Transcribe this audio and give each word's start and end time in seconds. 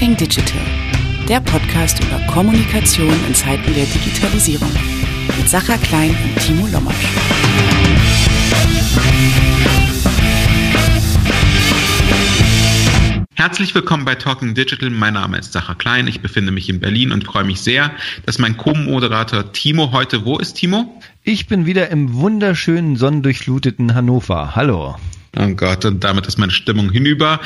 Talking 0.00 0.16
Digital, 0.16 0.62
der 1.28 1.40
Podcast 1.40 2.02
über 2.02 2.18
Kommunikation 2.32 3.12
in 3.28 3.34
Zeiten 3.34 3.74
der 3.74 3.84
Digitalisierung 3.84 4.70
mit 5.36 5.46
Sacha 5.46 5.76
Klein 5.76 6.16
und 6.24 6.40
Timo 6.40 6.66
Lommatsch. 6.68 6.96
Herzlich 13.34 13.74
willkommen 13.74 14.06
bei 14.06 14.14
Talking 14.14 14.54
Digital. 14.54 14.88
Mein 14.88 15.12
Name 15.12 15.36
ist 15.36 15.52
Sacha 15.52 15.74
Klein. 15.74 16.06
Ich 16.06 16.22
befinde 16.22 16.50
mich 16.50 16.70
in 16.70 16.80
Berlin 16.80 17.12
und 17.12 17.24
freue 17.24 17.44
mich 17.44 17.60
sehr, 17.60 17.90
dass 18.24 18.38
mein 18.38 18.56
Co-Moderator 18.56 19.52
Timo 19.52 19.92
heute 19.92 20.24
wo 20.24 20.38
ist, 20.38 20.54
Timo? 20.54 20.98
Ich 21.24 21.46
bin 21.46 21.66
wieder 21.66 21.90
im 21.90 22.14
wunderschönen 22.14 22.96
sonnendurchfluteten 22.96 23.94
Hannover. 23.94 24.56
Hallo. 24.56 24.96
Oh 25.36 25.48
Gott, 25.48 25.84
und 25.84 26.02
damit 26.02 26.26
ist 26.26 26.38
meine 26.38 26.52
Stimmung 26.52 26.90
hinüber. 26.90 27.38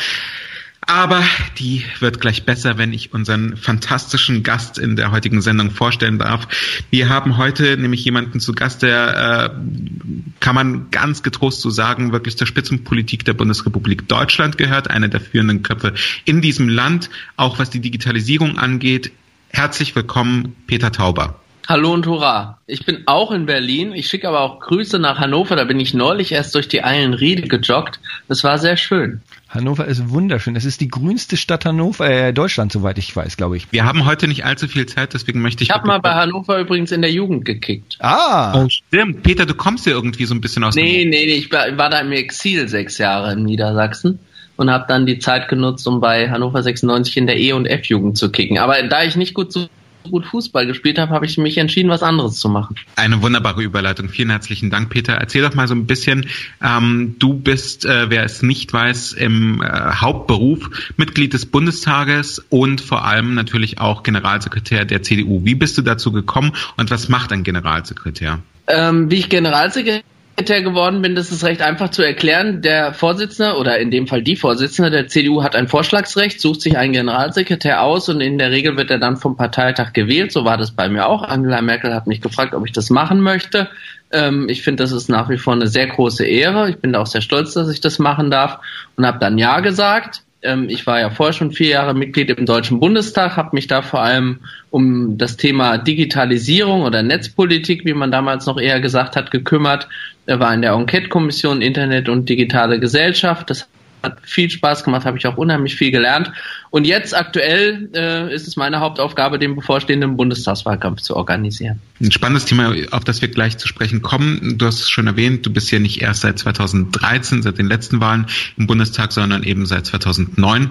Aber 0.87 1.23
die 1.59 1.85
wird 2.01 2.21
gleich 2.21 2.45
besser, 2.45 2.77
wenn 2.77 2.93
ich 2.93 3.15
unseren 3.15 3.57
fantastischen 3.57 4.43
Gast 4.43 4.79
in 4.79 4.97
der 4.97 5.13
heutigen 5.13 5.41
Sendung 5.41 5.71
vorstellen 5.71 6.19
darf. 6.19 6.47
Wir 6.91 7.09
haben 7.09 7.39
heute 7.39 7.77
nämlich 7.77 8.05
jemanden 8.05 8.39
zu 8.39 8.53
Gast, 8.53 8.83
der, 8.83 9.53
äh, 9.55 10.41
kann 10.41 10.55
man 10.55 10.91
ganz 10.91 11.23
getrost 11.23 11.63
so 11.63 11.71
sagen, 11.71 12.13
wirklich 12.13 12.37
zur 12.37 12.47
Spitzenpolitik 12.47 13.25
der 13.25 13.33
Bundesrepublik 13.33 14.09
Deutschland 14.09 14.59
gehört, 14.59 14.91
einer 14.91 15.09
der 15.09 15.21
führenden 15.21 15.63
Köpfe 15.63 15.95
in 16.25 16.41
diesem 16.41 16.69
Land, 16.69 17.09
auch 17.37 17.59
was 17.59 17.71
die 17.71 17.81
Digitalisierung 17.81 18.59
angeht. 18.59 19.13
Herzlich 19.49 19.97
willkommen, 19.97 20.57
Peter 20.67 20.93
Tauber. 20.93 21.44
Hallo 21.67 21.95
und 21.95 22.07
hurra. 22.07 22.59
Ich 22.67 22.85
bin 22.85 23.05
auch 23.07 23.31
in 23.31 23.47
Berlin. 23.47 23.93
Ich 23.95 24.09
schicke 24.09 24.29
aber 24.29 24.43
auch 24.43 24.61
Grüße 24.61 24.99
nach 24.99 25.19
Hannover. 25.19 25.57
Da 25.57 25.65
bin 25.65 25.81
ich 25.81 25.95
neulich 25.95 26.33
erst 26.33 26.55
durch 26.55 26.69
die 26.69 26.85
Eilenriede 26.85 27.49
gejoggt. 27.49 28.01
Das 28.29 28.45
war 28.45 28.59
sehr 28.59 28.77
schön. 28.77 29.23
Hannover 29.49 29.87
ist 29.87 30.11
wunderschön. 30.11 30.57
Es 30.57 30.67
ist 30.67 30.83
die 30.83 30.89
grünste 30.89 31.39
Stadt 31.39 31.65
Hannover, 31.65 32.11
äh, 32.11 32.35
Deutschland, 32.35 32.71
soweit 32.71 32.99
ich 32.99 33.17
weiß, 33.17 33.39
glaube 33.39 33.57
ich. 33.57 33.73
Wir 33.73 33.87
haben 33.87 34.05
heute 34.05 34.29
nicht 34.29 34.45
allzu 34.45 34.69
viel 34.69 34.85
Zeit, 34.85 35.15
deswegen 35.15 35.41
möchte 35.41 35.63
ich. 35.63 35.71
Ich 35.71 35.75
habe 35.75 35.87
mal 35.87 36.01
bei 36.01 36.13
Hannover 36.13 36.59
übrigens 36.59 36.93
in 36.93 37.01
der 37.01 37.13
Jugend 37.13 37.47
gekickt. 37.47 37.97
Ah. 38.01 38.63
Oh, 38.63 38.69
stimmt. 38.69 39.23
Peter, 39.23 39.47
du 39.47 39.55
kommst 39.55 39.87
ja 39.87 39.93
irgendwie 39.93 40.27
so 40.27 40.35
ein 40.35 40.43
bisschen 40.43 40.65
aus. 40.65 40.75
Nee, 40.75 41.07
nee, 41.07 41.25
nee. 41.25 41.35
Ich 41.35 41.51
war, 41.51 41.79
war 41.79 41.89
da 41.89 42.01
im 42.01 42.13
Exil 42.13 42.69
sechs 42.69 42.99
Jahre 42.99 43.33
in 43.33 43.45
Niedersachsen 43.45 44.19
und 44.57 44.71
habe 44.71 44.85
dann 44.87 45.07
die 45.07 45.19
Zeit 45.19 45.49
genutzt, 45.49 45.87
um 45.89 46.01
bei 46.01 46.29
Hannover 46.29 46.63
96 46.63 47.17
in 47.17 47.27
der 47.27 47.39
E- 47.39 47.53
und 47.55 47.65
F-Jugend 47.65 48.19
zu 48.19 48.31
kicken. 48.31 48.59
Aber 48.59 48.83
da 48.83 49.03
ich 49.03 49.17
nicht 49.17 49.33
gut 49.33 49.51
so 49.51 49.69
gut 50.11 50.27
Fußball 50.27 50.67
gespielt 50.67 50.99
habe, 50.99 51.13
habe 51.13 51.27
ich 51.27 51.39
mich 51.39 51.59
entschieden, 51.59 51.89
was 51.89 52.03
anderes 52.03 52.39
zu 52.39 52.49
machen. 52.49 52.77
Eine 52.97 53.23
wunderbare 53.23 53.63
Überleitung. 53.63 54.09
Vielen 54.09 54.31
herzlichen 54.31 54.71
Dank, 54.71 54.91
Peter. 54.91 55.15
Erzähl 55.15 55.43
doch 55.43 55.55
mal 55.55 55.69
so 55.69 55.75
ein 55.75 55.87
bisschen. 55.87 56.27
Ähm, 56.63 57.17
du 57.19 57.35
bist, 57.35 57.85
äh, 57.85 58.11
wer 58.11 58.25
es 58.25 58.43
nicht 58.43 58.73
weiß, 58.73 59.13
im 59.13 59.63
äh, 59.63 59.67
Hauptberuf 59.67 60.71
Mitglied 60.97 61.33
des 61.33 61.47
Bundestages 61.47 62.45
und 62.51 62.81
vor 62.81 63.05
allem 63.05 63.35
natürlich 63.35 63.81
auch 63.81 64.03
Generalsekretär 64.03 64.85
der 64.85 65.03
CDU. 65.03 65.45
Wie 65.45 65.55
bist 65.55 65.79
du 65.79 65.83
dazu 65.83 66.13
gekommen 66.13 66.53
und 66.77 66.91
was 66.91 67.09
macht 67.09 67.33
ein 67.33 67.43
Generalsekretär? 67.43 68.41
Ähm, 68.67 69.11
wie 69.11 69.17
ich 69.17 69.29
Generalsekretär 69.29 69.75
Sekretär 69.75 70.14
geworden 70.37 71.01
bin, 71.01 71.15
das 71.15 71.31
ist 71.31 71.45
recht 71.45 71.63
einfach 71.63 71.91
zu 71.91 72.03
erklären. 72.03 72.61
Der 72.61 72.93
Vorsitzende 72.93 73.57
oder 73.57 73.79
in 73.79 73.91
dem 73.91 74.07
Fall 74.07 74.23
die 74.23 74.37
Vorsitzende 74.37 74.91
der 74.91 75.09
CDU 75.09 75.43
hat 75.43 75.55
ein 75.55 75.69
Vorschlagsrecht, 75.69 76.41
sucht 76.41 76.61
sich 76.61 76.77
einen 76.77 76.93
Generalsekretär 76.93 77.83
aus 77.83 78.09
und 78.09 78.21
in 78.21 78.39
der 78.39 78.51
Regel 78.51 78.77
wird 78.77 78.91
er 78.91 78.99
dann 78.99 79.17
vom 79.17 79.37
Parteitag 79.37 79.93
gewählt. 79.93 80.33
So 80.33 80.45
war 80.45 80.57
das 80.57 80.73
bei 80.73 80.89
mir 80.89 81.07
auch. 81.07 81.23
Angela 81.23 81.63
Merkel 81.63 81.95
hat 81.95 82.07
mich 82.07 82.21
gefragt, 82.21 82.55
ob 82.55 82.67
ich 82.67 82.73
das 82.73 82.91
machen 82.91 83.21
möchte. 83.21 83.69
Ähm, 84.11 84.49
ich 84.49 84.63
finde, 84.63 84.83
das 84.83 84.93
ist 84.93 85.09
nach 85.09 85.29
wie 85.29 85.39
vor 85.39 85.53
eine 85.53 85.69
sehr 85.69 85.87
große 85.87 86.27
Ehre. 86.27 86.69
Ich 86.69 86.79
bin 86.79 86.95
auch 86.97 87.07
sehr 87.07 87.23
stolz, 87.23 87.55
dass 87.55 87.69
ich 87.69 87.81
das 87.81 87.99
machen 87.99 88.31
darf 88.31 88.59
und 88.97 89.07
habe 89.07 89.19
dann 89.19 89.39
Ja 89.39 89.61
gesagt 89.61 90.24
ähm, 90.45 90.69
ich 90.69 90.87
war 90.87 91.01
ja 91.01 91.11
vorher 91.11 91.33
schon 91.33 91.51
vier 91.51 91.69
Jahre 91.69 91.95
Mitglied 91.95 92.31
im 92.31 92.47
Deutschen 92.47 92.79
Bundestag, 92.79 93.37
habe 93.37 93.51
mich 93.53 93.67
da 93.67 93.83
vor 93.83 94.03
allem 94.03 94.41
um 94.71 95.19
das 95.19 95.37
Thema 95.37 95.79
Digitalisierung 95.79 96.83
oder 96.83 97.03
Netzpolitik, 97.03 97.85
wie 97.85 97.95
man 97.95 98.13
damals 98.13 98.47
noch 98.47 98.61
eher 98.61 98.81
gesagt 98.81 99.17
hat, 99.17 99.31
gekümmert. 99.31 99.89
Er 100.27 100.41
war 100.41 100.55
in 100.55 100.63
der 100.63 100.73
Enquete-Kommission 100.73 101.63
Internet 101.63 102.09
und 102.09 102.29
digitale 102.29 102.79
Gesellschaft. 102.79 103.51
Das 103.51 103.69
hat 104.05 104.19
viel 104.23 104.51
Spaß 104.51 104.85
gemacht, 104.85 105.05
habe 105.05 105.19
ich 105.19 105.27
auch 105.27 105.37
unheimlich 105.37 105.75
viel 105.75 105.91
gelernt. 105.91 106.31
Und 106.71 106.87
jetzt 106.87 107.17
aktuell 107.17 107.89
äh, 107.95 108.35
ist 108.35 108.47
es 108.47 108.57
meine 108.57 108.81
Hauptaufgabe, 108.81 109.39
den 109.39 109.57
bevorstehenden 109.57 110.17
Bundestagswahlkampf 110.17 111.01
zu 111.01 111.17
organisieren. 111.17 111.81
Ein 112.01 112.13
spannendes 112.13 112.45
Thema, 112.45 112.75
auf 112.91 113.05
das 113.05 113.23
wir 113.23 113.29
gleich 113.29 113.59
zu 113.59 113.67
sprechen 113.67 114.03
kommen. 114.03 114.59
Du 114.59 114.67
hast 114.67 114.81
es 114.81 114.91
schon 114.91 115.07
erwähnt, 115.07 115.47
du 115.47 115.53
bist 115.53 115.71
ja 115.71 115.79
nicht 115.79 116.03
erst 116.03 116.23
seit 116.23 116.39
2013, 116.39 117.43
seit 117.43 117.59
den 117.59 117.67
letzten 117.67 118.01
Wahlen 118.01 118.27
im 118.57 118.67
Bundestag, 118.67 119.13
sondern 119.13 119.43
eben 119.43 119.67
seit 119.67 119.87
2009 119.87 120.71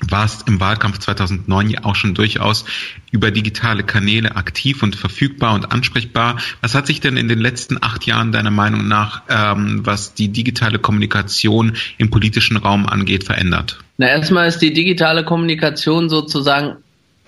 warst 0.00 0.48
im 0.48 0.60
Wahlkampf 0.60 0.98
2009 0.98 1.70
ja 1.70 1.84
auch 1.84 1.94
schon 1.94 2.14
durchaus 2.14 2.64
über 3.10 3.30
digitale 3.30 3.82
Kanäle 3.82 4.36
aktiv 4.36 4.82
und 4.82 4.96
verfügbar 4.96 5.54
und 5.54 5.72
ansprechbar. 5.72 6.38
Was 6.60 6.74
hat 6.74 6.86
sich 6.86 7.00
denn 7.00 7.16
in 7.16 7.28
den 7.28 7.38
letzten 7.38 7.82
acht 7.82 8.06
Jahren 8.06 8.32
deiner 8.32 8.50
Meinung 8.50 8.86
nach, 8.88 9.22
ähm, 9.28 9.80
was 9.84 10.14
die 10.14 10.28
digitale 10.28 10.78
Kommunikation 10.78 11.76
im 11.98 12.10
politischen 12.10 12.56
Raum 12.56 12.86
angeht, 12.86 13.24
verändert? 13.24 13.78
Na, 13.96 14.08
erstmal 14.08 14.48
ist 14.48 14.58
die 14.58 14.72
digitale 14.72 15.24
Kommunikation 15.24 16.08
sozusagen 16.08 16.76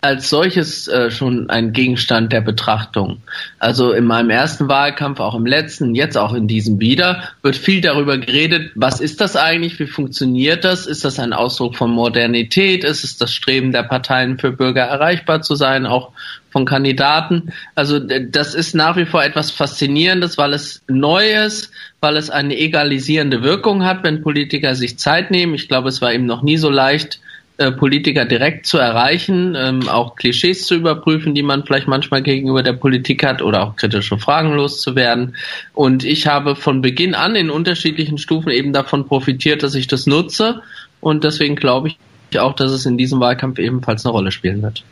als 0.02 0.30
solches 0.30 0.88
äh, 0.88 1.10
schon 1.10 1.50
ein 1.50 1.72
Gegenstand 1.72 2.32
der 2.32 2.40
Betrachtung. 2.40 3.20
Also 3.58 3.92
in 3.92 4.04
meinem 4.04 4.30
ersten 4.30 4.68
Wahlkampf, 4.68 5.20
auch 5.20 5.34
im 5.34 5.46
letzten, 5.46 5.94
jetzt 5.94 6.16
auch 6.16 6.32
in 6.32 6.48
diesem 6.48 6.80
wieder, 6.80 7.24
wird 7.42 7.56
viel 7.56 7.80
darüber 7.80 8.16
geredet, 8.16 8.72
was 8.74 9.00
ist 9.00 9.20
das 9.20 9.36
eigentlich, 9.36 9.78
wie 9.78 9.86
funktioniert 9.86 10.64
das, 10.64 10.86
ist 10.86 11.04
das 11.04 11.18
ein 11.18 11.32
Ausdruck 11.32 11.76
von 11.76 11.90
Modernität, 11.90 12.84
ist 12.84 13.04
es 13.04 13.18
das 13.18 13.32
Streben 13.32 13.72
der 13.72 13.82
Parteien 13.82 14.38
für 14.38 14.52
Bürger 14.52 14.84
erreichbar 14.84 15.42
zu 15.42 15.54
sein, 15.54 15.86
auch 15.86 16.12
von 16.50 16.64
Kandidaten. 16.64 17.52
Also 17.74 17.98
das 17.98 18.54
ist 18.54 18.74
nach 18.74 18.96
wie 18.96 19.06
vor 19.06 19.22
etwas 19.22 19.50
Faszinierendes, 19.50 20.38
weil 20.38 20.52
es 20.52 20.82
neu 20.88 21.44
ist, 21.44 21.70
weil 22.00 22.16
es 22.16 22.30
eine 22.30 22.56
egalisierende 22.56 23.42
Wirkung 23.42 23.84
hat, 23.84 24.02
wenn 24.02 24.22
Politiker 24.22 24.74
sich 24.74 24.98
Zeit 24.98 25.30
nehmen. 25.30 25.54
Ich 25.54 25.68
glaube, 25.68 25.88
es 25.88 26.00
war 26.00 26.12
eben 26.12 26.26
noch 26.26 26.42
nie 26.42 26.56
so 26.56 26.70
leicht, 26.70 27.20
äh, 27.60 27.72
Politiker 27.72 28.24
direkt 28.24 28.64
zu 28.64 28.78
erreichen, 28.78 29.54
ähm, 29.54 29.86
auch 29.86 30.16
Klischees 30.16 30.64
zu 30.64 30.76
überprüfen, 30.76 31.34
die 31.34 31.42
man 31.42 31.62
vielleicht 31.62 31.88
manchmal 31.88 32.22
gegenüber 32.22 32.62
der 32.62 32.72
Politik 32.72 33.22
hat 33.22 33.42
oder 33.42 33.62
auch 33.62 33.76
kritische 33.76 34.16
Fragen 34.16 34.54
loszuwerden. 34.54 35.36
Und 35.74 36.02
ich 36.02 36.26
habe 36.26 36.56
von 36.56 36.80
Beginn 36.80 37.14
an 37.14 37.36
in 37.36 37.50
unterschiedlichen 37.50 38.16
Stufen 38.16 38.48
eben 38.48 38.72
davon 38.72 39.06
profitiert, 39.06 39.62
dass 39.62 39.74
ich 39.74 39.86
das 39.86 40.06
nutze. 40.06 40.62
Und 41.02 41.22
deswegen 41.22 41.54
glaube 41.54 41.88
ich 41.88 42.40
auch, 42.40 42.54
dass 42.54 42.70
es 42.72 42.86
in 42.86 42.96
diesem 42.96 43.20
Wahlkampf 43.20 43.58
ebenfalls 43.58 44.06
eine 44.06 44.12
Rolle 44.12 44.32
spielen 44.32 44.62
wird. 44.62 44.82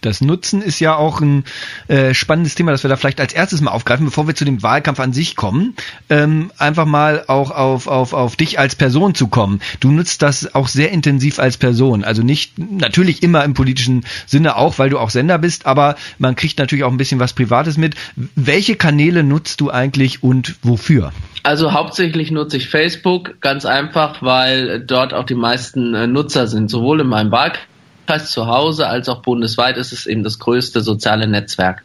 Das 0.00 0.20
Nutzen 0.20 0.62
ist 0.62 0.78
ja 0.78 0.94
auch 0.94 1.20
ein 1.20 1.44
äh, 1.88 2.14
spannendes 2.14 2.54
Thema, 2.54 2.70
das 2.70 2.84
wir 2.84 2.88
da 2.88 2.96
vielleicht 2.96 3.20
als 3.20 3.32
erstes 3.32 3.60
mal 3.60 3.72
aufgreifen, 3.72 4.06
bevor 4.06 4.28
wir 4.28 4.34
zu 4.34 4.44
dem 4.44 4.62
Wahlkampf 4.62 5.00
an 5.00 5.12
sich 5.12 5.34
kommen. 5.34 5.74
Ähm, 6.08 6.52
einfach 6.56 6.86
mal 6.86 7.24
auch 7.26 7.50
auf, 7.50 7.88
auf, 7.88 8.12
auf 8.12 8.36
dich 8.36 8.58
als 8.58 8.76
Person 8.76 9.14
zu 9.14 9.26
kommen. 9.26 9.60
Du 9.80 9.90
nutzt 9.90 10.22
das 10.22 10.54
auch 10.54 10.68
sehr 10.68 10.92
intensiv 10.92 11.40
als 11.40 11.56
Person. 11.56 12.04
Also 12.04 12.22
nicht 12.22 12.58
natürlich 12.58 13.22
immer 13.22 13.44
im 13.44 13.54
politischen 13.54 14.04
Sinne 14.26 14.56
auch, 14.56 14.78
weil 14.78 14.90
du 14.90 14.98
auch 14.98 15.10
Sender 15.10 15.38
bist, 15.38 15.66
aber 15.66 15.96
man 16.18 16.36
kriegt 16.36 16.58
natürlich 16.58 16.84
auch 16.84 16.92
ein 16.92 16.96
bisschen 16.96 17.18
was 17.18 17.32
Privates 17.32 17.76
mit. 17.76 17.96
Welche 18.36 18.76
Kanäle 18.76 19.24
nutzt 19.24 19.60
du 19.60 19.70
eigentlich 19.70 20.22
und 20.22 20.56
wofür? 20.62 21.12
Also 21.42 21.72
hauptsächlich 21.72 22.30
nutze 22.30 22.58
ich 22.58 22.68
Facebook, 22.68 23.40
ganz 23.40 23.64
einfach, 23.64 24.22
weil 24.22 24.80
dort 24.80 25.12
auch 25.12 25.24
die 25.24 25.34
meisten 25.34 25.94
äh, 25.94 26.06
Nutzer 26.06 26.46
sind, 26.46 26.70
sowohl 26.70 27.00
in 27.00 27.08
meinem 27.08 27.32
Wahlkampf 27.32 27.66
Wahlkreis 28.08 28.30
zu 28.30 28.46
Hause 28.46 28.88
als 28.88 29.08
auch 29.08 29.22
bundesweit 29.22 29.76
ist 29.76 29.92
es 29.92 30.06
eben 30.06 30.24
das 30.24 30.38
größte 30.38 30.80
soziale 30.80 31.26
Netzwerk. 31.26 31.82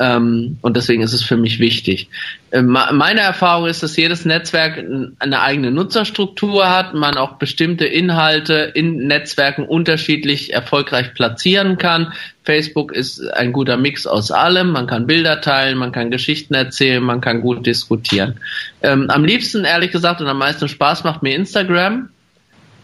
Ähm, 0.00 0.58
und 0.62 0.76
deswegen 0.76 1.02
ist 1.02 1.12
es 1.12 1.24
für 1.24 1.36
mich 1.36 1.58
wichtig. 1.58 2.08
Äh, 2.52 2.62
meine 2.62 3.20
Erfahrung 3.20 3.66
ist, 3.66 3.82
dass 3.82 3.96
jedes 3.96 4.24
Netzwerk 4.24 4.78
eine 5.18 5.40
eigene 5.40 5.72
Nutzerstruktur 5.72 6.70
hat, 6.70 6.94
man 6.94 7.16
auch 7.16 7.32
bestimmte 7.38 7.84
Inhalte 7.84 8.70
in 8.74 9.08
Netzwerken 9.08 9.64
unterschiedlich 9.64 10.52
erfolgreich 10.52 11.14
platzieren 11.14 11.78
kann. 11.78 12.12
Facebook 12.44 12.92
ist 12.92 13.20
ein 13.34 13.52
guter 13.52 13.76
Mix 13.76 14.06
aus 14.06 14.30
allem. 14.30 14.70
Man 14.70 14.86
kann 14.86 15.08
Bilder 15.08 15.40
teilen, 15.40 15.76
man 15.76 15.90
kann 15.90 16.12
Geschichten 16.12 16.54
erzählen, 16.54 17.02
man 17.02 17.20
kann 17.20 17.40
gut 17.40 17.66
diskutieren. 17.66 18.38
Ähm, 18.82 19.10
am 19.10 19.24
liebsten, 19.24 19.64
ehrlich 19.64 19.90
gesagt, 19.90 20.20
und 20.20 20.28
am 20.28 20.38
meisten 20.38 20.68
Spaß 20.68 21.02
macht 21.02 21.24
mir 21.24 21.34
Instagram 21.34 22.08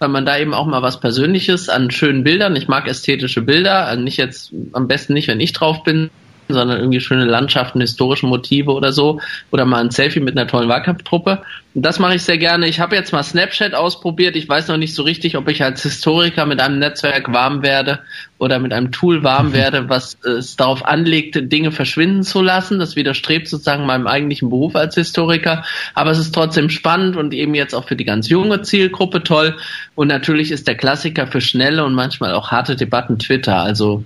weil 0.05 0.11
man 0.11 0.27
da 0.27 0.37
eben 0.37 0.53
auch 0.53 0.67
mal 0.67 0.83
was 0.83 1.01
Persönliches 1.01 1.71
an 1.71 1.91
schönen 1.91 2.25
Bildern, 2.25 2.57
ich 2.57 2.69
mag 2.69 2.87
ästhetische 2.87 3.41
Bilder, 3.41 3.97
nicht 3.97 4.19
jetzt 4.19 4.53
am 4.73 4.87
besten 4.87 5.15
nicht, 5.15 5.29
wenn 5.29 5.41
ich 5.41 5.55
drauf 5.55 5.83
bin, 5.83 6.11
sondern 6.49 6.79
irgendwie 6.79 7.01
schöne 7.01 7.25
Landschaften, 7.25 7.81
historische 7.81 8.27
Motive 8.27 8.73
oder 8.73 8.93
so. 8.93 9.21
Oder 9.51 9.65
mal 9.65 9.83
ein 9.83 9.91
Selfie 9.91 10.21
mit 10.21 10.37
einer 10.37 10.47
tollen 10.47 10.69
Wahlkampftruppe. 10.69 11.43
Und 11.75 11.83
das 11.83 11.99
mache 11.99 12.15
ich 12.15 12.23
sehr 12.23 12.39
gerne. 12.39 12.69
Ich 12.69 12.79
habe 12.79 12.95
jetzt 12.95 13.13
mal 13.13 13.23
Snapchat 13.23 13.75
ausprobiert. 13.75 14.37
Ich 14.37 14.49
weiß 14.49 14.69
noch 14.69 14.77
nicht 14.77 14.95
so 14.95 15.03
richtig, 15.03 15.37
ob 15.37 15.49
ich 15.49 15.63
als 15.65 15.83
Historiker 15.83 16.47
mit 16.47 16.61
einem 16.61 16.79
Netzwerk 16.79 17.33
warm 17.33 17.63
werde 17.63 18.01
oder 18.39 18.61
mit 18.61 18.73
einem 18.73 18.93
Tool 18.93 19.25
warm 19.25 19.53
werde, 19.53 19.89
was 19.89 20.17
es 20.23 20.55
darauf 20.55 20.85
anlegt, 20.85 21.51
Dinge 21.51 21.73
verschwinden 21.73 22.23
zu 22.23 22.43
lassen. 22.43 22.79
Das 22.79 22.95
widerstrebt 22.95 23.49
sozusagen 23.49 23.87
meinem 23.87 24.07
eigentlichen 24.07 24.51
Beruf 24.51 24.77
als 24.77 24.95
Historiker. 24.95 25.65
Aber 25.95 26.13
es 26.13 26.19
ist 26.19 26.33
trotzdem 26.33 26.71
spannend 26.71 27.17
und 27.17 27.35
eben 27.35 27.55
jetzt 27.55 27.75
auch 27.75 27.89
für 27.89 27.97
die 27.97 28.05
ganz 28.05 28.29
junge 28.29 28.63
Zielgruppe 28.63 29.25
toll. 29.25 29.57
Und 29.97 30.09
natürlich 30.09 30.53
ist 30.53 30.69
der 30.69 30.77
Klassiker 30.77 31.27
für 31.27 31.41
schnelle 31.41 31.85
und 31.85 31.95
manchmal 31.95 32.35
auch 32.35 32.53
harte 32.53 32.77
Debatten 32.77 33.19
Twitter. 33.19 33.57
Also 33.57 34.05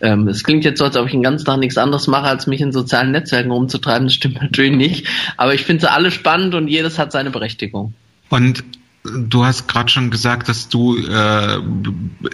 ähm, 0.00 0.28
es 0.28 0.44
klingt 0.44 0.64
jetzt 0.64 0.78
so, 0.78 0.84
als 0.84 0.96
ob 0.96 1.06
ich 1.06 1.12
den 1.12 1.22
ganzen 1.22 1.44
Tag 1.44 1.58
nichts 1.58 1.78
anderes 1.78 2.06
mache, 2.06 2.26
als 2.26 2.46
mich 2.46 2.60
in 2.60 2.72
sozialen 2.72 3.12
Netzwerken 3.12 3.50
rumzutreiben. 3.50 4.06
Das 4.06 4.14
stimmt 4.14 4.34
natürlich 4.42 4.76
nicht. 4.76 5.08
Aber 5.36 5.54
ich 5.54 5.64
finde 5.64 5.82
sie 5.82 5.90
alle 5.90 6.10
spannend 6.10 6.54
und 6.54 6.68
jedes 6.68 6.98
hat 6.98 7.12
seine 7.12 7.30
Berechtigung. 7.30 7.94
Und 8.28 8.64
du 9.04 9.44
hast 9.44 9.68
gerade 9.68 9.88
schon 9.88 10.10
gesagt, 10.10 10.48
dass 10.48 10.68
du, 10.68 10.96
äh, 10.98 11.60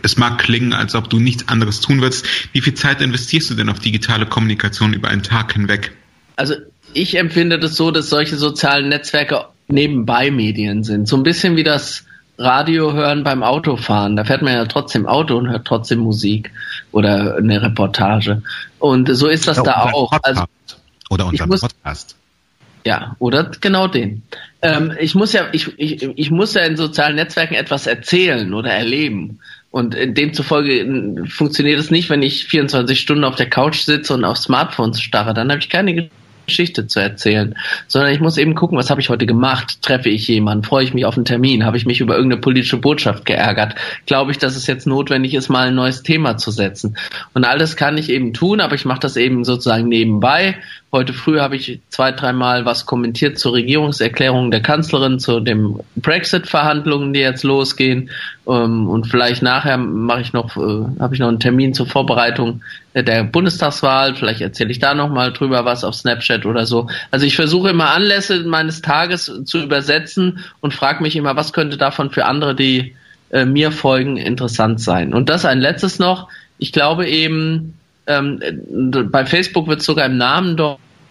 es 0.03 0.17
mag 0.17 0.39
klingen, 0.39 0.73
als 0.73 0.95
ob 0.95 1.11
du 1.11 1.19
nichts 1.19 1.49
anderes 1.49 1.81
tun 1.81 2.01
würdest. 2.01 2.27
Wie 2.53 2.61
viel 2.61 2.75
Zeit 2.75 3.01
investierst 3.01 3.51
du 3.51 3.55
denn 3.55 3.69
auf 3.69 3.79
digitale 3.79 4.27
Kommunikation 4.27 4.93
über 4.93 5.09
einen 5.09 5.23
Tag 5.23 5.53
hinweg? 5.53 5.93
Also 6.37 6.55
ich 6.95 7.17
empfinde 7.17 7.59
das 7.59 7.75
so, 7.75 7.91
dass 7.91 8.09
solche 8.09 8.37
sozialen 8.37 8.89
Netzwerke 8.89 9.47
nebenbei 9.69 10.31
Medien 10.31 10.83
sind. 10.83 11.09
So 11.09 11.17
ein 11.17 11.23
bisschen 11.23 11.57
wie 11.57 11.65
das 11.65 12.05
Radio 12.43 12.93
hören 12.93 13.25
beim 13.25 13.43
Autofahren. 13.43 14.17
Da 14.17 14.25
fährt 14.25 14.43
man 14.43 14.55
ja 14.55 14.65
trotzdem 14.67 15.07
Auto 15.07 15.37
und 15.37 15.51
hört 15.51 15.67
trotzdem 15.67 16.01
Musik 16.01 16.51
oder 16.91 17.37
eine 17.37 17.63
Reportage. 17.63 18.43
Und 18.79 19.09
so 19.15 19.29
ist 19.29 19.49
das 19.49 19.59
oder 19.59 19.73
da 19.73 19.93
auch. 19.93 20.13
Also, 20.23 20.45
oder 21.11 21.27
unser 21.27 21.47
Podcast. 21.47 22.17
Ja, 22.85 23.15
oder 23.19 23.51
genau 23.61 23.87
den. 23.87 24.23
Ähm, 24.61 24.93
ich 24.99 25.15
muss 25.15 25.33
ja, 25.33 25.47
ich, 25.53 25.79
ich, 25.79 26.03
ich 26.03 26.31
muss 26.31 26.55
ja 26.55 26.63
in 26.63 26.77
sozialen 26.77 27.15
Netzwerken 27.15 27.55
etwas 27.55 27.87
erzählen 27.87 28.53
oder 28.55 28.71
erleben. 28.71 29.39
Und 29.71 29.95
demzufolge 29.95 31.25
funktioniert 31.29 31.81
es 31.81 31.91
nicht, 31.91 32.11
wenn 32.11 32.23
ich 32.23 32.45
24 32.47 33.01
Stunden 33.01 33.25
auf 33.25 33.37
der 33.37 33.49
Couch 33.49 33.81
sitze 33.81 34.13
und 34.13 34.25
auf 34.25 34.37
Smartphones 34.37 35.01
starre. 35.01 35.33
Dann 35.33 35.51
habe 35.51 35.61
ich 35.61 35.71
keine 35.71 36.11
Geschichte 36.53 36.87
zu 36.87 37.01
erzählen, 37.01 37.55
sondern 37.89 38.13
ich 38.13 38.21
muss 38.21 38.37
eben 38.37 38.55
gucken, 38.55 38.77
was 38.77 38.91
habe 38.91 39.01
ich 39.01 39.09
heute 39.09 39.25
gemacht? 39.25 39.81
Treffe 39.81 40.11
ich 40.11 40.29
jemanden? 40.29 40.65
Freue 40.65 40.85
ich 40.85 40.93
mich 40.93 41.07
auf 41.07 41.17
einen 41.17 41.25
Termin? 41.25 41.65
Habe 41.65 41.79
ich 41.79 41.87
mich 41.87 42.01
über 42.01 42.15
irgendeine 42.15 42.43
politische 42.43 42.77
Botschaft 42.77 43.25
geärgert? 43.25 43.75
Glaube 44.05 44.33
ich, 44.33 44.39
dass 44.39 44.55
es 44.55 44.67
jetzt 44.67 44.87
notwendig 44.87 45.33
ist, 45.33 45.49
mal 45.49 45.69
ein 45.69 45.75
neues 45.75 46.03
Thema 46.03 46.37
zu 46.37 46.51
setzen? 46.51 46.99
Und 47.33 47.45
all 47.45 47.59
das 47.59 47.77
kann 47.77 47.97
ich 47.97 48.11
eben 48.11 48.35
tun, 48.35 48.61
aber 48.61 48.75
ich 48.75 48.85
mache 48.85 49.01
das 49.01 49.17
eben 49.17 49.45
sozusagen 49.45 49.89
nebenbei 49.89 50.57
Heute 50.95 51.15
früh 51.15 51.41
habe 51.41 51.57
ich 51.57 51.81
zwei, 51.89 52.13
dreimal 52.13 52.67
was 52.67 52.85
kommentiert 52.85 53.39
zur 53.39 53.55
Regierungserklärung 53.55 54.51
der 54.51 54.61
Kanzlerin, 54.61 55.19
zu 55.19 55.41
den 55.41 55.81
Brexit-Verhandlungen, 55.97 57.15
die 57.15 57.21
jetzt 57.21 57.45
losgehen. 57.45 58.11
Ähm, 58.47 58.91
und 58.91 59.07
vielleicht 59.07 59.41
nachher 59.43 59.79
mache 59.79 60.21
ich 60.21 60.35
noch, 60.35 60.55
äh, 60.59 61.01
habe 61.01 61.15
ich 61.15 61.21
noch 61.21 61.29
einen 61.29 61.41
Termin 61.41 61.73
zur 61.73 61.87
Vorbereitung 61.87 62.61
der 62.95 63.25
Bundestagswahl. 63.25 64.15
Vielleicht 64.17 64.43
erzähle 64.43 64.71
ich 64.71 64.81
da 64.81 64.93
noch 64.93 65.09
mal 65.09 65.33
drüber 65.33 65.65
was 65.65 65.83
auf 65.83 65.95
Snapchat 65.95 66.45
oder 66.45 66.67
so. 66.67 66.89
Also 67.11 67.25
ich 67.25 67.37
versuche 67.37 67.71
immer 67.71 67.93
Anlässe 67.93 68.41
meines 68.41 68.83
Tages 68.83 69.33
zu 69.47 69.63
übersetzen 69.63 70.41
und 70.61 70.75
frage 70.75 71.03
mich 71.03 71.17
immer, 71.17 71.37
was 71.37 71.55
könnte 71.55 71.79
davon 71.79 72.11
für 72.11 72.27
andere, 72.27 72.55
die 72.55 72.95
äh, 73.31 73.47
mir 73.47 73.73
folgen, 73.73 74.19
interessant 74.19 74.79
sein. 74.79 75.15
Und 75.15 75.31
das 75.31 75.47
ein 75.47 75.59
letztes 75.59 75.99
noch. 75.99 76.29
Ich 76.59 76.71
glaube 76.71 77.09
eben, 77.09 77.73
ähm, 78.07 78.41
bei 79.11 79.27
Facebook 79.27 79.69
wird 79.69 79.83
sogar 79.83 80.07
im 80.07 80.17
Namen 80.17 80.57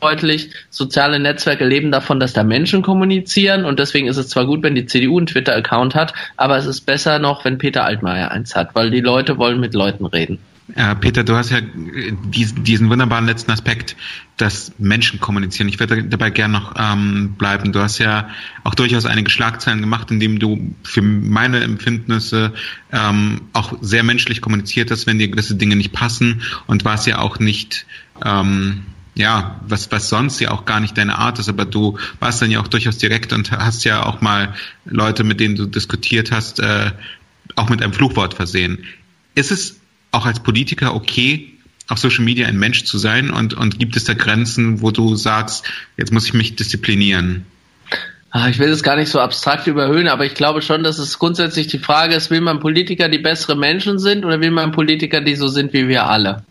deutlich, 0.01 0.51
soziale 0.69 1.19
Netzwerke 1.19 1.65
leben 1.65 1.91
davon, 1.91 2.19
dass 2.19 2.33
da 2.33 2.43
Menschen 2.43 2.81
kommunizieren 2.81 3.65
und 3.65 3.79
deswegen 3.79 4.07
ist 4.07 4.17
es 4.17 4.29
zwar 4.29 4.45
gut, 4.45 4.63
wenn 4.63 4.75
die 4.75 4.85
CDU 4.85 5.17
einen 5.17 5.27
Twitter-Account 5.27 5.95
hat, 5.95 6.13
aber 6.38 6.57
es 6.57 6.65
ist 6.65 6.81
besser 6.81 7.19
noch, 7.19 7.45
wenn 7.45 7.57
Peter 7.57 7.85
Altmaier 7.85 8.31
eins 8.31 8.55
hat, 8.55 8.75
weil 8.75 8.89
die 8.91 9.01
Leute 9.01 9.38
wollen 9.38 9.59
mit 9.59 9.73
Leuten 9.73 10.05
reden. 10.05 10.39
Ja, 10.75 10.95
Peter, 10.95 11.23
du 11.23 11.35
hast 11.35 11.49
ja 11.49 11.59
diesen, 11.61 12.63
diesen 12.63 12.89
wunderbaren 12.89 13.25
letzten 13.25 13.51
Aspekt, 13.51 13.97
dass 14.37 14.71
Menschen 14.77 15.19
kommunizieren. 15.19 15.67
Ich 15.67 15.79
würde 15.79 16.03
dabei 16.03 16.29
gern 16.29 16.51
noch 16.51 16.75
ähm, 16.77 17.33
bleiben. 17.37 17.73
Du 17.73 17.81
hast 17.81 17.97
ja 17.97 18.29
auch 18.63 18.75
durchaus 18.75 19.05
einige 19.05 19.29
Schlagzeilen 19.29 19.81
gemacht, 19.81 20.11
indem 20.11 20.39
du 20.39 20.73
für 20.83 21.01
meine 21.01 21.61
Empfindnisse 21.61 22.53
ähm, 22.91 23.41
auch 23.53 23.73
sehr 23.81 24.03
menschlich 24.03 24.39
kommuniziert 24.41 24.91
hast, 24.91 25.07
wenn 25.07 25.19
dir 25.19 25.27
gewisse 25.27 25.55
Dinge 25.55 25.75
nicht 25.75 25.91
passen 25.91 26.41
und 26.67 26.85
warst 26.85 27.05
ja 27.05 27.19
auch 27.19 27.39
nicht 27.39 27.85
ähm, 28.23 28.83
ja, 29.13 29.59
was, 29.67 29.91
was 29.91 30.07
sonst 30.07 30.39
ja 30.39 30.51
auch 30.51 30.63
gar 30.63 30.79
nicht 30.79 30.97
deine 30.97 31.17
Art 31.17 31.37
ist, 31.39 31.49
aber 31.49 31.65
du 31.65 31.97
warst 32.19 32.41
dann 32.41 32.49
ja 32.49 32.61
auch 32.61 32.67
durchaus 32.67 32.97
direkt 32.97 33.33
und 33.33 33.51
hast 33.51 33.83
ja 33.83 34.05
auch 34.05 34.21
mal 34.21 34.53
Leute, 34.85 35.25
mit 35.25 35.39
denen 35.41 35.55
du 35.55 35.65
diskutiert 35.65 36.31
hast, 36.31 36.59
äh, 36.59 36.91
auch 37.57 37.69
mit 37.69 37.81
einem 37.81 37.91
Fluchwort 37.91 38.33
versehen. 38.33 38.85
Ist 39.35 39.51
es 39.51 39.80
auch 40.11 40.25
als 40.25 40.41
Politiker 40.41 40.95
okay, 40.95 41.53
auf 41.87 41.99
Social 41.99 42.23
Media 42.23 42.47
ein 42.47 42.57
Mensch 42.57 42.83
zu 42.83 42.97
sein? 42.97 43.31
Und, 43.31 43.53
und 43.53 43.79
gibt 43.79 43.95
es 43.95 44.03
da 44.03 44.13
Grenzen, 44.13 44.81
wo 44.81 44.91
du 44.91 45.15
sagst, 45.15 45.65
jetzt 45.97 46.11
muss 46.11 46.25
ich 46.25 46.33
mich 46.33 46.55
disziplinieren? 46.55 47.45
Ah, 48.33 48.47
ich 48.47 48.59
will 48.59 48.69
das 48.69 48.81
gar 48.81 48.95
nicht 48.95 49.09
so 49.09 49.19
abstrakt 49.19 49.67
überhöhen, 49.67 50.07
aber 50.07 50.25
ich 50.25 50.35
glaube 50.35 50.61
schon, 50.61 50.83
dass 50.83 50.99
es 50.99 51.19
grundsätzlich 51.19 51.67
die 51.67 51.79
Frage 51.79 52.15
ist, 52.15 52.31
will 52.31 52.39
man 52.39 52.61
Politiker, 52.61 53.09
die 53.09 53.17
bessere 53.17 53.57
Menschen 53.57 53.99
sind 53.99 54.23
oder 54.23 54.39
will 54.39 54.51
man 54.51 54.71
Politiker, 54.71 55.19
die 55.19 55.35
so 55.35 55.49
sind 55.49 55.73
wie 55.73 55.89
wir 55.89 56.05
alle? 56.05 56.43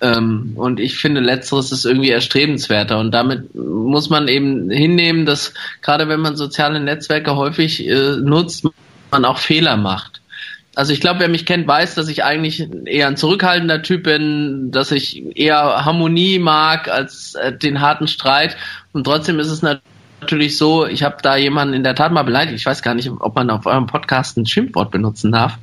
Ähm, 0.00 0.52
und 0.56 0.80
ich 0.80 0.96
finde, 0.96 1.20
letzteres 1.20 1.72
ist 1.72 1.86
irgendwie 1.86 2.10
erstrebenswerter. 2.10 2.98
Und 2.98 3.12
damit 3.12 3.54
muss 3.54 4.10
man 4.10 4.28
eben 4.28 4.70
hinnehmen, 4.70 5.24
dass 5.24 5.54
gerade 5.80 6.08
wenn 6.08 6.20
man 6.20 6.36
soziale 6.36 6.78
Netzwerke 6.78 7.36
häufig 7.36 7.86
äh, 7.88 8.16
nutzt, 8.16 8.66
man 9.10 9.24
auch 9.24 9.38
Fehler 9.38 9.78
macht. 9.78 10.17
Also 10.78 10.92
ich 10.92 11.00
glaube, 11.00 11.18
wer 11.18 11.28
mich 11.28 11.44
kennt, 11.44 11.66
weiß, 11.66 11.96
dass 11.96 12.06
ich 12.06 12.22
eigentlich 12.22 12.68
eher 12.84 13.08
ein 13.08 13.16
zurückhaltender 13.16 13.82
Typ 13.82 14.04
bin, 14.04 14.70
dass 14.70 14.92
ich 14.92 15.36
eher 15.36 15.84
Harmonie 15.84 16.38
mag 16.38 16.86
als 16.86 17.34
äh, 17.34 17.52
den 17.52 17.80
harten 17.80 18.06
Streit. 18.06 18.56
Und 18.92 19.02
trotzdem 19.02 19.40
ist 19.40 19.50
es 19.50 19.60
natürlich 19.60 20.56
so, 20.56 20.86
ich 20.86 21.02
habe 21.02 21.16
da 21.20 21.34
jemanden 21.34 21.74
in 21.74 21.82
der 21.82 21.96
Tat 21.96 22.12
mal 22.12 22.22
beleidigt. 22.22 22.54
Ich 22.54 22.64
weiß 22.64 22.82
gar 22.82 22.94
nicht, 22.94 23.10
ob 23.10 23.34
man 23.34 23.50
auf 23.50 23.66
eurem 23.66 23.88
Podcast 23.88 24.36
ein 24.36 24.46
Schimpfwort 24.46 24.92
benutzen 24.92 25.32
darf. 25.32 25.58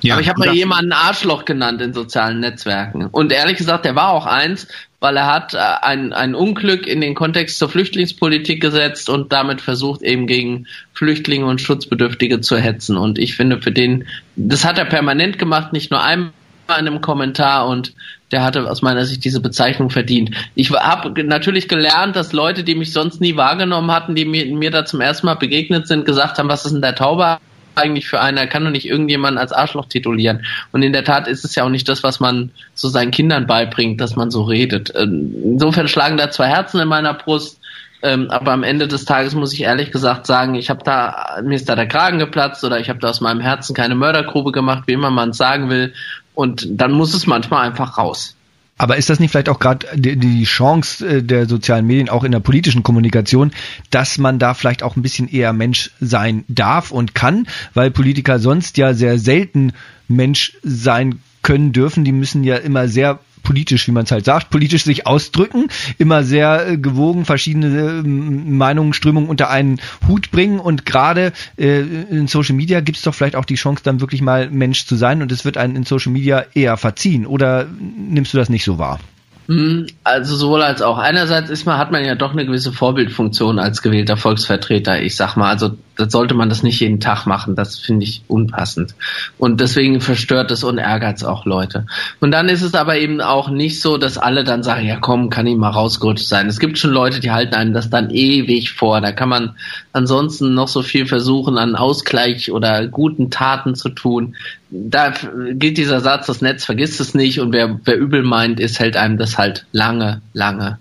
Ja, 0.00 0.14
Aber 0.14 0.22
ich 0.22 0.28
habe 0.28 0.40
mal 0.40 0.52
jemanden 0.52 0.90
Arschloch 0.90 1.44
genannt 1.44 1.80
in 1.80 1.94
sozialen 1.94 2.40
Netzwerken. 2.40 3.06
Und 3.06 3.30
ehrlich 3.30 3.58
gesagt, 3.58 3.84
der 3.84 3.94
war 3.94 4.10
auch 4.10 4.26
eins, 4.26 4.66
weil 5.00 5.16
er 5.16 5.26
hat 5.26 5.54
äh, 5.54 5.58
ein, 5.58 6.12
ein 6.12 6.34
Unglück 6.34 6.86
in 6.86 7.00
den 7.00 7.14
Kontext 7.14 7.58
zur 7.58 7.68
Flüchtlingspolitik 7.68 8.60
gesetzt 8.60 9.08
und 9.08 9.32
damit 9.32 9.60
versucht 9.60 10.02
eben 10.02 10.26
gegen 10.26 10.66
Flüchtlinge 10.92 11.46
und 11.46 11.60
Schutzbedürftige 11.60 12.40
zu 12.40 12.56
hetzen. 12.56 12.96
Und 12.96 13.18
ich 13.18 13.36
finde 13.36 13.60
für 13.60 13.72
den, 13.72 14.06
das 14.36 14.64
hat 14.64 14.78
er 14.78 14.84
permanent 14.84 15.38
gemacht, 15.38 15.72
nicht 15.72 15.90
nur 15.90 16.02
einmal 16.02 16.32
in 16.68 16.74
einem 16.74 17.00
Kommentar 17.00 17.68
und 17.68 17.92
der 18.32 18.42
hatte 18.42 18.68
aus 18.68 18.82
meiner 18.82 19.04
Sicht 19.04 19.24
diese 19.24 19.40
Bezeichnung 19.40 19.90
verdient. 19.90 20.32
Ich 20.56 20.70
habe 20.72 21.24
natürlich 21.24 21.68
gelernt, 21.68 22.16
dass 22.16 22.32
Leute, 22.32 22.64
die 22.64 22.74
mich 22.74 22.92
sonst 22.92 23.20
nie 23.20 23.36
wahrgenommen 23.36 23.92
hatten, 23.92 24.16
die 24.16 24.24
mir, 24.24 24.46
mir 24.46 24.72
da 24.72 24.84
zum 24.84 25.00
ersten 25.00 25.26
Mal 25.26 25.34
begegnet 25.34 25.86
sind, 25.86 26.04
gesagt 26.04 26.38
haben, 26.38 26.48
was 26.48 26.64
ist 26.64 26.72
denn 26.72 26.82
der 26.82 26.96
Taube 26.96 27.38
eigentlich 27.76 28.08
für 28.08 28.20
einer? 28.20 28.46
Kann 28.46 28.64
doch 28.64 28.70
nicht 28.70 28.86
irgendjemand 28.86 29.38
als 29.38 29.52
Arschloch 29.52 29.86
titulieren. 29.86 30.44
Und 30.72 30.82
in 30.82 30.92
der 30.92 31.04
Tat 31.04 31.28
ist 31.28 31.44
es 31.44 31.54
ja 31.54 31.64
auch 31.64 31.68
nicht 31.68 31.88
das, 31.88 32.02
was 32.02 32.20
man 32.20 32.50
so 32.74 32.88
seinen 32.88 33.10
Kindern 33.10 33.46
beibringt, 33.46 34.00
dass 34.00 34.16
man 34.16 34.30
so 34.30 34.42
redet. 34.42 34.92
Ähm, 34.96 35.34
insofern 35.44 35.88
schlagen 35.88 36.16
da 36.16 36.30
zwei 36.30 36.48
Herzen 36.48 36.80
in 36.80 36.88
meiner 36.88 37.14
Brust. 37.14 37.60
Ähm, 38.02 38.30
aber 38.30 38.52
am 38.52 38.62
Ende 38.62 38.88
des 38.88 39.04
Tages 39.04 39.34
muss 39.34 39.52
ich 39.52 39.62
ehrlich 39.62 39.90
gesagt 39.90 40.26
sagen, 40.26 40.54
ich 40.54 40.70
habe 40.70 40.84
da, 40.84 41.40
mir 41.42 41.56
ist 41.56 41.68
da 41.68 41.74
der 41.74 41.88
Kragen 41.88 42.18
geplatzt 42.18 42.62
oder 42.62 42.78
ich 42.78 42.88
habe 42.88 42.98
da 42.98 43.08
aus 43.08 43.20
meinem 43.20 43.40
Herzen 43.40 43.74
keine 43.74 43.94
Mördergrube 43.94 44.52
gemacht, 44.52 44.84
wie 44.86 44.92
immer 44.92 45.10
man 45.10 45.30
es 45.30 45.38
sagen 45.38 45.70
will. 45.70 45.94
Und 46.34 46.66
dann 46.70 46.92
muss 46.92 47.14
es 47.14 47.26
manchmal 47.26 47.66
einfach 47.66 47.96
raus. 47.96 48.35
Aber 48.78 48.96
ist 48.96 49.08
das 49.08 49.20
nicht 49.20 49.30
vielleicht 49.30 49.48
auch 49.48 49.58
gerade 49.58 49.86
die, 49.94 50.44
Chance 50.44 51.06
äh, 51.06 51.22
der 51.22 51.48
sozialen 51.48 51.86
Medien, 51.86 52.08
auch 52.08 52.24
in 52.24 52.32
der 52.32 52.40
politischen 52.40 52.82
Kommunikation, 52.82 53.52
dass 53.90 54.18
man 54.18 54.38
da 54.38 54.54
vielleicht 54.54 54.82
auch 54.82 54.96
ein 54.96 55.02
bisschen 55.02 55.28
eher 55.28 55.52
Mensch 55.52 55.92
sein 56.00 56.44
darf 56.48 56.90
und 56.90 57.14
kann, 57.14 57.46
weil 57.72 57.90
Politiker 57.90 58.38
sonst 58.38 58.76
ja 58.76 58.92
sehr 58.92 59.18
selten 59.18 59.72
Mensch 60.08 60.56
sein 60.62 61.20
können 61.42 61.72
dürfen. 61.72 62.04
Die 62.04 62.12
müssen 62.12 62.44
ja 62.44 62.56
immer 62.56 62.88
sehr 62.88 63.20
politisch, 63.46 63.86
wie 63.86 63.92
man 63.92 64.04
es 64.04 64.10
halt 64.10 64.24
sagt, 64.24 64.50
politisch 64.50 64.82
sich 64.82 65.06
ausdrücken, 65.06 65.68
immer 65.98 66.24
sehr 66.24 66.66
äh, 66.66 66.76
gewogen 66.76 67.24
verschiedene 67.24 67.68
äh, 67.68 68.02
Meinungen, 68.02 68.92
Strömungen 68.92 69.28
unter 69.28 69.50
einen 69.50 69.80
Hut 70.08 70.32
bringen 70.32 70.58
und 70.58 70.84
gerade 70.84 71.32
äh, 71.56 71.78
in 71.80 72.26
Social 72.26 72.56
Media 72.56 72.80
gibt 72.80 72.98
es 72.98 73.04
doch 73.04 73.14
vielleicht 73.14 73.36
auch 73.36 73.44
die 73.44 73.54
Chance, 73.54 73.84
dann 73.84 74.00
wirklich 74.00 74.20
mal 74.20 74.50
Mensch 74.50 74.84
zu 74.86 74.96
sein 74.96 75.22
und 75.22 75.30
es 75.30 75.44
wird 75.44 75.58
einen 75.58 75.76
in 75.76 75.84
Social 75.84 76.10
Media 76.10 76.44
eher 76.54 76.76
verziehen 76.76 77.24
oder 77.24 77.66
nimmst 77.96 78.34
du 78.34 78.38
das 78.38 78.48
nicht 78.48 78.64
so 78.64 78.78
wahr? 78.78 78.98
Hm, 79.46 79.86
also 80.02 80.34
sowohl 80.34 80.62
als 80.62 80.82
auch. 80.82 80.98
Einerseits 80.98 81.48
ist 81.48 81.66
man, 81.66 81.78
hat 81.78 81.92
man 81.92 82.04
ja 82.04 82.16
doch 82.16 82.32
eine 82.32 82.44
gewisse 82.44 82.72
Vorbildfunktion 82.72 83.60
als 83.60 83.80
gewählter 83.80 84.16
Volksvertreter. 84.16 85.00
Ich 85.00 85.14
sag 85.14 85.36
mal, 85.36 85.50
also 85.50 85.78
sollte 85.96 86.34
man 86.34 86.48
das 86.48 86.62
nicht 86.62 86.80
jeden 86.80 87.00
Tag 87.00 87.26
machen. 87.26 87.56
Das 87.56 87.78
finde 87.78 88.04
ich 88.04 88.22
unpassend. 88.28 88.94
Und 89.38 89.60
deswegen 89.60 90.00
verstört 90.00 90.50
es 90.50 90.64
und 90.64 90.78
ärgert 90.78 91.16
es 91.16 91.24
auch 91.24 91.46
Leute. 91.46 91.86
Und 92.20 92.30
dann 92.30 92.48
ist 92.48 92.62
es 92.62 92.74
aber 92.74 92.96
eben 92.96 93.20
auch 93.20 93.48
nicht 93.48 93.80
so, 93.80 93.96
dass 93.96 94.18
alle 94.18 94.44
dann 94.44 94.62
sagen, 94.62 94.86
ja 94.86 94.96
komm, 95.00 95.30
kann 95.30 95.46
ich 95.46 95.56
mal 95.56 95.70
rausgerutscht 95.70 96.26
sein. 96.26 96.48
Es 96.48 96.60
gibt 96.60 96.78
schon 96.78 96.90
Leute, 96.90 97.20
die 97.20 97.30
halten 97.30 97.54
einem 97.54 97.72
das 97.72 97.90
dann 97.90 98.10
ewig 98.10 98.72
vor. 98.72 99.00
Da 99.00 99.12
kann 99.12 99.28
man 99.28 99.56
ansonsten 99.92 100.54
noch 100.54 100.68
so 100.68 100.82
viel 100.82 101.06
versuchen, 101.06 101.58
an 101.58 101.76
Ausgleich 101.76 102.52
oder 102.52 102.86
guten 102.86 103.30
Taten 103.30 103.74
zu 103.74 103.88
tun. 103.88 104.36
Da 104.70 105.12
gilt 105.52 105.78
dieser 105.78 106.00
Satz, 106.00 106.26
das 106.26 106.42
Netz 106.42 106.64
vergisst 106.64 107.00
es 107.00 107.14
nicht 107.14 107.40
und 107.40 107.52
wer, 107.52 107.78
wer 107.84 107.98
übel 107.98 108.22
meint, 108.22 108.60
ist, 108.60 108.78
hält 108.78 108.96
einem 108.96 109.16
das 109.16 109.38
halt 109.38 109.64
lange, 109.72 110.20
lange 110.32 110.78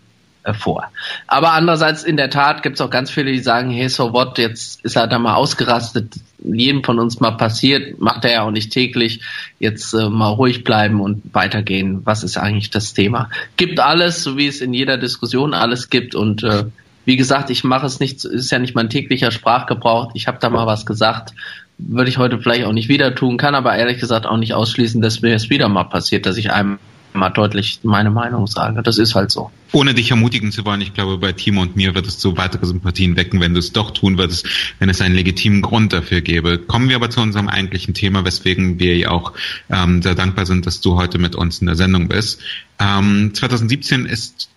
vor. 0.54 0.86
Aber 1.28 1.54
andererseits 1.54 2.04
in 2.04 2.18
der 2.18 2.30
Tat 2.30 2.64
gibt 2.64 2.76
es 2.76 2.82
auch 2.82 2.90
ganz 2.90 3.10
viele, 3.10 3.32
die 3.32 3.40
sagen, 3.40 3.72
hey, 3.72 3.90
so 3.90 4.14
what, 4.14 4.38
jetzt 4.38 4.84
ist 4.86 4.96
er 4.96 5.08
da 5.08 5.18
mal 5.20 5.36
ausgerastet, 5.36 6.14
jedem 6.44 6.84
von 6.84 7.00
uns 7.00 7.20
mal 7.20 7.32
passiert, 7.32 8.00
macht 8.00 8.26
er 8.26 8.32
ja 8.32 8.42
auch 8.44 8.52
nicht 8.52 8.72
täglich, 8.72 9.22
jetzt 9.60 9.94
äh, 9.94 10.10
mal 10.10 10.30
ruhig 10.30 10.64
bleiben 10.64 11.02
und 11.02 11.34
weitergehen. 11.34 12.02
Was 12.06 12.24
ist 12.24 12.38
eigentlich 12.38 12.70
das 12.70 12.94
Thema? 12.94 13.30
Gibt 13.58 13.80
alles, 13.80 14.24
so 14.24 14.38
wie 14.38 14.48
es 14.48 14.62
in 14.62 14.74
jeder 14.74 14.98
Diskussion 14.98 15.54
alles 15.54 15.90
gibt 15.90 16.14
und 16.16 16.44
äh, 16.44 16.66
wie 17.06 17.18
gesagt, 17.18 17.52
ich 17.52 17.64
mache 17.64 17.86
es 17.86 18.00
nicht, 18.00 18.26
ist 18.26 18.52
ja 18.52 18.58
nicht 18.58 18.76
mein 18.76 18.90
täglicher 18.90 19.30
Sprachgebrauch. 19.30 20.12
Ich 20.16 20.28
habe 20.28 20.40
da 20.40 20.50
mal 20.50 20.66
was 20.66 20.88
gesagt, 20.88 21.34
würde 21.78 22.10
ich 22.10 22.18
heute 22.18 22.40
vielleicht 22.40 22.66
auch 22.66 22.74
nicht 22.74 22.90
wieder 22.90 23.14
tun, 23.14 23.38
kann 23.38 23.54
aber 23.54 23.76
ehrlich 23.76 24.00
gesagt 24.00 24.26
auch 24.26 24.38
nicht 24.38 24.54
ausschließen, 24.54 25.02
dass 25.02 25.22
mir 25.22 25.36
es 25.36 25.50
wieder 25.50 25.70
mal 25.70 25.84
passiert, 25.84 26.26
dass 26.26 26.38
ich 26.38 26.52
einem 26.52 26.80
mal 27.16 27.30
deutlich 27.30 27.80
meine 27.84 28.12
Meinung 28.12 28.48
sage. 28.48 28.82
Das 28.84 28.98
ist 28.98 29.16
halt 29.16 29.32
so. 29.32 29.52
Ohne 29.72 29.94
dich 29.94 30.12
ermutigen 30.12 30.52
zu 30.52 30.64
wollen, 30.66 30.82
ich 30.82 30.94
glaube, 30.94 31.18
bei 31.18 31.32
Timo 31.34 31.62
und 31.62 31.76
mir 31.76 31.96
wird 31.96 32.08
es 32.08 32.22
so 32.22 32.38
weitere 32.38 32.66
Sympathien 32.66 33.16
wecken, 33.16 33.42
wenn 33.42 33.54
du 33.54 33.60
es 33.60 33.74
doch 33.74 33.92
tun 33.92 34.18
würdest, 34.18 34.48
wenn 34.80 34.90
es 34.90 35.02
einen 35.02 35.16
legitimen 35.16 35.62
Grund 35.62 35.94
dafür 35.94 36.22
gäbe. 36.22 36.58
Kommen 36.58 36.90
wir 36.90 36.96
aber 36.96 37.10
zu 37.10 37.22
unserem 37.22 37.50
eigentlichen 37.50 37.94
Thema, 37.94 38.24
weswegen 38.26 38.80
wir 38.80 38.96
ja 38.98 39.12
auch 39.12 39.34
ähm, 39.70 40.02
sehr 40.02 40.16
dankbar 40.16 40.46
sind, 40.46 40.66
dass 40.66 40.82
du 40.82 40.96
heute 40.96 41.18
mit 41.18 41.36
uns 41.36 41.60
in 41.60 41.68
der 41.68 41.76
Sendung 41.76 42.08
bist. 42.08 42.42
Ähm, 42.80 43.34
2017 43.34 44.06
ist 44.06 44.50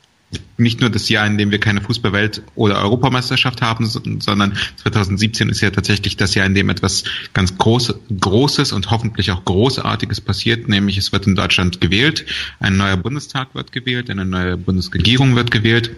nicht 0.58 0.80
nur 0.80 0.90
das 0.90 1.08
Jahr, 1.08 1.26
in 1.26 1.38
dem 1.38 1.50
wir 1.50 1.60
keine 1.60 1.80
Fußballwelt- 1.80 2.42
oder 2.54 2.82
Europameisterschaft 2.82 3.62
haben, 3.62 3.86
sondern 3.86 4.54
2017 4.76 5.48
ist 5.48 5.60
ja 5.60 5.70
tatsächlich 5.70 6.16
das 6.16 6.34
Jahr, 6.34 6.46
in 6.46 6.54
dem 6.54 6.68
etwas 6.68 7.04
ganz 7.32 7.56
Groß, 7.56 7.94
Großes 8.20 8.72
und 8.72 8.90
hoffentlich 8.90 9.30
auch 9.30 9.44
Großartiges 9.44 10.20
passiert, 10.20 10.68
nämlich 10.68 10.98
es 10.98 11.12
wird 11.12 11.26
in 11.26 11.34
Deutschland 11.34 11.80
gewählt, 11.80 12.26
ein 12.60 12.76
neuer 12.76 12.96
Bundestag 12.96 13.54
wird 13.54 13.72
gewählt, 13.72 14.10
eine 14.10 14.24
neue 14.24 14.56
Bundesregierung 14.56 15.36
wird 15.36 15.50
gewählt. 15.50 15.90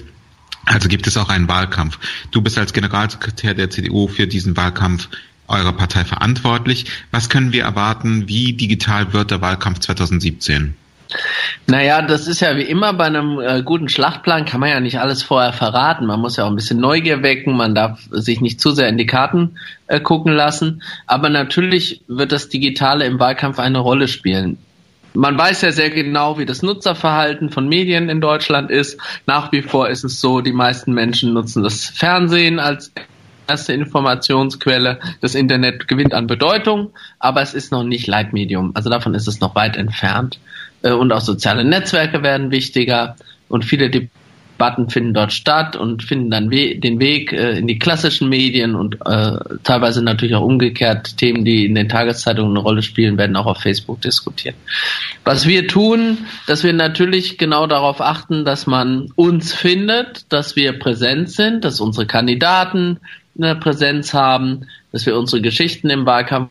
Also 0.66 0.88
gibt 0.88 1.06
es 1.06 1.16
auch 1.16 1.30
einen 1.30 1.48
Wahlkampf. 1.48 1.98
Du 2.30 2.42
bist 2.42 2.58
als 2.58 2.74
Generalsekretär 2.74 3.54
der 3.54 3.70
CDU 3.70 4.08
für 4.08 4.26
diesen 4.26 4.56
Wahlkampf 4.56 5.08
eurer 5.48 5.72
Partei 5.72 6.04
verantwortlich. 6.04 6.86
Was 7.10 7.28
können 7.28 7.52
wir 7.52 7.64
erwarten? 7.64 8.28
Wie 8.28 8.52
digital 8.52 9.12
wird 9.12 9.30
der 9.30 9.40
Wahlkampf 9.40 9.80
2017? 9.80 10.74
Naja, 11.66 12.02
das 12.02 12.26
ist 12.26 12.40
ja 12.40 12.56
wie 12.56 12.62
immer 12.62 12.92
bei 12.92 13.06
einem 13.06 13.40
äh, 13.40 13.62
guten 13.62 13.88
Schlachtplan, 13.88 14.44
kann 14.44 14.60
man 14.60 14.70
ja 14.70 14.80
nicht 14.80 15.00
alles 15.00 15.22
vorher 15.22 15.52
verraten. 15.52 16.06
Man 16.06 16.20
muss 16.20 16.36
ja 16.36 16.44
auch 16.44 16.48
ein 16.48 16.56
bisschen 16.56 16.80
Neugier 16.80 17.22
wecken, 17.22 17.56
man 17.56 17.74
darf 17.74 18.00
sich 18.10 18.40
nicht 18.40 18.60
zu 18.60 18.72
sehr 18.72 18.88
in 18.88 18.98
die 18.98 19.06
Karten 19.06 19.56
äh, 19.86 20.00
gucken 20.00 20.32
lassen. 20.32 20.82
Aber 21.06 21.28
natürlich 21.28 22.02
wird 22.08 22.32
das 22.32 22.48
Digitale 22.48 23.06
im 23.06 23.18
Wahlkampf 23.18 23.58
eine 23.58 23.78
Rolle 23.78 24.08
spielen. 24.08 24.58
Man 25.12 25.36
weiß 25.36 25.62
ja 25.62 25.72
sehr 25.72 25.90
genau, 25.90 26.38
wie 26.38 26.46
das 26.46 26.62
Nutzerverhalten 26.62 27.50
von 27.50 27.68
Medien 27.68 28.08
in 28.08 28.20
Deutschland 28.20 28.70
ist. 28.70 29.00
Nach 29.26 29.50
wie 29.50 29.62
vor 29.62 29.88
ist 29.88 30.04
es 30.04 30.20
so, 30.20 30.40
die 30.40 30.52
meisten 30.52 30.92
Menschen 30.92 31.32
nutzen 31.32 31.64
das 31.64 31.84
Fernsehen 31.84 32.60
als 32.60 32.92
erste 33.48 33.72
Informationsquelle. 33.72 35.00
Das 35.20 35.34
Internet 35.34 35.88
gewinnt 35.88 36.14
an 36.14 36.28
Bedeutung, 36.28 36.92
aber 37.18 37.42
es 37.42 37.54
ist 37.54 37.72
noch 37.72 37.82
nicht 37.82 38.06
Leitmedium. 38.06 38.70
Also 38.74 38.88
davon 38.88 39.14
ist 39.14 39.26
es 39.26 39.40
noch 39.40 39.56
weit 39.56 39.76
entfernt. 39.76 40.38
Äh, 40.82 40.92
und 40.92 41.12
auch 41.12 41.20
soziale 41.20 41.64
Netzwerke 41.64 42.22
werden 42.22 42.50
wichtiger 42.50 43.16
und 43.48 43.64
viele 43.64 43.90
Debatten 43.90 44.90
finden 44.90 45.14
dort 45.14 45.32
statt 45.32 45.74
und 45.74 46.02
finden 46.02 46.30
dann 46.30 46.50
we 46.50 46.78
den 46.78 47.00
Weg 47.00 47.32
äh, 47.32 47.58
in 47.58 47.66
die 47.66 47.78
klassischen 47.78 48.28
Medien 48.28 48.74
und 48.74 48.96
äh, 49.06 49.38
teilweise 49.64 50.02
natürlich 50.02 50.34
auch 50.34 50.44
umgekehrt 50.44 51.16
Themen, 51.16 51.44
die 51.44 51.66
in 51.66 51.74
den 51.74 51.88
Tageszeitungen 51.88 52.52
eine 52.52 52.60
Rolle 52.60 52.82
spielen, 52.82 53.16
werden 53.16 53.36
auch 53.36 53.46
auf 53.46 53.60
Facebook 53.60 54.00
diskutiert. 54.02 54.54
Was 55.24 55.46
wir 55.46 55.66
tun, 55.66 56.18
dass 56.46 56.62
wir 56.62 56.72
natürlich 56.72 57.38
genau 57.38 57.66
darauf 57.66 58.00
achten, 58.00 58.44
dass 58.44 58.66
man 58.66 59.08
uns 59.16 59.54
findet, 59.54 60.30
dass 60.32 60.56
wir 60.56 60.78
präsent 60.78 61.30
sind, 61.30 61.64
dass 61.64 61.80
unsere 61.80 62.06
Kandidaten 62.06 63.00
eine 63.38 63.56
Präsenz 63.56 64.12
haben, 64.12 64.66
dass 64.92 65.06
wir 65.06 65.16
unsere 65.16 65.40
Geschichten 65.40 65.88
im 65.88 66.04
Wahlkampf 66.04 66.50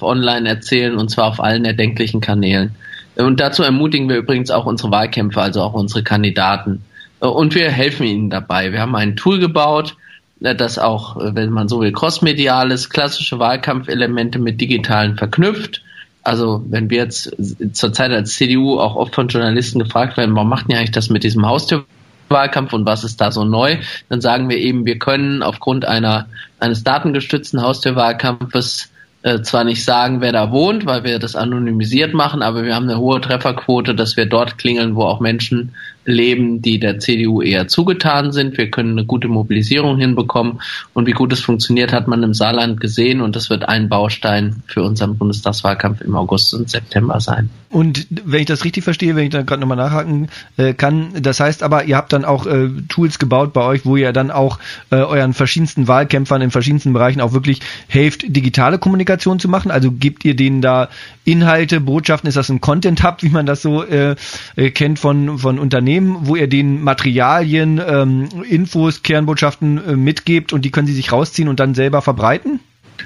online 0.00 0.48
erzählen 0.48 0.96
und 0.96 1.10
zwar 1.10 1.26
auf 1.26 1.40
allen 1.40 1.64
erdenklichen 1.64 2.20
Kanälen. 2.20 2.76
Und 3.18 3.40
dazu 3.40 3.64
ermutigen 3.64 4.08
wir 4.08 4.16
übrigens 4.16 4.50
auch 4.50 4.64
unsere 4.64 4.92
Wahlkämpfer, 4.92 5.42
also 5.42 5.62
auch 5.62 5.74
unsere 5.74 6.04
Kandidaten. 6.04 6.84
Und 7.18 7.54
wir 7.56 7.70
helfen 7.70 8.06
ihnen 8.06 8.30
dabei. 8.30 8.70
Wir 8.70 8.80
haben 8.80 8.94
ein 8.94 9.16
Tool 9.16 9.40
gebaut, 9.40 9.96
das 10.38 10.78
auch, 10.78 11.16
wenn 11.18 11.50
man 11.50 11.68
so 11.68 11.80
will, 11.80 11.90
crossmediales, 11.90 12.90
klassische 12.90 13.40
Wahlkampfelemente 13.40 14.38
mit 14.38 14.60
digitalen 14.60 15.16
verknüpft. 15.16 15.82
Also 16.22 16.62
wenn 16.68 16.90
wir 16.90 16.98
jetzt 16.98 17.34
zurzeit 17.72 18.12
als 18.12 18.36
CDU 18.36 18.78
auch 18.78 18.94
oft 18.94 19.16
von 19.16 19.26
Journalisten 19.28 19.80
gefragt 19.80 20.16
werden, 20.16 20.36
warum 20.36 20.48
macht 20.48 20.66
ihr 20.68 20.78
eigentlich 20.78 20.92
das 20.92 21.10
mit 21.10 21.24
diesem 21.24 21.44
Haustürwahlkampf 21.44 22.72
und 22.72 22.86
was 22.86 23.02
ist 23.02 23.20
da 23.20 23.32
so 23.32 23.44
neu? 23.44 23.78
Dann 24.08 24.20
sagen 24.20 24.48
wir 24.48 24.58
eben, 24.58 24.86
wir 24.86 25.00
können 25.00 25.42
aufgrund 25.42 25.86
einer, 25.86 26.28
eines 26.60 26.84
datengestützten 26.84 27.62
Haustürwahlkampfes 27.62 28.90
äh, 29.22 29.42
zwar 29.42 29.64
nicht 29.64 29.84
sagen, 29.84 30.20
wer 30.20 30.32
da 30.32 30.50
wohnt, 30.52 30.86
weil 30.86 31.04
wir 31.04 31.18
das 31.18 31.34
anonymisiert 31.34 32.14
machen, 32.14 32.42
aber 32.42 32.64
wir 32.64 32.74
haben 32.74 32.88
eine 32.88 32.98
hohe 32.98 33.20
Trefferquote, 33.20 33.94
dass 33.94 34.16
wir 34.16 34.26
dort 34.26 34.58
klingeln, 34.58 34.94
wo 34.94 35.02
auch 35.02 35.20
Menschen 35.20 35.74
leben, 36.08 36.62
die 36.62 36.80
der 36.80 36.98
CDU 36.98 37.42
eher 37.42 37.68
zugetan 37.68 38.32
sind. 38.32 38.58
Wir 38.58 38.70
können 38.70 38.92
eine 38.92 39.04
gute 39.04 39.28
Mobilisierung 39.28 39.98
hinbekommen. 39.98 40.60
Und 40.94 41.06
wie 41.06 41.12
gut 41.12 41.32
es 41.32 41.40
funktioniert, 41.40 41.92
hat 41.92 42.08
man 42.08 42.22
im 42.22 42.34
Saarland 42.34 42.80
gesehen. 42.80 43.20
Und 43.20 43.36
das 43.36 43.50
wird 43.50 43.68
ein 43.68 43.88
Baustein 43.88 44.62
für 44.66 44.82
unseren 44.82 45.16
Bundestagswahlkampf 45.16 46.00
im 46.00 46.16
August 46.16 46.54
und 46.54 46.68
September 46.68 47.20
sein. 47.20 47.50
Und 47.70 48.06
wenn 48.10 48.40
ich 48.40 48.46
das 48.46 48.64
richtig 48.64 48.84
verstehe, 48.84 49.14
wenn 49.14 49.24
ich 49.24 49.30
da 49.30 49.42
gerade 49.42 49.60
nochmal 49.60 49.76
nachhaken 49.76 50.28
äh, 50.56 50.72
kann, 50.72 51.10
das 51.20 51.38
heißt 51.38 51.62
aber, 51.62 51.84
ihr 51.84 51.96
habt 51.96 52.14
dann 52.14 52.24
auch 52.24 52.46
äh, 52.46 52.68
Tools 52.88 53.18
gebaut 53.18 53.52
bei 53.52 53.62
euch, 53.62 53.84
wo 53.84 53.96
ihr 53.96 54.12
dann 54.12 54.30
auch 54.30 54.58
äh, 54.90 54.96
euren 54.96 55.34
verschiedensten 55.34 55.86
Wahlkämpfern 55.86 56.40
in 56.40 56.50
verschiedensten 56.50 56.94
Bereichen 56.94 57.20
auch 57.20 57.34
wirklich 57.34 57.60
helft, 57.86 58.24
digitale 58.24 58.78
Kommunikation 58.78 59.38
zu 59.38 59.48
machen. 59.48 59.70
Also 59.70 59.90
gebt 59.90 60.24
ihr 60.24 60.34
denen 60.34 60.62
da 60.62 60.88
Inhalte, 61.24 61.80
Botschaften, 61.80 62.26
ist 62.26 62.36
das 62.36 62.48
ein 62.48 62.62
Content 62.62 63.02
Hub, 63.04 63.22
wie 63.22 63.28
man 63.28 63.44
das 63.44 63.60
so 63.60 63.84
äh, 63.84 64.16
äh 64.56 64.70
kennt 64.70 64.98
von, 64.98 65.38
von 65.38 65.58
Unternehmen, 65.58 65.97
wo 66.00 66.36
ihr 66.36 66.48
den 66.48 66.82
Materialien, 66.82 67.80
ähm, 67.84 68.28
Infos, 68.48 69.02
Kernbotschaften 69.02 69.84
äh, 69.84 69.96
mitgebt 69.96 70.52
und 70.52 70.64
die 70.64 70.70
können 70.70 70.86
sie 70.86 70.92
sich 70.94 71.12
rausziehen 71.12 71.48
und 71.48 71.60
dann 71.60 71.74
selber 71.74 72.02
verbreiten? 72.02 72.60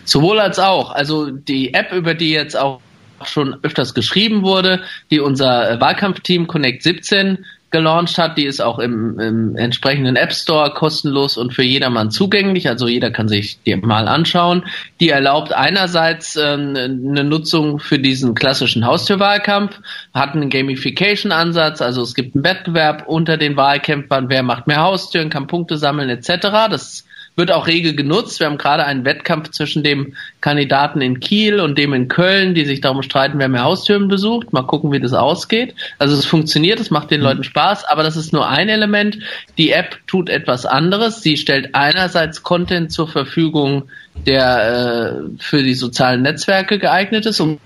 Sowohl 0.05 0.41
als 0.41 0.59
auch. 0.59 0.93
Also 0.93 1.31
die 1.31 1.75
App, 1.75 1.93
über 1.93 2.15
die 2.15 2.31
jetzt 2.31 2.57
auch 2.57 2.81
schon 3.25 3.57
öfters 3.63 3.95
geschrieben 3.95 4.43
wurde, 4.43 4.81
die 5.11 5.21
unser 5.21 5.81
Wahlkampfteam 5.81 6.47
Connect 6.47 6.83
17 6.83 7.45
gelauncht 7.73 8.19
hat. 8.19 8.39
Die 8.39 8.45
ist 8.45 8.61
auch 8.61 8.79
im, 8.79 9.19
im 9.19 9.57
entsprechenden 9.57 10.17
App 10.17 10.33
Store 10.33 10.73
kostenlos 10.73 11.37
und 11.37 11.53
für 11.53 11.65
jedermann 11.65 12.11
zugänglich. 12.11 12.69
Also 12.69 12.87
jeder 12.87 13.11
kann 13.11 13.29
sich 13.29 13.59
die 13.65 13.75
mal 13.77 14.07
anschauen. 14.07 14.65
Die 15.01 15.09
erlaubt 15.09 15.53
einerseits 15.53 16.37
äh, 16.37 16.53
eine 16.53 17.25
Nutzung 17.25 17.81
für 17.81 17.99
diesen 17.99 18.35
klassischen 18.35 18.87
Haustürwahlkampf, 18.87 19.81
hat 20.15 20.35
einen 20.35 20.51
Gamification-Ansatz. 20.51 21.83
Also 21.83 22.03
es 22.03 22.15
gibt 22.15 22.37
einen 22.37 22.45
Wettbewerb 22.45 23.09
unter 23.09 23.37
den 23.37 23.57
Wahlkämpfern. 23.57 24.29
Wer 24.29 24.43
macht 24.43 24.67
mehr 24.67 24.83
Haustüren, 24.83 25.31
kann 25.31 25.49
Punkte 25.49 25.79
sammeln 25.79 26.09
etc. 26.11 26.69
Das 26.71 27.05
wird 27.37 27.51
auch 27.51 27.67
rege 27.67 27.95
genutzt. 27.95 28.41
Wir 28.41 28.47
haben 28.47 28.59
gerade 28.59 28.85
einen 28.85 29.05
Wettkampf 29.05 29.51
zwischen 29.51 29.83
dem 29.83 30.15
Kandidaten 30.41 31.01
in 31.01 31.21
Kiel 31.21 31.61
und 31.61 31.79
dem 31.79 31.95
in 31.95 32.09
Köln, 32.09 32.55
die 32.55 32.65
sich 32.65 32.81
darum 32.81 33.03
streiten, 33.03 33.39
wer 33.39 33.49
mehr 33.49 33.65
Haustüren 33.65 34.09
besucht. 34.09 34.53
Mal 34.53 34.63
gucken, 34.63 34.93
wie 34.93 35.01
das 35.01 35.15
ausgeht. 35.15 35.75
Also 35.99 36.15
es 36.15 36.27
funktioniert, 36.27 36.79
es 36.79 36.91
macht 36.91 37.11
den 37.11 37.21
mhm. 37.21 37.27
Leuten 37.27 37.45
Spaß, 37.45 37.85
aber 37.85 38.03
das 38.03 38.17
ist 38.17 38.33
nur 38.33 38.49
ein 38.49 38.69
Element. 38.69 39.19
Die 39.57 39.71
App 39.71 39.99
tut 40.07 40.29
etwas 40.29 40.67
anderes. 40.67 41.23
Sie 41.23 41.37
stellt 41.37 41.75
einerseits 41.75 42.43
Content 42.43 42.93
zur 42.93 43.09
Verfügung, 43.09 43.85
der 44.27 45.23
äh, 45.25 45.43
für 45.43 45.63
die 45.63 45.75
sozialen 45.75 46.23
Netzwerke 46.23 46.79
geeignet 46.79 47.27
ist, 47.27 47.41
um 47.41 47.59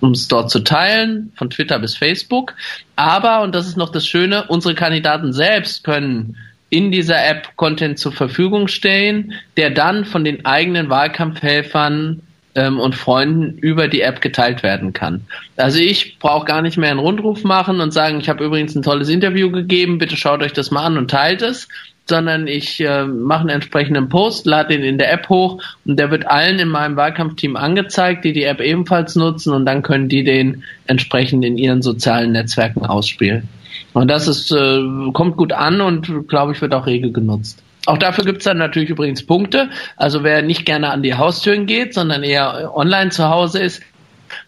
um 0.00 0.12
es 0.12 0.28
dort 0.28 0.50
zu 0.50 0.60
teilen, 0.60 1.30
von 1.36 1.50
Twitter 1.50 1.78
bis 1.78 1.94
Facebook. 1.94 2.54
Aber, 2.96 3.42
und 3.42 3.54
das 3.54 3.68
ist 3.68 3.76
noch 3.76 3.90
das 3.90 4.06
Schöne, 4.06 4.46
unsere 4.48 4.74
Kandidaten 4.74 5.34
selbst 5.34 5.84
können 5.84 6.38
in 6.72 6.90
dieser 6.90 7.22
App 7.22 7.54
Content 7.56 7.98
zur 7.98 8.12
Verfügung 8.12 8.66
stellen, 8.66 9.34
der 9.58 9.68
dann 9.68 10.06
von 10.06 10.24
den 10.24 10.46
eigenen 10.46 10.88
Wahlkampfhelfern 10.88 12.22
ähm, 12.54 12.80
und 12.80 12.94
Freunden 12.94 13.58
über 13.58 13.88
die 13.88 14.00
App 14.00 14.22
geteilt 14.22 14.62
werden 14.62 14.94
kann. 14.94 15.26
Also 15.58 15.80
ich 15.80 16.18
brauche 16.18 16.46
gar 16.46 16.62
nicht 16.62 16.78
mehr 16.78 16.90
einen 16.90 16.98
Rundruf 16.98 17.44
machen 17.44 17.82
und 17.82 17.92
sagen, 17.92 18.20
ich 18.20 18.30
habe 18.30 18.42
übrigens 18.42 18.74
ein 18.74 18.80
tolles 18.80 19.10
Interview 19.10 19.50
gegeben, 19.50 19.98
bitte 19.98 20.16
schaut 20.16 20.42
euch 20.42 20.54
das 20.54 20.70
mal 20.70 20.86
an 20.86 20.96
und 20.96 21.10
teilt 21.10 21.42
es, 21.42 21.68
sondern 22.06 22.46
ich 22.46 22.80
äh, 22.80 23.04
mache 23.04 23.40
einen 23.40 23.50
entsprechenden 23.50 24.08
Post, 24.08 24.46
lade 24.46 24.74
ihn 24.74 24.82
in 24.82 24.96
der 24.96 25.12
App 25.12 25.28
hoch 25.28 25.62
und 25.84 25.98
der 25.98 26.10
wird 26.10 26.26
allen 26.26 26.58
in 26.58 26.68
meinem 26.68 26.96
Wahlkampfteam 26.96 27.54
angezeigt, 27.54 28.24
die 28.24 28.32
die 28.32 28.44
App 28.44 28.62
ebenfalls 28.62 29.14
nutzen 29.14 29.52
und 29.52 29.66
dann 29.66 29.82
können 29.82 30.08
die 30.08 30.24
den 30.24 30.64
entsprechend 30.86 31.44
in 31.44 31.58
ihren 31.58 31.82
sozialen 31.82 32.32
Netzwerken 32.32 32.86
ausspielen. 32.86 33.46
Und 33.92 34.08
das 34.08 34.28
ist, 34.28 34.50
äh, 34.52 34.80
kommt 35.12 35.36
gut 35.36 35.52
an 35.52 35.80
und 35.80 36.28
glaube 36.28 36.52
ich 36.52 36.60
wird 36.60 36.74
auch 36.74 36.86
rege 36.86 37.10
genutzt. 37.12 37.62
Auch 37.86 37.98
dafür 37.98 38.24
gibt's 38.24 38.44
dann 38.44 38.58
natürlich 38.58 38.90
übrigens 38.90 39.26
Punkte. 39.26 39.70
Also 39.96 40.22
wer 40.22 40.42
nicht 40.42 40.64
gerne 40.64 40.90
an 40.90 41.02
die 41.02 41.14
Haustüren 41.14 41.66
geht, 41.66 41.94
sondern 41.94 42.22
eher 42.22 42.72
online 42.74 43.10
zu 43.10 43.28
Hause 43.28 43.58
ist, 43.58 43.82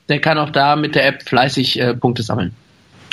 der 0.09 0.21
kann 0.21 0.39
auch 0.39 0.51
da 0.51 0.77
mit 0.77 0.95
der 0.95 1.07
App 1.07 1.23
fleißig 1.23 1.81
äh, 1.81 1.95
Punkte 1.95 2.23
sammeln. 2.23 2.55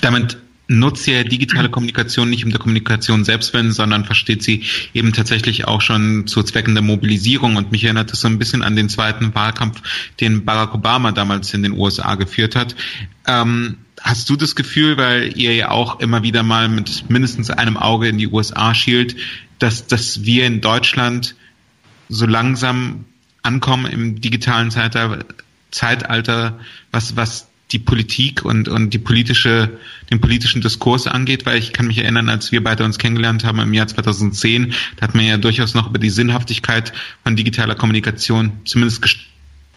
Damit 0.01 0.37
nutzt 0.67 1.05
ja 1.05 1.23
digitale 1.23 1.69
Kommunikation 1.69 2.29
nicht 2.29 2.45
um 2.45 2.51
der 2.51 2.59
Kommunikation 2.59 3.25
selbst 3.25 3.53
willen, 3.53 3.71
sondern 3.71 4.05
versteht 4.05 4.41
sie 4.41 4.63
eben 4.93 5.11
tatsächlich 5.11 5.67
auch 5.67 5.81
schon 5.81 6.27
zu 6.27 6.43
Zwecken 6.43 6.75
der 6.75 6.83
Mobilisierung. 6.83 7.57
Und 7.57 7.71
mich 7.71 7.83
erinnert 7.83 8.13
es 8.13 8.21
so 8.21 8.27
ein 8.27 8.39
bisschen 8.39 8.61
an 8.61 8.75
den 8.75 8.89
zweiten 8.89 9.35
Wahlkampf, 9.35 9.81
den 10.19 10.45
Barack 10.45 10.73
Obama 10.73 11.11
damals 11.11 11.53
in 11.53 11.63
den 11.63 11.73
USA 11.73 12.15
geführt 12.15 12.55
hat. 12.55 12.75
Ähm, 13.27 13.77
hast 14.01 14.29
du 14.29 14.35
das 14.35 14.55
Gefühl, 14.55 14.97
weil 14.97 15.37
ihr 15.37 15.53
ja 15.53 15.69
auch 15.69 15.99
immer 15.99 16.23
wieder 16.23 16.43
mal 16.43 16.69
mit 16.69 17.09
mindestens 17.09 17.49
einem 17.49 17.77
Auge 17.77 18.07
in 18.07 18.17
die 18.17 18.27
USA 18.27 18.73
schielt, 18.73 19.15
dass, 19.59 19.87
dass 19.87 20.25
wir 20.25 20.45
in 20.45 20.61
Deutschland 20.61 21.35
so 22.09 22.25
langsam 22.25 23.05
ankommen 23.43 23.85
im 23.85 24.21
digitalen 24.21 24.71
Zeitalter, 24.71 26.59
was, 26.91 27.15
was 27.15 27.47
die 27.71 27.79
Politik 27.79 28.43
und, 28.43 28.67
und 28.67 28.93
die 28.93 28.99
politische, 28.99 29.79
den 30.11 30.19
politischen 30.19 30.61
Diskurs 30.61 31.07
angeht, 31.07 31.45
weil 31.45 31.57
ich 31.57 31.71
kann 31.71 31.87
mich 31.87 31.99
erinnern, 31.99 32.27
als 32.27 32.51
wir 32.51 32.63
beide 32.63 32.83
uns 32.83 32.97
kennengelernt 32.97 33.45
haben 33.45 33.59
im 33.59 33.73
Jahr 33.73 33.87
2010, 33.87 34.73
da 34.97 35.07
hat 35.07 35.15
man 35.15 35.25
ja 35.25 35.37
durchaus 35.37 35.73
noch 35.73 35.87
über 35.87 35.99
die 35.99 36.09
Sinnhaftigkeit 36.09 36.91
von 37.23 37.35
digitaler 37.35 37.75
Kommunikation 37.75 38.51
zumindest, 38.65 39.01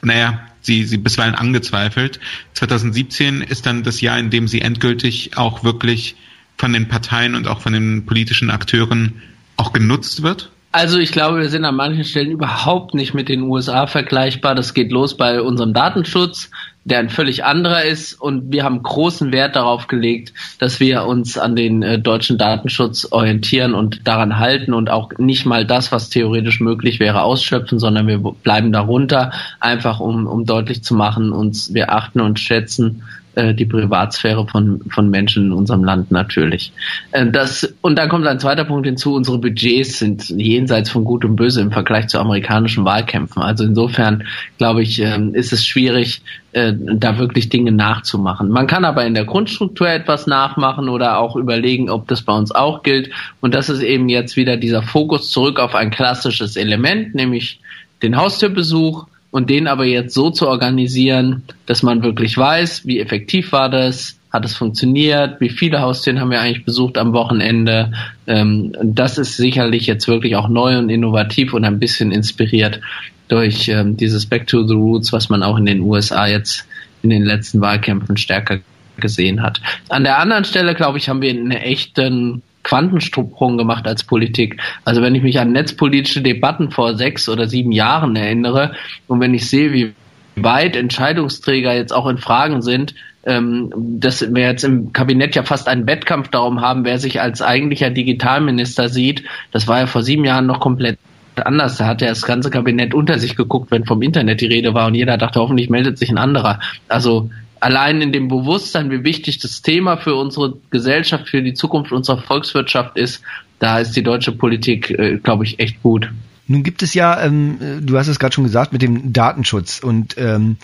naja, 0.05 0.41
sie, 0.61 0.85
sie 0.85 0.97
bisweilen 0.97 1.35
angezweifelt. 1.35 2.21
2017 2.55 3.41
ist 3.43 3.67
dann 3.67 3.83
das 3.83 4.01
Jahr, 4.01 4.19
in 4.19 4.31
dem 4.31 4.49
sie 4.49 4.61
endgültig 4.61 5.37
auch 5.37 5.65
wirklich 5.65 6.17
von 6.57 6.73
den 6.73 6.89
Parteien 6.89 7.35
und 7.35 7.49
auch 7.49 7.61
von 7.61 7.73
den 7.73 8.07
politischen 8.07 8.51
Akteuren 8.51 9.23
auch 9.57 9.73
genutzt 9.73 10.23
wird? 10.23 10.51
Also 10.73 10.99
ich 10.99 11.13
glaube, 11.13 11.39
wir 11.39 11.49
sind 11.51 11.65
an 11.65 11.77
manchen 11.77 12.05
Stellen 12.05 12.33
überhaupt 12.33 12.95
nicht 12.95 13.15
mit 13.15 13.29
den 13.29 13.43
USA 13.43 13.87
vergleichbar. 13.87 14.57
Das 14.57 14.75
geht 14.75 14.91
los 14.91 15.17
bei 15.17 15.41
unserem 15.41 15.73
Datenschutz, 15.73 16.51
der 16.85 16.99
ein 16.99 17.09
völlig 17.09 17.45
anderer 17.45 17.85
ist. 17.85 18.15
Und 18.15 18.53
wir 18.53 18.65
haben 18.65 18.83
großen 18.83 19.33
Wert 19.33 19.57
darauf 19.57 19.87
gelegt, 19.87 20.33
dass 20.59 20.81
wir 20.81 21.05
uns 21.05 21.39
an 21.39 21.57
den 21.57 21.83
äh, 21.83 21.99
deutschen 21.99 22.39
Datenschutz 22.39 23.09
orientieren 23.11 23.75
und 23.75 24.07
daran 24.07 24.39
halten 24.39 24.75
und 24.75 24.91
auch 24.91 25.11
nicht 25.19 25.47
mal 25.47 25.67
das, 25.67 25.93
was 25.93 26.11
theoretisch 26.11 26.61
möglich 26.61 27.01
wäre, 27.01 27.23
ausschöpfen, 27.23 27.79
sondern 27.79 28.07
wir 28.07 28.19
bleiben 28.19 28.73
darunter, 28.73 29.33
einfach 29.61 30.01
um, 30.01 30.27
um 30.27 30.45
deutlich 30.45 30.85
zu 30.85 30.95
machen, 30.95 31.33
uns, 31.33 31.73
wir 31.73 31.93
achten 31.93 32.21
und 32.21 32.39
schätzen 32.39 33.03
äh, 33.35 33.55
die 33.55 33.67
Privatsphäre 33.67 34.47
von, 34.47 34.81
von 34.91 35.11
Menschen 35.11 35.47
in 35.47 35.53
unserem 35.53 35.85
Land 35.85 36.11
natürlich. 36.11 36.73
Äh, 37.13 37.27
das, 37.31 37.75
und 37.81 37.97
dann 37.97 38.09
kommt 38.09 38.27
ein 38.27 38.41
zweiter 38.41 38.65
Punkt 38.65 38.87
hinzu, 38.87 39.15
unsere 39.15 39.39
Budgets 39.39 39.99
sind 39.99 40.29
jenseits 40.29 40.91
von 40.91 41.05
Gut 41.05 41.25
und 41.25 41.37
Böse 41.37 41.61
im 41.61 41.71
Vergleich 41.71 42.09
zu 42.09 42.19
amerikanischen 42.19 42.85
Wahlkämpfen. 42.85 43.43
Also 43.43 43.65
insofern, 43.65 44.25
glaube 44.59 44.83
ich, 44.83 45.01
äh, 45.01 45.19
ist 45.33 45.53
es 45.53 45.67
schwierig, 45.67 46.23
äh, 46.53 46.73
da 46.75 47.19
wirklich 47.19 47.49
Dinge 47.49 47.73
nachzumachen. 47.73 48.49
Man 48.49 48.67
kann 48.67 48.85
aber 48.85 49.05
in 49.05 49.15
der 49.15 49.25
Grundstruktur 49.25 49.89
etwas 49.89 50.27
nachmachen 50.27 50.89
oder 50.89 51.19
auch 51.19 51.37
überlegen, 51.37 51.91
ob 51.91 52.07
das 52.09 52.23
bei 52.23 52.33
uns 52.33 52.53
auch 52.53 52.83
gilt. 52.83 53.11
Und 53.41 53.55
das 53.55 53.69
ist 53.69 53.83
eben 53.83 54.09
jetzt 54.09 54.37
wieder 54.37 54.57
dieser 54.57 54.83
Fokus 54.83 55.31
zurück 55.31 55.59
auf 55.59 55.75
ein 55.75 55.91
klassisches 55.91 56.57
Element, 56.57 57.15
nämlich 57.15 57.61
den 58.03 58.17
Haustürbesuch, 58.17 59.07
und 59.35 59.51
den 59.51 59.67
aber 59.67 59.85
jetzt 59.85 60.15
so 60.15 60.31
zu 60.31 60.47
organisieren, 60.47 61.43
dass 61.67 61.83
man 61.83 62.05
wirklich 62.05 62.39
weiß, 62.39 62.87
wie 62.87 63.01
effektiv 63.01 63.51
war 63.51 63.69
das, 63.69 64.17
hat 64.31 64.45
es 64.45 64.55
funktioniert, 64.55 65.41
wie 65.41 65.49
viele 65.49 65.81
Haustüren 65.81 66.21
haben 66.21 66.31
wir 66.31 66.41
eigentlich 66.41 66.65
besucht 66.65 66.97
am 66.97 67.13
Wochenende. 67.15 67.91
Ähm, 68.29 68.77
das 68.81 69.19
ist 69.19 69.37
sicherlich 69.37 69.89
jetzt 69.89 70.07
wirklich 70.07 70.37
auch 70.37 70.47
neu 70.47 70.79
und 70.79 70.89
innovativ 70.89 71.53
und 71.53 71.65
ein 71.65 71.81
bisschen 71.81 72.13
inspiriert 72.13 72.81
durch 73.27 73.67
ähm, 73.67 73.97
dieses 73.97 74.25
Back 74.25 74.47
to 74.47 74.65
the 74.69 74.75
Roots, 74.75 75.13
was 75.13 75.29
man 75.29 75.43
auch 75.43 75.57
in 75.57 75.67
den 75.67 75.81
USA 75.81 76.29
jetzt 76.29 76.65
in 77.03 77.11
den 77.11 77.25
letzten 77.25 77.61
Wahlkämpfen 77.61 78.17
stärker 78.17 78.61
gesehen 78.99 79.43
hat. 79.43 79.61
An 79.89 80.05
der 80.05 80.21
anderen 80.21 80.45
Stelle, 80.45 80.77
glaube 80.77 80.99
ich, 80.99 81.09
haben 81.09 81.23
wir 81.23 81.31
einen 81.31 81.51
echten 81.51 82.43
Quantensprung 82.65 83.57
gemacht 83.57 83.87
als 83.87 84.03
Politik. 84.03 84.61
Also 84.85 85.01
wenn 85.03 85.15
ich 85.15 85.23
mich 85.23 85.39
an 85.39 85.53
netzpolitische 85.53 86.23
Debatten 86.23 86.71
vor 86.71 86.97
sechs 86.97 87.29
oder 87.29 87.47
sieben 87.47 87.71
Jahren 87.71 88.17
erinnere 88.17 88.73
und 89.07 89.21
wenn 89.21 89.35
ich 89.35 89.49
sehe, 89.49 89.73
wie 89.73 89.95
weit 90.37 90.75
Entscheidungsträger 90.75 91.73
jetzt 91.75 91.93
auch 91.93 92.09
in 92.09 92.19
Fragen 92.19 92.63
sind, 92.63 92.95
ähm, 93.27 93.73
dass 93.77 94.35
wir 94.35 94.43
jetzt 94.43 94.65
im 94.65 94.93
Kabinett 94.93 95.35
ja 95.35 95.45
fast 95.45 95.69
einen 95.69 95.87
Wettkampf 95.87 96.29
darum 96.29 96.61
haben, 96.61 96.85
wer 96.85 96.99
sich 96.99 97.21
als 97.21 97.41
eigentlicher 97.41 97.91
Digitalminister 97.91 98.89
sieht. 98.89 99.25
Das 99.53 99.69
war 99.69 99.81
ja 99.81 99.87
vor 99.87 100.03
sieben 100.03 100.25
Jahren 100.25 100.47
noch 100.47 100.61
komplett 100.61 100.99
anders. 101.37 101.79
Da 101.79 101.87
hat 101.87 102.03
ja 102.03 102.09
das 102.09 102.23
ganze 102.23 102.51
Kabinett 102.51 102.95
unter 102.95 103.19
sich 103.19 103.37
geguckt, 103.37 103.71
wenn 103.71 103.85
vom 103.85 104.03
Internet 104.03 104.41
die 104.41 104.47
Rede 104.47 104.75
war 104.75 104.87
und 104.87 104.95
jeder 104.95 105.17
dachte, 105.17 105.41
hoffentlich 105.41 105.71
meldet 105.71 105.99
sich 105.99 106.11
ein 106.11 106.19
anderer. 106.19 106.61
Also 106.89 107.31
allein 107.65 108.03
in 108.03 108.13
dem 108.13 108.29
Bewusstsein, 108.29 108.91
wie 108.91 109.05
wichtig 109.05 109.39
das 109.39 109.63
Thema 109.63 109.97
für 109.97 110.15
unsere 110.15 110.59
Gesellschaft, 110.71 111.31
für 111.31 111.43
die 111.43 111.55
Zukunft 111.55 111.93
unserer 111.93 112.19
Volkswirtschaft 112.19 112.99
ist, 112.99 113.23
da 113.59 113.79
ist 113.79 113.97
die 113.97 114.03
deutsche 114.03 114.33
Politik, 114.33 114.91
äh, 114.91 115.17
glaube 115.17 115.45
ich, 115.45 115.59
echt 115.59 115.83
gut. 115.83 116.11
Nun 116.47 116.63
gibt 116.63 116.83
es 116.83 116.93
ja, 116.93 117.23
ähm, 117.23 117.81
du 117.81 117.97
hast 117.97 118.09
es 118.09 118.19
gerade 118.19 118.35
schon 118.35 118.45
gesagt, 118.45 118.75
mit 118.75 118.83
dem 118.83 119.15
Datenschutz 119.15 119.79
und 119.79 120.15
ähm, 120.19 120.59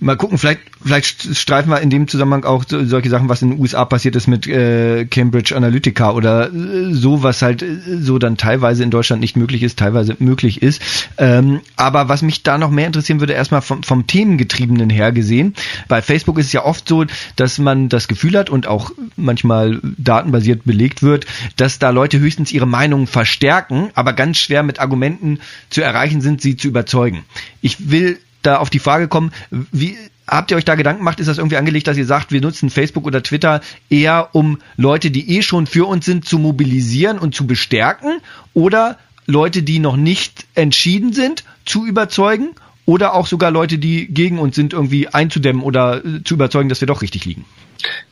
Mal 0.00 0.16
gucken, 0.16 0.38
vielleicht, 0.38 0.60
vielleicht 0.80 1.36
streifen 1.36 1.70
wir 1.70 1.80
in 1.80 1.90
dem 1.90 2.06
Zusammenhang 2.06 2.44
auch 2.44 2.64
so, 2.64 2.84
solche 2.84 3.10
Sachen, 3.10 3.28
was 3.28 3.42
in 3.42 3.50
den 3.50 3.60
USA 3.60 3.84
passiert 3.84 4.14
ist 4.14 4.28
mit 4.28 4.46
äh, 4.46 5.06
Cambridge 5.06 5.56
Analytica 5.56 6.12
oder 6.12 6.52
äh, 6.52 6.92
so, 6.92 7.24
was 7.24 7.42
halt 7.42 7.62
äh, 7.62 7.78
so 7.98 8.20
dann 8.20 8.36
teilweise 8.36 8.84
in 8.84 8.92
Deutschland 8.92 9.20
nicht 9.20 9.36
möglich 9.36 9.64
ist, 9.64 9.76
teilweise 9.76 10.14
möglich 10.20 10.62
ist. 10.62 10.80
Ähm, 11.18 11.62
aber 11.74 12.08
was 12.08 12.22
mich 12.22 12.44
da 12.44 12.58
noch 12.58 12.70
mehr 12.70 12.86
interessieren 12.86 13.18
würde, 13.18 13.32
erstmal 13.32 13.60
vom, 13.60 13.82
vom 13.82 14.06
Themengetriebenen 14.06 14.88
her 14.88 15.10
gesehen. 15.10 15.54
Bei 15.88 16.00
Facebook 16.00 16.38
ist 16.38 16.46
es 16.46 16.52
ja 16.52 16.64
oft 16.64 16.86
so, 16.86 17.04
dass 17.34 17.58
man 17.58 17.88
das 17.88 18.06
Gefühl 18.06 18.38
hat 18.38 18.50
und 18.50 18.68
auch 18.68 18.92
manchmal 19.16 19.80
datenbasiert 19.82 20.64
belegt 20.64 21.02
wird, 21.02 21.26
dass 21.56 21.80
da 21.80 21.90
Leute 21.90 22.20
höchstens 22.20 22.52
ihre 22.52 22.66
Meinung 22.66 23.08
verstärken, 23.08 23.90
aber 23.94 24.12
ganz 24.12 24.38
schwer 24.38 24.62
mit 24.62 24.78
Argumenten 24.78 25.40
zu 25.70 25.82
erreichen 25.82 26.20
sind, 26.20 26.40
sie 26.40 26.56
zu 26.56 26.68
überzeugen. 26.68 27.24
Ich 27.62 27.90
will 27.90 28.18
da 28.42 28.58
auf 28.58 28.70
die 28.70 28.78
Frage 28.78 29.08
kommen, 29.08 29.32
wie 29.50 29.96
habt 30.26 30.50
ihr 30.50 30.56
euch 30.56 30.64
da 30.64 30.74
Gedanken 30.74 31.00
gemacht? 31.00 31.20
Ist 31.20 31.26
das 31.26 31.38
irgendwie 31.38 31.56
angelegt, 31.56 31.86
dass 31.86 31.96
ihr 31.96 32.06
sagt, 32.06 32.32
wir 32.32 32.40
nutzen 32.40 32.70
Facebook 32.70 33.06
oder 33.06 33.22
Twitter 33.22 33.60
eher, 33.90 34.30
um 34.32 34.58
Leute, 34.76 35.10
die 35.10 35.36
eh 35.36 35.42
schon 35.42 35.66
für 35.66 35.86
uns 35.86 36.04
sind, 36.04 36.24
zu 36.24 36.38
mobilisieren 36.38 37.18
und 37.18 37.34
zu 37.34 37.46
bestärken? 37.46 38.20
Oder 38.54 38.98
Leute, 39.26 39.62
die 39.62 39.78
noch 39.78 39.96
nicht 39.96 40.46
entschieden 40.54 41.12
sind, 41.12 41.44
zu 41.64 41.86
überzeugen? 41.86 42.50
Oder 42.86 43.14
auch 43.14 43.26
sogar 43.26 43.50
Leute, 43.50 43.76
die 43.76 44.06
gegen 44.06 44.38
uns 44.38 44.56
sind, 44.56 44.72
irgendwie 44.72 45.08
einzudämmen 45.08 45.62
oder 45.62 46.02
äh, 46.02 46.24
zu 46.24 46.34
überzeugen, 46.34 46.70
dass 46.70 46.80
wir 46.80 46.88
doch 46.88 47.02
richtig 47.02 47.26
liegen? 47.26 47.44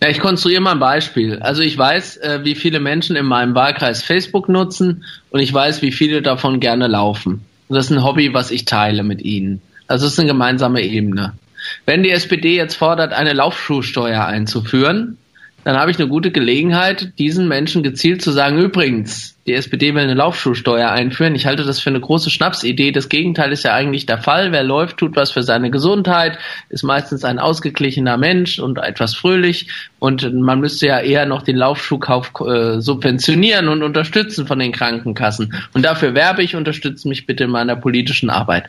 Ja, 0.03 0.09
ich 0.11 0.21
konstruiere 0.21 0.61
mal 0.61 0.73
ein 0.73 0.79
Beispiel. 0.79 1.39
Also 1.39 1.63
ich 1.63 1.77
weiß, 1.79 2.19
äh, 2.19 2.41
wie 2.45 2.55
viele 2.55 2.79
Menschen 2.79 3.17
in 3.17 3.25
meinem 3.25 3.55
Wahlkreis 3.55 4.03
Facebook 4.03 4.51
nutzen 4.51 5.05
und 5.31 5.41
ich 5.41 5.53
weiß, 5.53 5.81
wie 5.81 5.93
viele 5.93 6.21
davon 6.21 6.61
gerne 6.61 6.89
laufen. 6.89 7.41
das 7.71 7.87
ist 7.87 7.93
ein 7.93 8.05
Hobby, 8.05 8.35
was 8.35 8.51
ich 8.51 8.67
teile 8.67 9.03
mit 9.03 9.23
ihnen. 9.23 9.63
Also 9.87 10.07
es 10.07 10.13
ist 10.13 10.19
eine 10.19 10.29
gemeinsame 10.29 10.83
Ebene. 10.83 11.35
Wenn 11.85 12.03
die 12.03 12.11
SPD 12.11 12.57
jetzt 12.57 12.77
fordert, 12.77 13.13
eine 13.13 13.33
Laufschuhsteuer 13.33 14.25
einzuführen, 14.25 15.19
dann 15.65 15.77
habe 15.77 15.91
ich 15.91 15.99
eine 15.99 16.09
gute 16.09 16.31
Gelegenheit, 16.31 17.13
diesen 17.19 17.49
Menschen 17.49 17.83
gezielt 17.83 18.23
zu 18.23 18.31
sagen, 18.31 18.59
übrigens, 18.59 19.36
die 19.47 19.55
SPD 19.55 19.95
will 19.95 20.03
eine 20.03 20.15
Laufschuhsteuer 20.15 20.91
einführen. 20.91 21.35
Ich 21.37 21.47
halte 21.47 21.65
das 21.65 21.79
für 21.79 21.91
eine 21.91 22.01
große 22.01 22.31
Schnapsidee. 22.31 22.91
Das 22.91 23.09
Gegenteil 23.09 23.53
ist 23.53 23.63
ja 23.63 23.75
eigentlich 23.75 24.05
der 24.05 24.19
Fall. 24.19 24.51
Wer 24.51 24.65
läuft, 24.65 24.97
tut 24.97 25.15
was 25.15 25.31
für 25.31 25.43
seine 25.43 25.71
Gesundheit, 25.71 26.39
ist 26.69 26.83
meistens 26.83 27.25
ein 27.25 27.39
ausgeglichener 27.39 28.17
Mensch 28.17 28.59
und 28.59 28.79
etwas 28.79 29.15
fröhlich. 29.15 29.69
Und 29.99 30.35
man 30.35 30.61
müsste 30.61 30.87
ja 30.87 31.01
eher 31.01 31.27
noch 31.27 31.43
den 31.43 31.57
Laufschuhkauf 31.57 32.33
äh, 32.47 32.81
subventionieren 32.81 33.69
und 33.69 33.83
unterstützen 33.83 34.47
von 34.47 34.59
den 34.59 34.73
Krankenkassen. 34.73 35.55
Und 35.73 35.85
dafür 35.85 36.15
werbe 36.15 36.43
ich, 36.43 36.57
unterstütze 36.57 37.09
mich 37.09 37.25
bitte 37.25 37.45
in 37.45 37.51
meiner 37.51 37.77
politischen 37.77 38.29
Arbeit. 38.29 38.65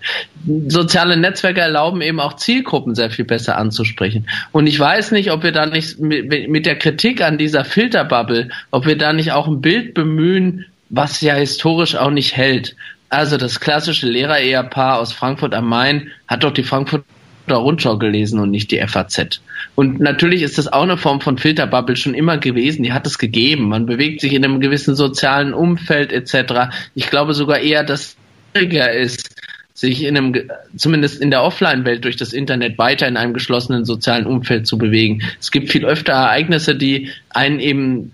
Soziale 0.68 1.18
Netzwerke 1.18 1.60
erlauben 1.60 2.02
eben 2.02 2.20
auch 2.20 2.36
Zielgruppen 2.36 2.96
sehr 2.96 3.10
viel 3.10 3.26
besser 3.26 3.58
anzusprechen. 3.58 4.28
Und 4.52 4.68
ich 4.68 4.80
weiß 4.80 5.12
nicht, 5.12 5.32
ob 5.32 5.44
wir 5.44 5.52
da 5.52 5.66
nicht 5.66 6.00
mit, 6.00 6.50
mit 6.50 6.66
der 6.66 6.78
Kritik 6.78 7.22
an 7.22 7.38
dieser 7.38 7.66
Filterbubble, 7.66 8.50
ob 8.72 8.86
wir 8.86 8.98
da 8.98 9.12
nicht 9.12 9.32
auch 9.32 9.48
ein 9.48 9.60
Bild 9.62 9.96
bemühen, 9.96 10.67
was 10.90 11.22
ja 11.22 11.36
historisch 11.36 11.96
auch 11.96 12.12
nicht 12.12 12.36
hält. 12.36 12.76
Also 13.10 13.38
das 13.38 13.60
klassische 13.60 14.08
Lehrer-Ehepaar 14.08 15.00
aus 15.00 15.14
Frankfurt 15.14 15.54
am 15.54 15.70
Main 15.70 16.10
hat 16.28 16.44
doch 16.44 16.52
die 16.52 16.64
Frankfurter 16.64 17.06
Rundschau 17.50 17.98
gelesen 17.98 18.40
und 18.40 18.52
nicht 18.52 18.72
die 18.72 18.86
FAZ. 18.86 19.40
Und 19.76 20.00
natürlich 20.00 20.42
ist 20.42 20.58
das 20.58 20.68
auch 20.68 20.84
eine 20.84 20.98
Form 20.98 21.22
von 21.22 21.38
Filterbubble 21.38 21.96
schon 21.96 22.14
immer 22.14 22.38
gewesen. 22.38 22.84
Die 22.84 22.94
hat 22.94 23.08
es 23.08 23.18
gegeben. 23.18 23.70
Man 23.70 23.86
bewegt 23.86 24.22
sich 24.22 24.34
in 24.34 24.44
einem 24.44 24.60
gewissen 24.60 24.96
sozialen 24.96 25.54
Umfeld 25.54 26.12
etc. 26.12 26.76
Ich 26.96 27.10
glaube 27.10 27.34
sogar 27.34 27.60
eher, 27.60 27.84
dass 27.84 28.02
es 28.02 28.18
schwieriger 28.54 28.92
ist, 28.92 29.30
sich 29.74 30.04
in 30.04 30.18
einem, 30.18 30.50
zumindest 30.76 31.22
in 31.22 31.30
der 31.30 31.44
Offline-Welt 31.44 32.04
durch 32.04 32.16
das 32.16 32.34
Internet 32.34 32.80
weiter 32.80 33.08
in 33.08 33.16
einem 33.16 33.36
geschlossenen 33.36 33.86
sozialen 33.86 34.26
Umfeld 34.26 34.66
zu 34.66 34.80
bewegen. 34.80 35.22
Es 35.40 35.52
gibt 35.52 35.72
viel 35.72 35.86
öfter 35.86 36.14
Ereignisse, 36.14 36.76
die 36.76 37.12
einen 37.30 37.60
eben 37.60 38.12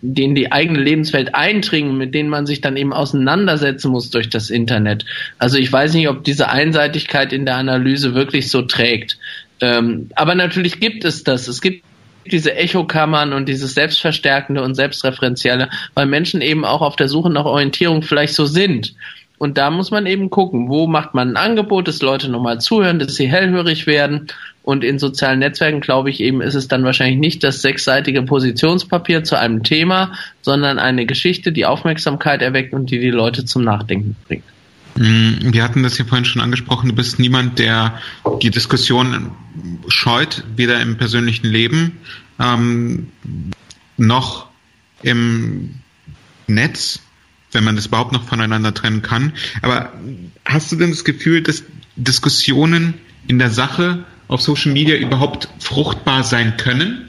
denen 0.00 0.34
die 0.34 0.52
eigene 0.52 0.80
Lebenswelt 0.80 1.34
eindringen, 1.34 1.96
mit 1.96 2.14
denen 2.14 2.28
man 2.28 2.46
sich 2.46 2.60
dann 2.60 2.76
eben 2.76 2.92
auseinandersetzen 2.92 3.90
muss 3.90 4.10
durch 4.10 4.28
das 4.28 4.50
Internet. 4.50 5.04
Also 5.38 5.58
ich 5.58 5.72
weiß 5.72 5.94
nicht, 5.94 6.08
ob 6.08 6.24
diese 6.24 6.48
Einseitigkeit 6.48 7.32
in 7.32 7.46
der 7.46 7.56
Analyse 7.56 8.14
wirklich 8.14 8.50
so 8.50 8.62
trägt. 8.62 9.18
Ähm, 9.60 10.10
aber 10.14 10.34
natürlich 10.34 10.80
gibt 10.80 11.04
es 11.04 11.24
das. 11.24 11.48
Es 11.48 11.60
gibt 11.60 11.84
diese 12.30 12.54
Echokammern 12.54 13.32
und 13.32 13.48
dieses 13.48 13.74
Selbstverstärkende 13.74 14.62
und 14.62 14.74
Selbstreferenzielle, 14.74 15.70
weil 15.94 16.06
Menschen 16.06 16.40
eben 16.40 16.64
auch 16.64 16.82
auf 16.82 16.96
der 16.96 17.08
Suche 17.08 17.30
nach 17.30 17.44
Orientierung 17.44 18.02
vielleicht 18.02 18.34
so 18.34 18.44
sind. 18.44 18.94
Und 19.38 19.56
da 19.56 19.70
muss 19.70 19.90
man 19.90 20.06
eben 20.06 20.30
gucken, 20.30 20.68
wo 20.68 20.86
macht 20.86 21.14
man 21.14 21.30
ein 21.30 21.36
Angebot, 21.36 21.86
dass 21.86 22.02
Leute 22.02 22.28
nochmal 22.28 22.60
zuhören, 22.60 22.98
dass 22.98 23.14
sie 23.14 23.28
hellhörig 23.28 23.86
werden. 23.86 24.26
Und 24.68 24.84
in 24.84 24.98
sozialen 24.98 25.38
Netzwerken, 25.38 25.80
glaube 25.80 26.10
ich, 26.10 26.20
eben 26.20 26.42
ist 26.42 26.54
es 26.54 26.68
dann 26.68 26.84
wahrscheinlich 26.84 27.18
nicht 27.18 27.42
das 27.42 27.62
sechsseitige 27.62 28.20
Positionspapier 28.20 29.24
zu 29.24 29.38
einem 29.38 29.62
Thema, 29.62 30.12
sondern 30.42 30.78
eine 30.78 31.06
Geschichte, 31.06 31.52
die 31.52 31.64
Aufmerksamkeit 31.64 32.42
erweckt 32.42 32.74
und 32.74 32.90
die 32.90 33.00
die 33.00 33.08
Leute 33.08 33.46
zum 33.46 33.64
Nachdenken 33.64 34.14
bringt. 34.26 34.44
Mm, 34.96 35.54
wir 35.54 35.64
hatten 35.64 35.82
das 35.82 35.96
ja 35.96 36.04
vorhin 36.04 36.26
schon 36.26 36.42
angesprochen. 36.42 36.90
Du 36.90 36.94
bist 36.94 37.18
niemand, 37.18 37.58
der 37.58 37.98
die 38.42 38.50
Diskussion 38.50 39.30
scheut, 39.88 40.44
weder 40.54 40.82
im 40.82 40.98
persönlichen 40.98 41.46
Leben 41.46 41.96
ähm, 42.38 43.08
noch 43.96 44.48
im 45.02 45.76
Netz 46.46 47.00
wenn 47.52 47.64
man 47.64 47.76
das 47.76 47.86
überhaupt 47.86 48.12
noch 48.12 48.24
voneinander 48.24 48.74
trennen 48.74 49.00
kann. 49.00 49.32
Aber 49.62 49.94
hast 50.44 50.70
du 50.70 50.76
denn 50.76 50.90
das 50.90 51.02
Gefühl, 51.02 51.42
dass 51.42 51.64
Diskussionen 51.96 52.92
in 53.26 53.38
der 53.38 53.48
Sache 53.48 54.04
auf 54.28 54.40
Social 54.40 54.72
Media 54.72 54.96
überhaupt 54.96 55.48
fruchtbar 55.58 56.22
sein 56.22 56.56
können? 56.56 57.08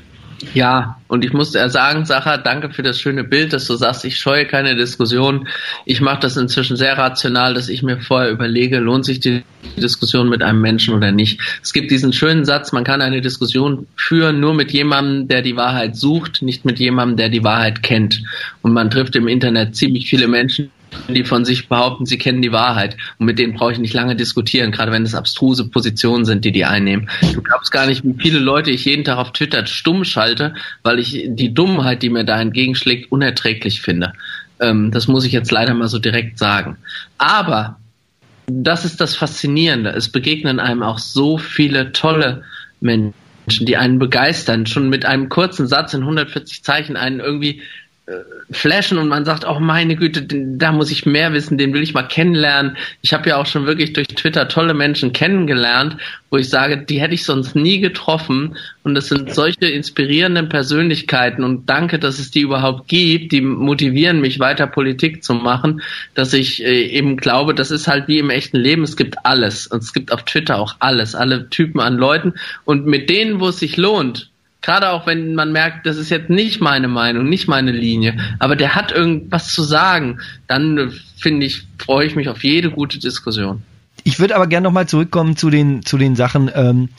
Ja, 0.54 0.98
und 1.08 1.26
ich 1.26 1.34
muss 1.34 1.52
sagen, 1.52 2.06
Sacha, 2.06 2.38
danke 2.38 2.70
für 2.70 2.82
das 2.82 3.00
schöne 3.00 3.24
Bild, 3.24 3.52
dass 3.52 3.68
du 3.68 3.76
sagst, 3.76 4.06
ich 4.06 4.18
scheue 4.18 4.46
keine 4.46 4.76
Diskussion. 4.76 5.48
Ich 5.86 6.02
mache 6.02 6.22
das 6.22 6.38
inzwischen 6.38 6.78
sehr 6.78 6.98
rational, 6.98 7.54
dass 7.54 7.68
ich 7.68 7.84
mir 7.84 8.00
vorher 8.00 8.32
überlege, 8.32 8.80
lohnt 8.80 9.06
sich 9.06 9.20
die 9.20 9.44
Diskussion 9.78 10.30
mit 10.30 10.42
einem 10.42 10.62
Menschen 10.62 10.94
oder 10.94 11.12
nicht. 11.12 11.42
Es 11.62 11.74
gibt 11.74 11.92
diesen 11.92 12.14
schönen 12.14 12.46
Satz, 12.46 12.72
man 12.72 12.84
kann 12.84 13.02
eine 13.02 13.22
Diskussion 13.22 13.88
führen 13.96 14.40
nur 14.40 14.54
mit 14.54 14.72
jemandem, 14.72 15.28
der 15.28 15.42
die 15.42 15.58
Wahrheit 15.58 15.96
sucht, 15.96 16.42
nicht 16.42 16.64
mit 16.64 16.80
jemandem, 16.80 17.18
der 17.18 17.30
die 17.30 17.44
Wahrheit 17.44 17.84
kennt. 17.84 18.24
Und 18.62 18.72
man 18.72 18.90
trifft 18.90 19.16
im 19.16 19.28
Internet 19.28 19.76
ziemlich 19.76 20.10
viele 20.10 20.28
Menschen, 20.28 20.72
die 21.08 21.24
von 21.24 21.46
sich 21.46 21.68
behaupten, 21.70 22.06
sie 22.06 22.18
kennen 22.18 22.42
die 22.42 22.52
Wahrheit. 22.52 22.98
Und 23.18 23.26
mit 23.26 23.40
denen 23.40 23.54
brauche 23.54 23.72
ich 23.72 23.80
nicht 23.80 23.94
lange 23.94 24.16
diskutieren, 24.16 24.72
gerade 24.72 24.92
wenn 24.92 25.04
es 25.04 25.16
abstruse 25.16 25.68
Positionen 25.70 26.26
sind, 26.26 26.46
die 26.46 26.52
die 26.52 26.66
einnehmen. 26.66 27.10
Du 27.34 27.42
glaubst 27.42 27.72
gar 27.72 27.86
nicht, 27.86 28.04
wie 28.04 28.16
viele 28.18 28.40
Leute 28.40 28.72
ich 28.72 28.86
jeden 28.86 29.04
Tag 29.04 29.18
auf 29.18 29.34
Twitter 29.34 29.66
stumm 29.66 30.04
schalte, 30.04 30.54
weil 30.84 31.00
ich 31.00 31.26
die 31.28 31.54
Dummheit, 31.54 32.04
die 32.04 32.10
mir 32.10 32.24
da 32.24 32.40
entgegenschlägt, 32.40 33.12
unerträglich 33.12 33.82
finde. 33.82 34.14
Ähm, 34.60 34.92
das 34.92 35.08
muss 35.08 35.26
ich 35.26 35.32
jetzt 35.32 35.52
leider 35.52 35.74
mal 35.74 35.88
so 35.88 36.00
direkt 36.00 36.38
sagen. 36.38 36.78
Aber 37.18 37.78
das 38.48 38.86
ist 38.86 39.00
das 39.00 39.16
Faszinierende. 39.16 39.92
Es 39.92 40.10
begegnen 40.10 40.60
einem 40.60 40.84
auch 40.84 41.00
so 41.00 41.38
viele 41.38 41.92
tolle 41.92 42.44
Menschen, 42.82 43.14
die 43.48 43.78
einen 43.78 44.00
begeistern, 44.00 44.66
schon 44.66 44.90
mit 44.90 45.06
einem 45.06 45.30
kurzen 45.30 45.68
Satz 45.68 45.94
in 45.94 46.02
140 46.02 46.64
Zeichen 46.64 46.98
einen 46.98 47.20
irgendwie 47.20 47.62
flashen 48.52 48.98
und 48.98 49.08
man 49.08 49.26
sagt, 49.26 49.46
oh 49.48 49.60
meine 49.60 49.96
Güte, 49.96 50.24
da 50.24 50.72
muss 50.72 50.92
ich 50.92 51.06
mehr 51.06 51.32
wissen, 51.34 51.58
den 51.58 51.74
will 51.74 51.84
ich 51.84 51.94
mal 51.94 52.04
kennenlernen. 52.04 52.78
Ich 53.02 53.14
habe 53.14 53.30
ja 53.30 53.38
auch 53.38 53.46
schon 53.46 53.68
wirklich 53.68 53.94
durch 53.94 54.08
Twitter 54.08 54.48
tolle 54.48 54.74
Menschen 54.74 55.14
kennengelernt, 55.14 55.98
wo 56.32 56.38
ich 56.38 56.50
sage, 56.50 56.78
die 56.78 57.00
hätte 57.00 57.14
ich 57.14 57.26
sonst 57.26 57.56
nie 57.56 57.80
getroffen. 57.80 58.56
Und 58.84 58.96
das 58.96 59.08
sind 59.08 59.34
solche 59.34 59.68
inspirierenden 59.68 60.50
Persönlichkeiten. 60.50 61.44
Und 61.44 61.70
danke, 61.70 62.00
dass 62.00 62.18
es 62.18 62.32
die 62.32 62.42
überhaupt 62.42 62.88
gibt, 62.88 63.32
die 63.32 63.42
motivieren 63.42 64.22
mich 64.22 64.40
weiter 64.40 64.66
Politik 64.66 65.24
zu 65.24 65.34
machen, 65.36 65.82
dass 66.16 66.34
ich 66.34 66.64
äh, 66.64 66.88
eben 66.88 67.18
glaube, 67.18 67.54
das 67.54 67.70
ist 67.70 67.88
halt 67.88 68.08
wie 68.08 68.20
im 68.20 68.32
echten 68.32 68.58
Leben, 68.58 68.84
es 68.84 68.98
gibt 68.98 69.26
alles. 69.26 69.68
Und 69.68 69.84
es 69.84 69.94
gibt 69.94 70.12
auf 70.12 70.24
Twitter 70.24 70.58
auch 70.58 70.76
alles, 70.80 71.14
alle 71.14 71.50
Typen 71.50 71.80
an 71.80 71.98
Leuten. 71.98 72.34
Und 72.66 72.88
mit 72.88 73.10
denen, 73.10 73.40
wo 73.40 73.50
es 73.50 73.60
sich 73.60 73.78
lohnt, 73.78 74.29
Gerade 74.62 74.90
auch 74.90 75.08
wenn 75.08 75.36
man 75.36 75.52
merkt, 75.52 75.86
das 75.86 75.98
ist 75.98 76.10
jetzt 76.10 76.30
nicht 76.30 76.60
meine 76.60 76.90
Meinung, 76.90 77.30
nicht 77.30 77.48
meine 77.48 77.72
Linie, 77.72 78.18
aber 78.40 78.56
der 78.56 78.76
hat 78.76 78.92
irgendwas 78.92 79.54
zu 79.54 79.64
sagen, 79.64 80.20
dann 80.48 80.78
äh, 80.78 80.88
finde 81.18 81.46
ich, 81.46 81.64
freue 81.78 82.06
ich 82.06 82.16
mich 82.16 82.28
auf 82.28 82.44
jede 82.44 82.70
gute 82.70 83.00
Diskussion. 83.00 83.64
Ich 84.04 84.20
würde 84.20 84.36
aber 84.36 84.48
gerne 84.48 84.66
nochmal 84.66 84.88
zurückkommen 84.88 85.36
zu 85.36 85.50
den 85.50 85.84
zu 85.84 85.98
den 85.98 86.16
Sachen, 86.16 86.50
ähm, 86.54 86.90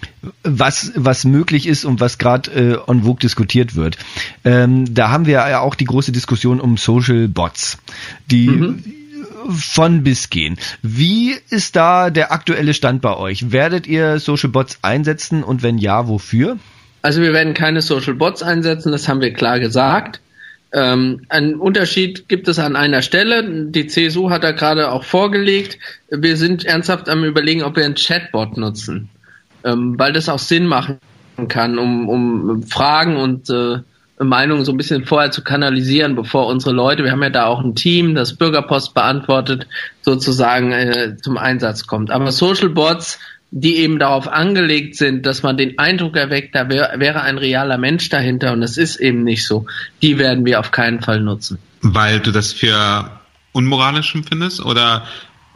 was 0.43 0.93
was 0.97 1.25
möglich 1.25 1.67
ist 1.67 1.85
und 1.85 2.01
was 2.01 2.19
gerade 2.19 2.51
äh, 2.51 2.79
on 2.87 3.03
Vogue 3.03 3.21
diskutiert 3.21 3.75
wird. 3.75 3.99
Ähm, 4.45 4.93
da 4.95 5.11
haben 5.11 5.27
wir 5.27 5.33
ja 5.33 5.61
auch 5.61 5.75
die 5.75 5.85
große 5.85 6.13
Diskussion 6.13 6.61
um 6.61 6.77
Social 6.77 7.29
Bots, 7.29 7.79
die 8.31 8.49
mhm. 8.49 8.85
von 9.51 10.03
bis 10.03 10.31
gehen. 10.31 10.59
Wie 10.83 11.35
ist 11.49 11.77
da 11.77 12.11
der 12.11 12.33
aktuelle 12.33 12.75
Stand 12.75 13.03
bei 13.03 13.17
euch? 13.17 13.51
Werdet 13.51 13.87
ihr 13.87 14.19
Social 14.19 14.51
Bots 14.51 14.79
einsetzen 14.83 15.43
und 15.43 15.63
wenn 15.63 15.79
ja, 15.79 16.09
wofür? 16.09 16.59
Also 17.03 17.23
wir 17.23 17.33
werden 17.33 17.55
keine 17.55 17.83
Social 17.83 18.15
Bots 18.15 18.43
einsetzen, 18.43 18.93
das 18.93 19.09
haben 19.09 19.21
wir 19.21 19.33
klar 19.33 19.59
gesagt. 19.61 20.21
Ähm, 20.73 21.23
einen 21.29 21.57
Unterschied 21.57 22.29
gibt 22.29 22.47
es 22.47 22.59
an 22.59 22.77
einer 22.77 23.03
Stelle. 23.03 23.71
Die 23.71 23.87
CSU 23.87 24.31
hat 24.31 24.45
da 24.45 24.53
gerade 24.53 24.93
auch 24.93 25.05
vorgelegt. 25.05 25.79
Wir 26.11 26.37
sind 26.37 26.65
ernsthaft 26.65 27.09
am 27.09 27.25
überlegen, 27.25 27.63
ob 27.63 27.77
wir 27.77 27.85
einen 27.85 27.97
Chatbot 27.97 28.57
nutzen, 28.57 29.09
ähm, 29.65 29.99
weil 29.99 30.13
das 30.13 30.29
auch 30.29 30.39
Sinn 30.39 30.67
machen 30.67 30.99
kann, 31.49 31.79
um, 31.79 32.09
um 32.09 32.63
Fragen 32.65 33.17
und 33.17 33.51
äh, 33.51 33.79
Meinungen 34.23 34.65
so 34.65 34.73
ein 34.73 34.77
bisschen 34.77 35.07
vorher 35.07 35.31
zu 35.31 35.43
kanalisieren, 35.43 36.15
bevor 36.15 36.47
unsere 36.47 36.75
Leute, 36.75 37.05
wir 37.05 37.11
haben 37.11 37.23
ja 37.23 37.31
da 37.31 37.47
auch 37.47 37.61
ein 37.61 37.75
Team, 37.75 38.15
das 38.15 38.35
Bürgerpost 38.37 38.93
beantwortet, 38.93 39.67
sozusagen 40.03 40.73
äh, 40.73 41.17
zum 41.17 41.39
Einsatz 41.39 41.87
kommt. 41.87 42.11
Aber 42.11 42.31
Social 42.31 42.69
Bots 42.69 43.19
die 43.51 43.77
eben 43.77 43.99
darauf 43.99 44.29
angelegt 44.29 44.97
sind, 44.97 45.27
dass 45.27 45.43
man 45.43 45.57
den 45.57 45.79
Eindruck 45.79 46.17
erweckt, 46.17 46.55
da 46.55 46.69
wär, 46.69 46.95
wäre 46.97 47.23
ein 47.23 47.39
realer 47.39 47.79
Mensch 47.79 48.09
dahinter 48.09 48.53
und 48.53 48.63
es 48.63 48.77
ist 48.77 48.97
eben 48.97 49.25
nicht 49.25 49.45
so, 49.45 49.67
die 50.03 50.19
werden 50.19 50.45
wir 50.45 50.61
auf 50.61 50.71
keinen 50.71 51.01
Fall 51.01 51.21
nutzen. 51.21 51.59
Weil 51.83 52.21
du 52.21 52.31
das 52.31 52.53
für 52.53 53.11
unmoralisch 53.53 54.15
empfindest 54.15 54.65
oder 54.65 55.05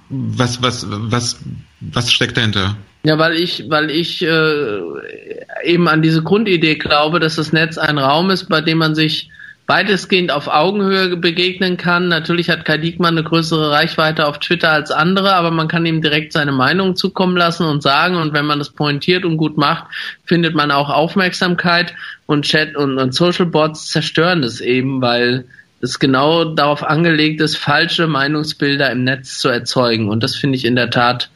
was, 0.09 0.61
was, 0.61 0.87
was, 0.89 1.41
was 1.81 2.13
steckt 2.13 2.37
dahinter? 2.37 2.77
Ja, 3.05 3.19
weil 3.19 3.35
ich, 3.35 3.65
weil 3.69 3.91
ich 3.91 4.23
äh, 4.23 4.81
eben 5.63 5.89
an 5.89 6.03
diese 6.03 6.23
Grundidee 6.23 6.77
glaube, 6.77 7.21
dass 7.21 7.37
das 7.37 7.53
Netz 7.53 7.79
ein 7.79 7.99
Raum 7.99 8.31
ist, 8.31 8.49
bei 8.49 8.61
dem 8.61 8.79
man 8.79 8.95
sich 8.95 9.31
weitestgehend 9.67 10.31
auf 10.31 10.49
Augenhöhe 10.49 11.17
begegnen 11.17 11.77
kann. 11.77 12.09
Natürlich 12.09 12.51
hat 12.51 12.65
Kai 12.65 12.77
Diekmann 12.77 13.17
eine 13.17 13.27
größere 13.27 13.71
Reichweite 13.71 14.27
auf 14.27 14.39
Twitter 14.39 14.71
als 14.71 14.91
andere, 14.91 15.35
aber 15.35 15.51
man 15.51 15.69
kann 15.69 15.87
ihm 15.87 16.03
direkt 16.03 16.33
seine 16.33 16.53
Meinung 16.53 16.97
zukommen 16.97 17.37
lassen 17.37 17.67
und 17.67 17.83
sagen. 17.83 18.17
Und 18.17 18.35
wenn 18.35 18.45
man 18.45 18.59
das 18.59 18.71
pointiert 18.71 19.25
und 19.25 19.39
gut 19.39 19.57
macht, 19.57 19.85
findet 20.25 20.55
man 20.55 20.71
auch 20.71 20.91
Aufmerksamkeit. 20.91 21.95
Und 22.27 22.45
Chat 22.45 22.77
und, 22.77 22.99
und 22.99 23.15
Social 23.15 23.47
Bots 23.47 23.89
zerstören 23.89 24.43
das 24.43 24.61
eben, 24.61 25.01
weil 25.01 25.47
es 25.81 25.99
genau 25.99 26.45
darauf 26.45 26.83
angelegt 26.83 27.41
ist, 27.41 27.57
falsche 27.57 28.07
Meinungsbilder 28.07 28.91
im 28.91 29.05
Netz 29.05 29.39
zu 29.39 29.49
erzeugen. 29.49 30.09
Und 30.09 30.23
das 30.23 30.37
finde 30.37 30.57
ich 30.57 30.65
in 30.65 30.77
der 30.77 30.91
Tat 30.91 31.31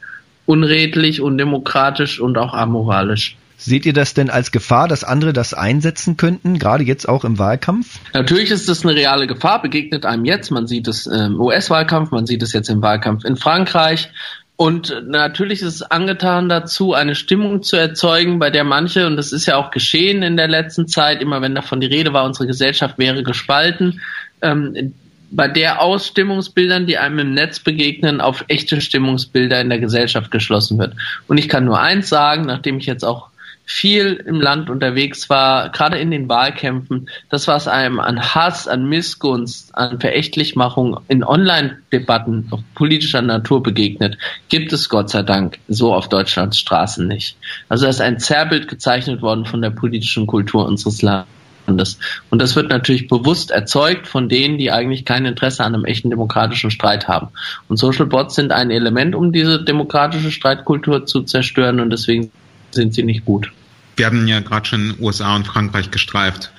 unredlich, 0.45 1.21
undemokratisch 1.21 2.19
und 2.19 2.37
auch 2.37 2.53
amoralisch. 2.53 3.37
Seht 3.59 3.85
ihr 3.85 3.91
das 3.91 4.13
denn 4.13 4.29
als 4.29 4.53
Gefahr, 4.53 4.87
dass 4.87 5.03
andere 5.03 5.33
das 5.33 5.53
einsetzen 5.53 6.15
könnten, 6.15 6.59
gerade 6.59 6.85
jetzt 6.85 7.09
auch 7.09 7.25
im 7.25 7.37
Wahlkampf? 7.37 7.99
Natürlich 8.13 8.51
ist 8.51 8.69
das 8.69 8.85
eine 8.85 8.95
reale 8.95 9.27
Gefahr, 9.27 9.61
begegnet 9.61 10.05
einem 10.05 10.23
jetzt. 10.23 10.49
Man 10.49 10.65
sieht 10.65 10.87
es 10.87 11.07
im 11.07 11.39
US-Wahlkampf, 11.39 12.11
man 12.11 12.25
sieht 12.25 12.41
es 12.41 12.53
jetzt 12.53 12.69
im 12.69 12.81
Wahlkampf 12.81 13.25
in 13.25 13.35
Frankreich. 13.35 14.09
Und 14.55 15.03
natürlich 15.07 15.61
ist 15.61 15.75
es 15.75 15.81
angetan 15.81 16.47
dazu, 16.47 16.93
eine 16.93 17.15
Stimmung 17.15 17.61
zu 17.61 17.75
erzeugen, 17.75 18.39
bei 18.39 18.49
der 18.49 18.63
manche, 18.63 19.07
und 19.07 19.17
das 19.17 19.33
ist 19.33 19.45
ja 19.45 19.57
auch 19.57 19.71
geschehen 19.71 20.23
in 20.23 20.37
der 20.37 20.47
letzten 20.47 20.87
Zeit, 20.87 21.21
immer 21.21 21.41
wenn 21.41 21.55
davon 21.55 21.81
die 21.81 21.87
Rede 21.87 22.13
war, 22.13 22.23
unsere 22.25 22.47
Gesellschaft 22.47 22.97
wäre 22.97 23.23
gespalten, 23.23 24.01
ähm, 24.41 24.93
bei 25.31 25.47
der 25.47 25.81
aus 25.81 26.07
Stimmungsbildern, 26.07 26.87
die 26.87 26.97
einem 26.97 27.19
im 27.19 27.33
Netz 27.33 27.59
begegnen, 27.59 28.19
auf 28.19 28.45
echte 28.47 28.81
Stimmungsbilder 28.81 29.61
in 29.61 29.69
der 29.69 29.79
Gesellschaft 29.79 30.31
geschlossen 30.31 30.77
wird. 30.77 30.93
Und 31.27 31.37
ich 31.37 31.49
kann 31.49 31.65
nur 31.65 31.79
eins 31.79 32.09
sagen, 32.09 32.45
nachdem 32.45 32.79
ich 32.79 32.85
jetzt 32.85 33.03
auch 33.03 33.28
viel 33.71 34.15
im 34.25 34.41
Land 34.41 34.71
unterwegs 34.71 35.29
war, 35.29 35.69
gerade 35.69 35.99
in 35.99 36.09
den 36.09 36.27
Wahlkämpfen, 36.27 37.07
das, 37.29 37.47
was 37.47 37.67
einem 37.67 37.99
an 37.99 38.19
Hass, 38.19 38.67
an 38.67 38.89
Missgunst, 38.89 39.77
an 39.77 39.99
Verächtlichmachung 39.99 40.99
in 41.07 41.23
Online-Debatten 41.23 42.49
politischer 42.73 43.21
Natur 43.21 43.61
begegnet, 43.61 44.17
gibt 44.49 44.73
es 44.73 44.89
Gott 44.89 45.11
sei 45.11 45.21
Dank 45.21 45.59
so 45.67 45.93
auf 45.93 46.09
Deutschlands 46.09 46.57
Straßen 46.57 47.07
nicht. 47.07 47.37
Also 47.69 47.85
da 47.85 47.91
ist 47.91 48.01
ein 48.01 48.19
Zerrbild 48.19 48.67
gezeichnet 48.67 49.21
worden 49.21 49.45
von 49.45 49.61
der 49.61 49.69
politischen 49.69 50.25
Kultur 50.25 50.65
unseres 50.65 51.03
Landes. 51.03 51.99
Und 52.31 52.41
das 52.41 52.55
wird 52.55 52.71
natürlich 52.71 53.07
bewusst 53.07 53.51
erzeugt 53.51 54.07
von 54.07 54.29
denen, 54.29 54.57
die 54.57 54.71
eigentlich 54.71 55.05
kein 55.05 55.25
Interesse 55.27 55.63
an 55.63 55.75
einem 55.75 55.85
echten 55.85 56.09
demokratischen 56.09 56.71
Streit 56.71 57.07
haben. 57.07 57.27
Und 57.67 57.77
Social 57.77 58.07
Bots 58.07 58.33
sind 58.33 58.51
ein 58.51 58.71
Element, 58.71 59.13
um 59.13 59.31
diese 59.31 59.63
demokratische 59.63 60.31
Streitkultur 60.31 61.05
zu 61.05 61.21
zerstören 61.21 61.79
und 61.79 61.91
deswegen 61.91 62.31
sind 62.71 62.95
sie 62.95 63.03
nicht 63.03 63.25
gut. 63.25 63.51
Wir 63.99 64.05
haben 64.05 64.27
ja 64.27 64.39
gerade 64.39 64.65
schon 64.65 64.95
USA 64.99 65.35
und 65.35 65.45
Frankreich 65.45 65.91
gestreift. 65.91 66.53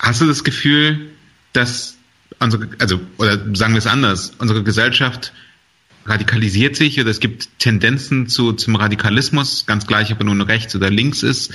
Hast 0.00 0.20
du 0.20 0.26
das 0.26 0.42
Gefühl, 0.42 1.12
dass 1.52 1.96
unsere, 2.40 2.68
also, 2.80 3.00
oder 3.16 3.38
sagen 3.54 3.74
wir 3.74 3.78
es 3.78 3.86
anders, 3.86 4.32
unsere 4.38 4.64
Gesellschaft 4.64 5.32
radikalisiert 6.04 6.74
sich 6.74 7.00
oder 7.00 7.10
es 7.10 7.20
gibt 7.20 7.60
Tendenzen 7.60 8.26
zu, 8.26 8.52
zum 8.52 8.74
Radikalismus, 8.74 9.66
ganz 9.66 9.86
gleich, 9.86 10.12
ob 10.12 10.18
er 10.18 10.24
nun 10.24 10.40
rechts 10.40 10.74
oder 10.74 10.90
links 10.90 11.22
ist. 11.22 11.54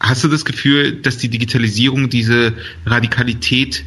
Hast 0.00 0.24
du 0.24 0.28
das 0.28 0.44
Gefühl, 0.44 1.00
dass 1.00 1.18
die 1.18 1.28
Digitalisierung 1.28 2.10
diese 2.10 2.52
Radikalität 2.84 3.84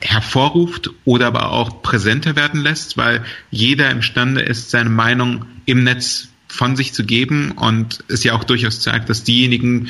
hervorruft 0.00 0.90
oder 1.04 1.26
aber 1.26 1.50
auch 1.50 1.82
präsenter 1.82 2.36
werden 2.36 2.62
lässt, 2.62 2.96
weil 2.96 3.22
jeder 3.50 3.90
imstande 3.90 4.40
ist, 4.40 4.70
seine 4.70 4.90
Meinung 4.90 5.44
im 5.66 5.84
Netz 5.84 6.28
von 6.54 6.76
sich 6.76 6.94
zu 6.94 7.04
geben 7.04 7.52
und 7.52 8.04
es 8.08 8.24
ja 8.24 8.32
auch 8.34 8.44
durchaus 8.44 8.80
zeigt, 8.80 9.08
dass 9.10 9.24
diejenigen, 9.24 9.88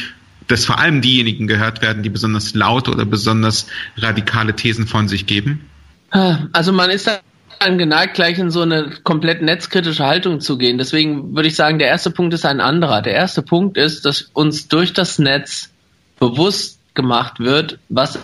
dass 0.49 0.65
vor 0.65 0.79
allem 0.79 1.01
diejenigen 1.01 1.47
gehört 1.47 1.83
werden, 1.83 2.03
die 2.03 2.11
besonders 2.11 2.55
laut 2.55 2.89
oder 2.89 3.05
besonders 3.05 3.67
radikale 3.97 4.57
Thesen 4.57 4.87
von 4.87 5.09
sich 5.09 5.27
geben? 5.27 5.69
Also 6.53 6.73
man 6.73 6.91
ist 6.91 7.07
da 7.07 7.21
geneigt, 7.69 8.15
gleich 8.15 8.39
in 8.39 8.51
so 8.51 8.63
eine 8.63 8.91
komplett 9.05 9.43
netzkritische 9.43 10.05
Haltung 10.05 10.41
zu 10.41 10.59
gehen. 10.59 10.79
Deswegen 10.79 11.35
würde 11.35 11.49
ich 11.49 11.57
sagen, 11.57 11.79
der 11.79 11.89
erste 11.89 12.11
Punkt 12.11 12.35
ist 12.35 12.45
ein 12.45 12.61
anderer. 12.61 13.03
Der 13.03 13.15
erste 13.15 13.43
Punkt 13.43 13.77
ist, 13.77 14.05
dass 14.05 14.31
uns 14.33 14.69
durch 14.69 14.93
das 14.93 15.19
Netz 15.19 15.71
bewusst 16.19 16.79
gemacht 16.95 17.41
wird, 17.41 17.79
was 17.89 18.19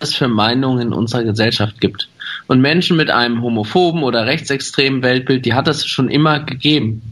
es 0.00 0.14
für 0.14 0.28
Meinungen 0.28 0.88
in 0.88 0.92
unserer 0.92 1.24
Gesellschaft 1.24 1.80
gibt. 1.80 2.08
Und 2.46 2.60
Menschen 2.60 2.96
mit 2.96 3.10
einem 3.10 3.42
homophoben 3.42 4.02
oder 4.02 4.26
rechtsextremen 4.26 5.02
Weltbild, 5.02 5.44
die 5.44 5.54
hat 5.54 5.68
es 5.68 5.86
schon 5.86 6.08
immer 6.08 6.40
gegeben. 6.40 7.02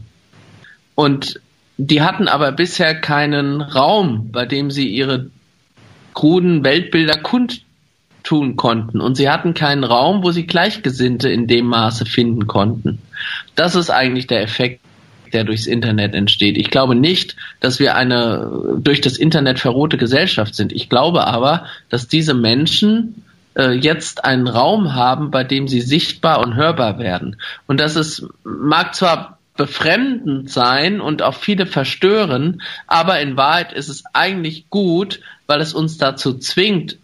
Und 0.95 1.39
die 1.77 2.01
hatten 2.01 2.27
aber 2.27 2.51
bisher 2.51 2.99
keinen 2.99 3.61
Raum, 3.61 4.31
bei 4.31 4.45
dem 4.45 4.69
sie 4.71 4.87
ihre 4.87 5.29
kruden 6.13 6.63
Weltbilder 6.63 7.17
kund 7.17 7.61
tun 8.23 8.55
konnten. 8.55 9.01
Und 9.01 9.15
sie 9.15 9.29
hatten 9.29 9.53
keinen 9.53 9.83
Raum, 9.83 10.23
wo 10.23 10.31
sie 10.31 10.47
Gleichgesinnte 10.47 11.29
in 11.29 11.47
dem 11.47 11.65
Maße 11.65 12.05
finden 12.05 12.47
konnten. 12.47 12.99
Das 13.55 13.75
ist 13.75 13.89
eigentlich 13.89 14.27
der 14.27 14.41
Effekt, 14.41 14.79
der 15.33 15.43
durchs 15.43 15.65
Internet 15.65 16.13
entsteht. 16.13 16.57
Ich 16.57 16.69
glaube 16.69 16.95
nicht, 16.95 17.35
dass 17.59 17.79
wir 17.79 17.95
eine 17.95 18.77
durch 18.77 19.01
das 19.01 19.17
Internet 19.17 19.59
verrohte 19.59 19.97
Gesellschaft 19.97 20.55
sind. 20.55 20.71
Ich 20.71 20.89
glaube 20.89 21.25
aber, 21.25 21.65
dass 21.89 22.07
diese 22.07 22.33
Menschen 22.33 23.23
äh, 23.55 23.71
jetzt 23.71 24.23
einen 24.23 24.47
Raum 24.47 24.93
haben, 24.93 25.31
bei 25.31 25.43
dem 25.43 25.67
sie 25.67 25.81
sichtbar 25.81 26.39
und 26.39 26.55
hörbar 26.55 26.99
werden. 26.99 27.37
Und 27.67 27.79
das 27.79 27.95
ist, 27.95 28.27
mag 28.43 28.95
zwar 28.95 29.32
befremdend 29.55 30.49
sein 30.49 30.99
und 31.01 31.21
auch 31.21 31.35
viele 31.35 31.65
verstören, 31.65 32.61
aber 32.87 33.19
in 33.19 33.37
Wahrheit 33.37 33.73
ist 33.73 33.89
es 33.89 34.03
eigentlich 34.13 34.69
gut, 34.69 35.19
weil 35.45 35.61
es 35.61 35.73
uns 35.73 35.97
dazu 35.97 36.37
zwingt, 36.37 36.97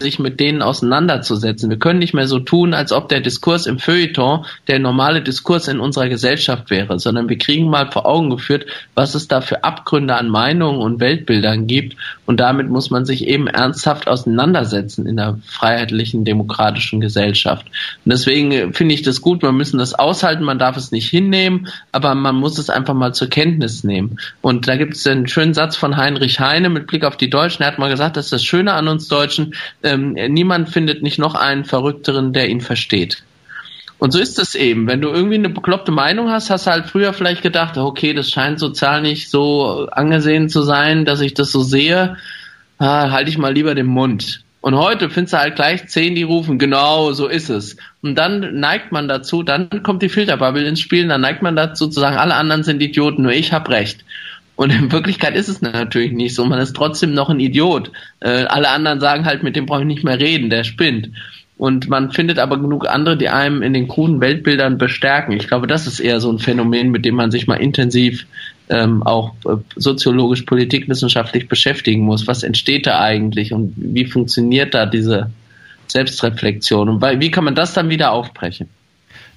sich 0.00 0.18
mit 0.18 0.40
denen 0.40 0.62
auseinanderzusetzen. 0.62 1.70
Wir 1.70 1.78
können 1.78 1.98
nicht 1.98 2.14
mehr 2.14 2.28
so 2.28 2.38
tun, 2.38 2.74
als 2.74 2.92
ob 2.92 3.08
der 3.08 3.20
Diskurs 3.20 3.66
im 3.66 3.78
Feuilleton 3.78 4.44
der 4.66 4.78
normale 4.78 5.22
Diskurs 5.22 5.68
in 5.68 5.80
unserer 5.80 6.08
Gesellschaft 6.08 6.70
wäre, 6.70 6.98
sondern 6.98 7.28
wir 7.28 7.38
kriegen 7.38 7.68
mal 7.68 7.90
vor 7.90 8.06
Augen 8.06 8.30
geführt, 8.30 8.66
was 8.94 9.14
es 9.14 9.28
da 9.28 9.40
für 9.40 9.64
Abgründe 9.64 10.14
an 10.14 10.28
Meinungen 10.28 10.80
und 10.80 11.00
Weltbildern 11.00 11.66
gibt. 11.66 11.96
Und 12.26 12.40
damit 12.40 12.68
muss 12.68 12.90
man 12.90 13.04
sich 13.04 13.26
eben 13.26 13.46
ernsthaft 13.46 14.08
auseinandersetzen 14.08 15.06
in 15.06 15.18
einer 15.18 15.38
freiheitlichen, 15.46 16.24
demokratischen 16.24 17.00
Gesellschaft. 17.00 17.66
Und 18.04 18.12
deswegen 18.12 18.72
finde 18.74 18.94
ich 18.94 19.02
das 19.02 19.20
gut, 19.20 19.42
man 19.42 19.56
müssen 19.56 19.78
das 19.78 19.94
aushalten, 19.94 20.44
man 20.44 20.58
darf 20.58 20.76
es 20.76 20.92
nicht 20.92 21.08
hinnehmen, 21.08 21.68
aber 21.92 22.14
man 22.14 22.36
muss 22.36 22.58
es 22.58 22.70
einfach 22.70 22.94
mal 22.94 23.14
zur 23.14 23.28
Kenntnis 23.28 23.84
nehmen. 23.84 24.18
Und 24.42 24.68
da 24.68 24.76
gibt 24.76 24.94
es 24.94 25.06
einen 25.06 25.26
schönen 25.26 25.54
Satz 25.54 25.76
von 25.76 25.96
Heinrich 25.96 26.40
Heine 26.40 26.68
mit 26.68 26.86
Blick 26.86 27.04
auf 27.04 27.16
die 27.16 27.30
Deutschen. 27.30 27.62
Er 27.62 27.68
hat 27.68 27.78
mal 27.78 27.90
gesagt, 27.90 28.16
das 28.16 28.26
ist 28.26 28.32
das 28.32 28.44
Schöne 28.44 28.74
an 28.74 28.88
uns 28.88 29.08
Deutschen, 29.08 29.54
ähm, 29.88 30.12
niemand 30.12 30.68
findet 30.68 31.02
nicht 31.02 31.18
noch 31.18 31.34
einen 31.34 31.64
Verrückteren, 31.64 32.32
der 32.32 32.48
ihn 32.48 32.60
versteht. 32.60 33.22
Und 33.98 34.12
so 34.12 34.20
ist 34.20 34.38
es 34.38 34.54
eben. 34.54 34.86
Wenn 34.86 35.00
du 35.00 35.08
irgendwie 35.08 35.34
eine 35.34 35.48
bekloppte 35.48 35.90
Meinung 35.90 36.30
hast, 36.30 36.50
hast 36.50 36.66
du 36.66 36.70
halt 36.70 36.86
früher 36.86 37.12
vielleicht 37.12 37.42
gedacht, 37.42 37.76
okay, 37.76 38.14
das 38.14 38.30
scheint 38.30 38.60
sozial 38.60 39.02
nicht 39.02 39.28
so 39.28 39.88
angesehen 39.90 40.48
zu 40.48 40.62
sein, 40.62 41.04
dass 41.04 41.20
ich 41.20 41.34
das 41.34 41.50
so 41.50 41.62
sehe. 41.62 42.16
Ah, 42.78 43.10
halte 43.10 43.30
ich 43.30 43.38
mal 43.38 43.52
lieber 43.52 43.74
den 43.74 43.86
Mund. 43.86 44.44
Und 44.60 44.76
heute 44.76 45.08
findest 45.08 45.34
du 45.34 45.38
halt 45.38 45.56
gleich 45.56 45.88
zehn, 45.88 46.14
die 46.14 46.24
rufen, 46.24 46.58
genau, 46.58 47.12
so 47.12 47.26
ist 47.26 47.48
es. 47.48 47.76
Und 48.02 48.16
dann 48.16 48.58
neigt 48.58 48.92
man 48.92 49.08
dazu, 49.08 49.42
dann 49.42 49.82
kommt 49.82 50.02
die 50.02 50.08
Filterbubble 50.08 50.66
ins 50.66 50.80
Spiel, 50.80 51.06
dann 51.06 51.20
neigt 51.20 51.42
man 51.42 51.56
dazu 51.56 51.88
zu 51.88 52.00
sagen, 52.00 52.16
alle 52.16 52.34
anderen 52.34 52.64
sind 52.64 52.82
Idioten, 52.82 53.22
nur 53.22 53.32
ich 53.32 53.52
habe 53.52 53.70
recht. 53.70 54.04
Und 54.58 54.72
in 54.72 54.90
Wirklichkeit 54.90 55.36
ist 55.36 55.46
es 55.46 55.62
natürlich 55.62 56.10
nicht 56.10 56.34
so. 56.34 56.44
Man 56.44 56.58
ist 56.58 56.74
trotzdem 56.74 57.14
noch 57.14 57.30
ein 57.30 57.38
Idiot. 57.38 57.92
Äh, 58.18 58.42
alle 58.46 58.70
anderen 58.70 58.98
sagen 58.98 59.24
halt, 59.24 59.44
mit 59.44 59.54
dem 59.54 59.66
brauche 59.66 59.82
ich 59.82 59.86
nicht 59.86 60.02
mehr 60.02 60.18
reden, 60.18 60.50
der 60.50 60.64
spinnt. 60.64 61.10
Und 61.56 61.88
man 61.88 62.10
findet 62.10 62.40
aber 62.40 62.58
genug 62.58 62.88
andere, 62.88 63.16
die 63.16 63.28
einem 63.28 63.62
in 63.62 63.72
den 63.72 63.86
kruden 63.86 64.20
Weltbildern 64.20 64.76
bestärken. 64.76 65.36
Ich 65.36 65.46
glaube, 65.46 65.68
das 65.68 65.86
ist 65.86 66.00
eher 66.00 66.18
so 66.18 66.28
ein 66.32 66.40
Phänomen, 66.40 66.90
mit 66.90 67.04
dem 67.04 67.14
man 67.14 67.30
sich 67.30 67.46
mal 67.46 67.54
intensiv 67.54 68.26
ähm, 68.68 69.04
auch 69.04 69.34
äh, 69.46 69.58
soziologisch, 69.76 70.42
politikwissenschaftlich 70.42 71.46
beschäftigen 71.46 72.02
muss. 72.02 72.26
Was 72.26 72.42
entsteht 72.42 72.88
da 72.88 72.98
eigentlich 72.98 73.52
und 73.52 73.74
wie 73.76 74.06
funktioniert 74.06 74.74
da 74.74 74.86
diese 74.86 75.30
Selbstreflexion? 75.86 76.88
Und 76.88 77.20
wie 77.20 77.30
kann 77.30 77.44
man 77.44 77.54
das 77.54 77.74
dann 77.74 77.90
wieder 77.90 78.10
aufbrechen? 78.10 78.68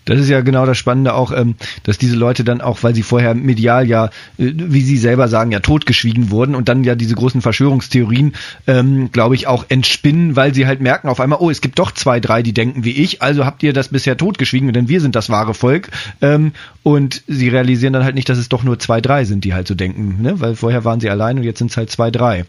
Das 0.06 0.20
ist 0.20 0.30
ja 0.30 0.42
genau 0.42 0.66
das 0.66 0.78
Spannende 0.78 1.14
auch, 1.14 1.32
ähm, 1.32 1.56
dass 1.84 1.98
diese 1.98 2.16
Leute 2.16 2.44
dann 2.44 2.62
auch, 2.62 2.82
weil 2.84 2.96
sie 2.96 3.04
vorher 3.04 3.36
medial 3.36 3.88
ja, 3.88 4.06
äh, 4.38 4.52
wie 4.56 4.82
sie 4.82 4.98
selber 4.98 5.28
sagen, 5.28 5.52
ja 5.52 5.60
totgeschwiegen 5.60 6.32
wurden 6.32 6.56
und 6.56 6.70
dann 6.70 6.84
ja 6.84 6.96
diese 6.96 7.16
großen 7.16 7.42
Verschwörungstheorien, 7.42 8.34
ähm, 8.68 9.12
glaube 9.12 9.36
ich, 9.36 9.48
auch 9.48 9.66
entspinnen, 9.70 10.36
weil 10.36 10.54
sie 10.54 10.66
halt 10.66 10.82
merken 10.82 11.08
auf 11.08 11.20
einmal, 11.20 11.40
oh, 11.40 11.50
es 11.50 11.62
gibt 11.62 11.78
doch 11.80 11.92
zwei, 11.92 12.20
drei, 12.20 12.42
die 12.42 12.54
denken 12.54 12.84
wie 12.84 12.92
ich, 12.92 13.22
also 13.22 13.46
habt 13.46 13.64
ihr 13.64 13.74
das 13.74 13.90
bisher 13.90 14.18
totgeschwiegen, 14.18 14.72
denn 14.74 14.90
wir 14.90 15.02
sind 15.02 15.16
das 15.16 15.30
wahre 15.30 15.54
Volk. 15.54 15.90
Ähm, 16.22 16.54
und 16.84 17.24
sie 17.28 17.50
realisieren 17.50 17.94
dann 17.94 18.04
halt 18.04 18.16
nicht, 18.16 18.30
dass 18.30 18.40
es 18.40 18.50
doch 18.50 18.64
nur 18.64 18.80
zwei, 18.80 19.02
drei 19.02 19.26
sind, 19.26 19.44
die 19.44 19.54
halt 19.54 19.68
so 19.68 19.76
denken, 19.76 20.22
ne? 20.22 20.40
weil 20.40 20.56
vorher 20.56 20.84
waren 20.84 21.00
sie 21.00 21.10
allein 21.10 21.38
und 21.38 21.44
jetzt 21.44 21.60
sind 21.60 21.70
es 21.70 21.78
halt 21.78 21.92
zwei, 21.92 22.10
drei. 22.10 22.46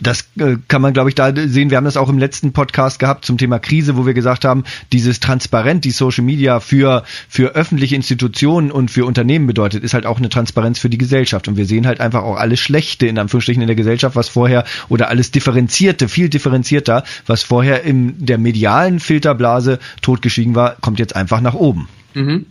Das 0.00 0.26
äh, 0.38 0.56
kann 0.68 0.82
man, 0.82 0.92
glaube 0.92 1.08
ich, 1.08 1.14
da 1.14 1.34
sehen. 1.34 1.70
Wir 1.70 1.76
haben 1.76 1.84
das 1.84 1.96
auch 1.96 2.08
im 2.08 2.18
letzten 2.18 2.52
Podcast 2.52 2.98
gehabt 2.98 3.24
zum 3.24 3.38
Thema 3.38 3.58
Krise, 3.58 3.96
wo 3.96 4.06
wir 4.06 4.14
gesagt 4.14 4.44
haben, 4.44 4.64
dieses 4.92 5.20
Transparent, 5.20 5.84
die 5.84 5.90
Social 5.90 6.24
Media 6.24 6.60
für, 6.60 7.04
für 7.28 7.54
öffentliche 7.54 7.96
Institutionen 7.96 8.70
und 8.70 8.90
für 8.90 9.04
Unternehmen 9.04 9.46
bedeutet, 9.46 9.84
ist 9.84 9.94
halt 9.94 10.06
auch 10.06 10.18
eine 10.18 10.28
Transparenz 10.28 10.78
für 10.78 10.90
die 10.90 10.98
Gesellschaft. 10.98 11.48
Und 11.48 11.56
wir 11.56 11.66
sehen 11.66 11.86
halt 11.86 12.00
einfach 12.00 12.22
auch 12.22 12.36
alles 12.36 12.60
Schlechte 12.60 13.06
in 13.06 13.18
Anführungsstrichen 13.18 13.62
in 13.62 13.68
der 13.68 13.76
Gesellschaft, 13.76 14.16
was 14.16 14.28
vorher, 14.28 14.64
oder 14.88 15.08
alles 15.08 15.30
Differenzierte, 15.30 16.08
viel 16.08 16.28
differenzierter, 16.28 17.04
was 17.26 17.42
vorher 17.42 17.82
in 17.82 18.24
der 18.24 18.38
medialen 18.38 19.00
Filterblase 19.00 19.78
totgeschwiegen 20.00 20.54
war, 20.54 20.76
kommt 20.80 20.98
jetzt 20.98 21.16
einfach 21.16 21.40
nach 21.40 21.54
oben. 21.54 21.88
Mhm. 22.14 22.46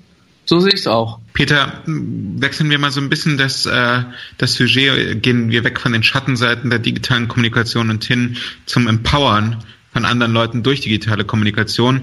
So 0.46 0.60
sehe 0.60 0.74
ich 0.74 0.82
es 0.82 0.88
auch. 0.88 1.20
Peter, 1.34 1.82
wechseln 1.86 2.70
wir 2.70 2.80
mal 2.80 2.92
so 2.92 3.00
ein 3.00 3.10
bisschen 3.10 3.38
das, 3.38 3.66
äh, 3.66 4.04
das 4.38 4.54
Sujet, 4.56 5.22
gehen 5.22 5.50
wir 5.50 5.64
weg 5.64 5.80
von 5.80 5.94
den 5.94 6.04
Schattenseiten 6.04 6.70
der 6.70 6.80
digitalen 6.80 7.28
Kommunikation 7.28 7.90
und 7.90 8.04
hin 8.04 8.38
zum 8.66 8.88
Empowern 8.88 9.64
von 9.94 10.06
anderen 10.06 10.34
Leuten 10.34 10.64
durch 10.64 10.82
digitale 10.82 11.26
Kommunikation. 11.26 12.02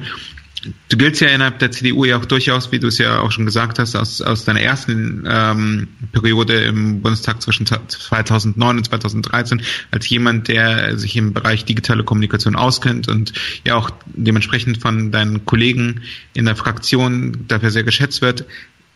Du 0.89 0.97
giltst 0.97 1.21
ja 1.21 1.29
innerhalb 1.29 1.59
der 1.59 1.71
CDU 1.71 2.05
ja 2.05 2.17
auch 2.19 2.25
durchaus, 2.25 2.73
wie 2.73 2.79
du 2.79 2.89
es 2.89 2.99
ja 2.99 3.21
auch 3.21 3.31
schon 3.31 3.47
gesagt 3.47 3.79
hast, 3.79 3.95
aus, 3.95 4.21
aus 4.21 4.45
deiner 4.45 4.61
ersten 4.61 5.25
ähm, 5.29 5.89
Periode 6.13 6.65
im 6.65 7.01
Bundestag 7.01 7.41
zwischen 7.43 7.67
2009 7.67 8.79
und 8.79 8.85
2013 8.85 9.63
als 9.91 10.09
jemand, 10.09 10.49
der 10.49 10.99
sich 10.99 11.17
im 11.17 11.33
Bereich 11.33 11.65
digitale 11.65 12.03
Kommunikation 12.03 12.57
auskennt 12.57 13.09
und 13.09 13.33
ja 13.65 13.77
auch 13.77 13.91
dementsprechend 14.07 14.79
von 14.79 15.13
deinen 15.13 15.45
Kollegen 15.45 16.03
in 16.35 16.47
der 16.47 16.57
Fraktion 16.57 17.45
dafür 17.47 17.71
sehr 17.71 17.85
geschätzt 17.85 18.21
wird. 18.23 18.45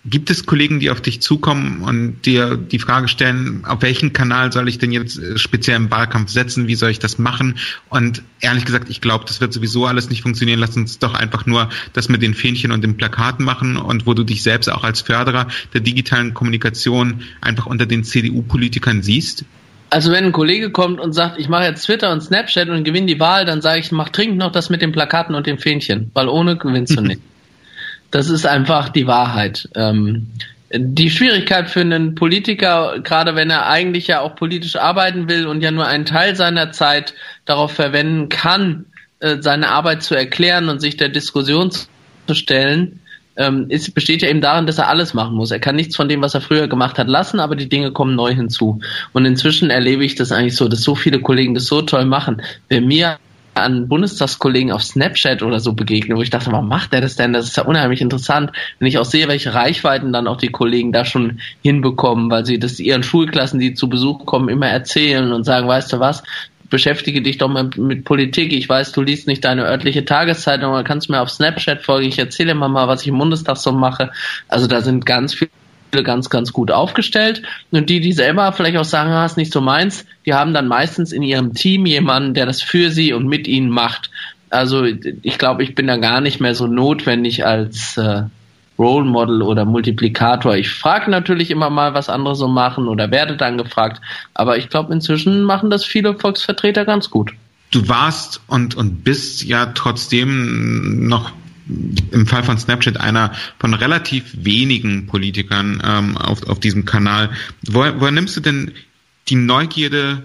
Gibt 0.05 0.31
es 0.31 0.47
Kollegen, 0.47 0.81
die 0.81 0.91
auf 0.91 1.01
dich 1.01 1.23
zukommen 1.23 1.83
und 1.83 2.23
dir 2.27 2.57
die 2.57 2.81
Frage 2.81 3.07
stellen, 3.07 3.65
auf 3.65 3.83
welchen 3.83 4.13
Kanal 4.13 4.51
soll 4.51 4.69
ich 4.69 4.79
denn 4.79 4.91
jetzt 4.91 5.17
äh, 5.17 5.39
speziell 5.39 5.77
im 5.77 5.93
Wahlkampf 5.93 6.29
setzen? 6.29 6.67
Wie 6.67 6.75
soll 6.75 6.91
ich 6.91 6.99
das 6.99 7.19
machen? 7.19 7.57
Und 7.89 8.25
ehrlich 8.41 8.65
gesagt, 8.65 8.91
ich 8.91 9.01
glaube, 9.01 9.27
das 9.29 9.41
wird 9.41 9.53
sowieso 9.53 9.87
alles 9.87 10.11
nicht 10.11 10.23
funktionieren. 10.23 10.59
Lass 10.59 10.77
uns 10.77 10.99
doch 10.99 11.15
einfach 11.15 11.47
nur 11.47 11.69
das 11.93 12.09
mit 12.09 12.21
den 12.21 12.35
Fähnchen 12.35 12.73
und 12.73 12.83
den 12.83 12.97
Plakaten 12.97 13.45
machen 13.45 13.77
und 13.77 14.05
wo 14.05 14.13
du 14.13 14.25
dich 14.25 14.43
selbst 14.43 14.69
auch 14.69 14.83
als 14.83 15.03
Förderer 15.03 15.47
der 15.73 15.81
digitalen 15.83 16.35
Kommunikation 16.35 17.23
einfach 17.41 17.67
unter 17.67 17.87
den 17.87 18.03
CDU-Politikern 18.03 19.03
siehst. 19.03 19.45
Also 19.91 20.11
wenn 20.11 20.25
ein 20.25 20.33
Kollege 20.33 20.71
kommt 20.71 20.99
und 20.99 21.13
sagt, 21.13 21.39
ich 21.39 21.49
mache 21.49 21.65
jetzt 21.65 21.85
Twitter 21.85 22.11
und 22.11 22.23
Snapchat 22.23 22.69
und 22.71 22.83
gewinne 22.83 23.07
die 23.07 23.21
Wahl, 23.21 23.45
dann 23.45 23.61
sage 23.61 23.79
ich, 23.79 23.93
mach 23.93 24.09
dringend 24.09 24.39
noch 24.39 24.51
das 24.51 24.69
mit 24.69 24.83
den 24.83 24.91
Plakaten 24.91 25.37
und 25.37 25.47
den 25.47 25.59
Fähnchen, 25.59 26.11
weil 26.13 26.29
ohne 26.29 26.57
gewinnst 26.57 26.97
du 26.97 27.03
nicht. 27.03 27.21
Das 28.13 28.29
ist 28.29 28.47
einfach 28.47 28.91
die 28.91 29.09
Wahrheit. 29.09 29.69
Ähm, 29.75 30.29
die 30.75 31.11
Schwierigkeit 31.11 31.69
für 31.69 31.81
einen 31.81 32.15
Politiker, 32.15 33.01
gerade 33.03 33.35
wenn 33.35 33.51
er 33.51 33.67
eigentlich 33.67 34.07
ja 34.07 34.21
auch 34.21 34.37
politisch 34.37 34.77
arbeiten 34.77 35.29
will 35.29 35.47
und 35.47 35.63
ja 35.63 35.71
nur 35.71 35.87
einen 35.87 36.05
Teil 36.05 36.37
seiner 36.37 36.73
Zeit 36.73 37.15
darauf 37.45 37.73
verwenden 37.73 38.29
kann, 38.29 38.87
äh, 39.21 39.39
seine 39.41 39.69
Arbeit 39.69 40.03
zu 40.03 40.15
erklären 40.15 40.69
und 40.69 40.81
sich 40.81 40.97
der 40.97 41.09
Diskussion 41.09 41.71
zu 41.71 42.35
stellen, 42.35 43.01
ähm, 43.37 43.67
ist, 43.71 43.95
besteht 43.95 44.23
ja 44.23 44.29
eben 44.29 44.43
darin, 44.43 44.67
dass 44.67 44.79
er 44.79 44.89
alles 44.89 45.15
machen 45.15 45.35
muss. 45.35 45.51
Er 45.51 45.59
kann 45.59 45.77
nichts 45.77 45.97
von 45.97 46.09
dem, 46.09 46.21
was 46.21 46.35
er 46.35 46.43
früher 46.43 46.69
gemacht 46.69 46.99
hat, 46.99 47.09
lassen, 47.09 47.41
aber 47.41 47.57
die 47.57 47.69
Dinge 47.69 47.93
kommen 47.93 48.15
neu 48.15 48.35
hinzu. 48.35 48.81
Und 49.13 49.25
inzwischen 49.25 49.71
erlebe 49.71 50.05
ich 50.05 50.17
das 50.17 50.33
eigentlich 50.33 50.57
so, 50.57 50.69
dass 50.69 50.83
so 50.83 50.95
viele 50.95 51.21
Kollegen 51.21 51.55
das 51.55 51.65
so 51.65 51.81
toll 51.81 52.05
machen. 52.05 52.43
Wer 52.69 52.83
mir 52.83 53.19
an 53.55 53.89
Bundestagskollegen 53.89 54.73
auf 54.73 54.83
Snapchat 54.83 55.43
oder 55.43 55.61
so 55.61 55.75
begegne, 55.75 56.17
wo 56.17 56.23
ich 56.23 56.31
dachte, 56.31 56.51
warum 56.53 56.69
macht 56.69 56.93
der 56.93 57.01
das 57.01 57.17
denn? 57.17 57.33
Das 57.33 57.47
ist 57.47 57.57
ja 57.57 57.65
unheimlich 57.65 58.01
interessant, 58.01 58.53
wenn 58.79 58.89
ich 58.89 58.99
auch 58.99 59.05
sehe, 59.05 59.29
welche 59.29 59.55
Reichweiten 59.55 60.13
dann 60.13 60.27
auch 60.27 60.39
die 60.39 60.49
Kollegen 60.49 60.93
da 60.93 61.05
schon 61.05 61.41
hinbekommen, 61.63 62.31
weil 62.31 62.47
sie 62.47 62.59
das 62.59 62.81
ihren 62.81 63.03
Schulklassen, 63.03 63.61
die 63.61 63.75
zu 63.75 63.89
Besuch 63.89 64.25
kommen, 64.25 64.49
immer 64.49 64.69
erzählen 64.69 65.33
und 65.33 65.45
sagen, 65.45 65.69
weißt 65.69 65.93
du 65.93 66.01
was, 66.01 66.23
beschäftige 66.73 67.21
dich 67.21 67.37
doch 67.37 67.49
mal 67.49 67.69
mit 67.77 68.05
Politik. 68.05 68.53
Ich 68.53 68.67
weiß, 68.67 68.93
du 68.93 69.03
liest 69.03 69.27
nicht 69.27 69.45
deine 69.45 69.67
örtliche 69.67 70.07
Tageszeitung, 70.07 70.73
aber 70.73 70.85
kannst 70.85 71.11
mir 71.11 71.21
auf 71.21 71.31
Snapchat 71.31 71.83
folgen. 71.83 72.09
Ich 72.09 72.19
erzähle 72.19 72.53
immer 72.53 72.69
mal, 72.69 72.89
was 72.89 73.03
ich 73.03 73.09
im 73.09 73.19
Bundestag 73.19 73.59
so 73.59 73.73
mache. 73.73 74.11
Also 74.49 74.67
da 74.67 74.81
sind 74.81 75.05
ganz 75.05 75.35
viele 75.35 75.51
ganz, 76.03 76.31
ganz 76.31 76.53
gut 76.53 76.71
aufgestellt. 76.71 77.43
Und 77.71 77.91
die, 77.91 78.01
die 78.01 78.13
selber 78.13 78.51
vielleicht 78.53 78.79
auch 78.79 78.85
sagen, 78.85 79.11
ah, 79.11 79.27
ist 79.27 79.37
nicht 79.37 79.53
so 79.53 79.61
meins, 79.61 80.07
die 80.25 80.33
haben 80.33 80.55
dann 80.55 80.67
meistens 80.67 81.13
in 81.13 81.23
ihrem 81.23 81.53
Team 81.53 81.85
jemanden, 81.85 82.33
der 82.33 82.47
das 82.47 82.63
für 82.63 82.91
sie 82.91 83.13
und 83.13 83.27
mit 83.27 83.47
ihnen 83.47 83.69
macht. 83.69 84.11
Also 84.49 84.85
ich 84.85 85.39
glaube, 85.39 85.63
ich 85.63 85.75
bin 85.75 85.87
da 85.87 85.97
gar 85.97 86.21
nicht 86.21 86.41
mehr 86.41 86.55
so 86.55 86.67
notwendig 86.67 87.45
als 87.45 87.97
äh, 87.99 88.23
Role 88.79 89.05
Model 89.05 89.43
oder 89.43 89.65
Multiplikator. 89.65 90.57
Ich 90.57 90.71
frage 90.71 91.11
natürlich 91.11 91.51
immer 91.51 91.71
mal, 91.71 91.95
was 91.95 92.09
andere 92.09 92.35
so 92.35 92.49
machen 92.49 92.89
oder 92.89 93.11
werde 93.11 93.37
dann 93.37 93.59
gefragt. 93.59 94.01
Aber 94.35 94.57
ich 94.57 94.69
glaube, 94.69 94.93
inzwischen 94.93 95.43
machen 95.43 95.71
das 95.71 95.85
viele 95.85 96.19
Volksvertreter 96.19 96.85
ganz 96.85 97.11
gut. 97.11 97.33
Du 97.71 97.89
warst 97.89 98.41
und, 98.49 98.75
und 98.75 99.05
bist 99.05 99.45
ja 99.45 99.67
trotzdem 99.67 101.09
noch 101.09 101.33
im 101.67 102.27
Fall 102.27 102.43
von 102.43 102.59
Snapchat 102.59 102.99
einer 102.99 103.33
von 103.59 103.75
relativ 103.75 104.25
wenigen 104.35 105.07
Politikern 105.07 105.83
ähm, 105.85 106.17
auf, 106.17 106.49
auf 106.49 106.61
diesem 106.61 106.85
Kanal. 106.85 107.31
Woher, 107.63 108.01
woher 108.01 108.13
nimmst 108.13 108.37
du 108.37 108.41
denn 108.41 108.73
die 109.29 109.37
Neugierde 109.37 110.23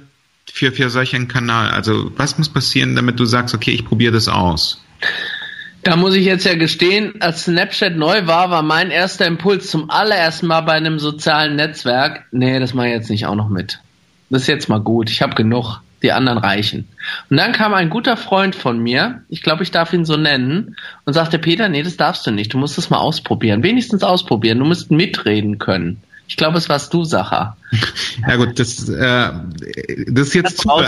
für, 0.52 0.72
für 0.72 0.90
solch 0.90 1.16
einen 1.16 1.28
Kanal? 1.28 1.70
Also 1.70 2.12
was 2.18 2.38
muss 2.38 2.50
passieren, 2.50 2.96
damit 2.96 3.20
du 3.20 3.26
sagst, 3.26 3.54
okay, 3.54 3.72
ich 3.72 3.86
probiere 3.86 4.14
das 4.14 4.28
aus? 4.28 4.84
Da 5.84 5.96
muss 5.96 6.16
ich 6.16 6.26
jetzt 6.26 6.46
ja 6.46 6.56
gestehen, 6.56 7.22
als 7.22 7.44
Snapchat 7.44 7.96
neu 7.96 8.28
war, 8.28 8.50
war 8.50 8.64
mein 8.64 8.92
erster 8.92 9.26
Impuls 9.26 9.70
zum 9.70 9.90
allerersten 9.90 10.48
Mal 10.48 10.62
bei 10.62 10.74
einem 10.74 11.00
sozialen 11.00 11.56
Netzwerk, 11.56 12.26
nee, 12.32 12.60
das 12.60 12.74
mache 12.74 12.88
ich 12.88 12.94
jetzt 12.94 13.10
nicht 13.10 13.26
auch 13.26 13.36
noch 13.36 13.48
mit. 13.48 13.80
Das 14.30 14.42
ist 14.42 14.48
jetzt 14.48 14.68
mal 14.68 14.82
gut, 14.82 15.10
ich 15.10 15.22
habe 15.22 15.36
genug 15.36 15.80
die 16.04 16.12
anderen 16.12 16.38
reichen. 16.38 16.88
Und 17.30 17.38
dann 17.38 17.54
kam 17.54 17.74
ein 17.74 17.90
guter 17.90 18.18
Freund 18.18 18.56
von 18.56 18.80
mir, 18.80 19.22
ich 19.30 19.42
glaube, 19.42 19.64
ich 19.64 19.72
darf 19.72 19.94
ihn 19.94 20.06
so 20.06 20.18
nennen, 20.18 20.76
und 21.06 21.14
sagte, 21.14 21.40
Peter, 21.40 21.70
nee, 21.70 21.84
das 21.84 21.98
darfst 21.98 22.26
du 22.28 22.32
nicht, 22.32 22.54
du 22.54 22.58
musst 22.58 22.78
es 22.78 22.90
mal 22.90 23.00
ausprobieren, 23.00 23.64
wenigstens 23.64 24.04
ausprobieren, 24.04 24.60
du 24.60 24.66
musst 24.66 24.92
mitreden 24.92 25.58
können. 25.58 26.02
Ich 26.30 26.36
glaube, 26.36 26.58
es 26.58 26.68
warst 26.68 26.94
du, 26.94 27.04
Sacher. 27.04 27.56
Ja 28.28 28.36
gut, 28.36 28.58
das, 28.58 28.90
äh, 28.90 29.30
das 30.08 30.30
ist 30.30 30.34
jetzt 30.34 30.58
zu, 30.58 30.70
aber, 30.72 30.88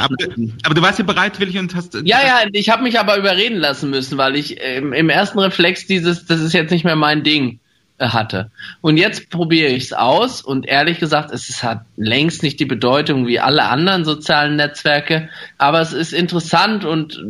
aber, 0.64 0.74
du 0.74 0.82
warst 0.82 0.98
ja 0.98 1.06
bereitwillig 1.06 1.60
und 1.60 1.76
hast. 1.76 1.94
Ja, 2.04 2.18
ja, 2.26 2.40
ich 2.52 2.70
habe 2.70 2.82
mich 2.82 3.00
aber 3.00 3.18
überreden 3.18 3.58
lassen 3.58 3.92
müssen, 3.92 4.18
weil 4.18 4.36
ich 4.36 4.58
ähm, 4.60 4.94
im 4.94 5.10
ersten 5.10 5.38
Reflex 5.38 5.86
dieses, 5.86 6.26
das 6.26 6.40
ist 6.42 6.54
jetzt 6.54 6.72
nicht 6.72 6.86
mehr 6.86 6.96
mein 6.96 7.24
Ding 7.24 7.60
hatte. 8.00 8.52
Und 8.82 8.98
jetzt 8.98 9.30
probiere 9.30 9.70
ich 9.70 9.86
es 9.86 9.94
aus 9.94 10.42
und 10.42 10.68
ehrlich 10.68 11.00
gesagt, 11.00 11.32
es 11.32 11.64
hat 11.64 11.82
längst 11.98 12.44
nicht 12.44 12.60
die 12.60 12.66
Bedeutung 12.66 13.28
wie 13.28 13.40
alle 13.40 13.66
anderen 13.66 14.06
sozialen 14.06 14.56
Netzwerke, 14.56 15.30
aber 15.58 15.82
es 15.82 15.94
ist 15.94 16.14
interessant 16.14 16.86
und 16.86 17.22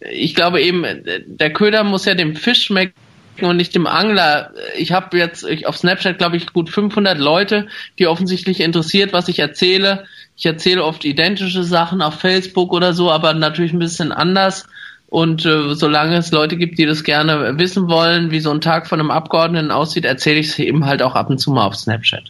äh, 0.00 0.10
ich 0.10 0.34
glaube 0.34 0.60
eben, 0.60 0.84
der 1.26 1.52
Köder 1.52 1.84
muss 1.84 2.04
ja 2.04 2.14
dem 2.14 2.36
Fisch 2.36 2.64
schmecken 2.64 2.94
und 3.40 3.56
nicht 3.56 3.74
dem 3.74 3.86
Angler. 3.86 4.52
Ich 4.76 4.92
habe 4.92 5.16
jetzt 5.16 5.44
ich, 5.44 5.66
auf 5.66 5.76
Snapchat, 5.76 6.18
glaube 6.18 6.36
ich, 6.36 6.52
gut 6.52 6.70
500 6.70 7.18
Leute, 7.18 7.68
die 7.98 8.06
offensichtlich 8.06 8.60
interessiert, 8.60 9.12
was 9.12 9.28
ich 9.28 9.38
erzähle. 9.38 10.04
Ich 10.36 10.46
erzähle 10.46 10.84
oft 10.84 11.04
identische 11.04 11.64
Sachen 11.64 12.02
auf 12.02 12.20
Facebook 12.20 12.72
oder 12.72 12.92
so, 12.92 13.10
aber 13.10 13.34
natürlich 13.34 13.72
ein 13.72 13.78
bisschen 13.78 14.12
anders. 14.12 14.66
Und 15.14 15.46
äh, 15.46 15.76
solange 15.76 16.16
es 16.16 16.32
Leute 16.32 16.56
gibt, 16.56 16.76
die 16.76 16.86
das 16.86 17.04
gerne 17.04 17.56
wissen 17.56 17.86
wollen, 17.86 18.32
wie 18.32 18.40
so 18.40 18.50
ein 18.50 18.60
Tag 18.60 18.88
von 18.88 18.98
einem 18.98 19.12
Abgeordneten 19.12 19.70
aussieht, 19.70 20.04
erzähle 20.04 20.40
ich 20.40 20.48
es 20.48 20.58
eben 20.58 20.86
halt 20.86 21.02
auch 21.02 21.14
ab 21.14 21.30
und 21.30 21.38
zu 21.38 21.52
mal 21.52 21.66
auf 21.66 21.76
Snapchat. 21.76 22.24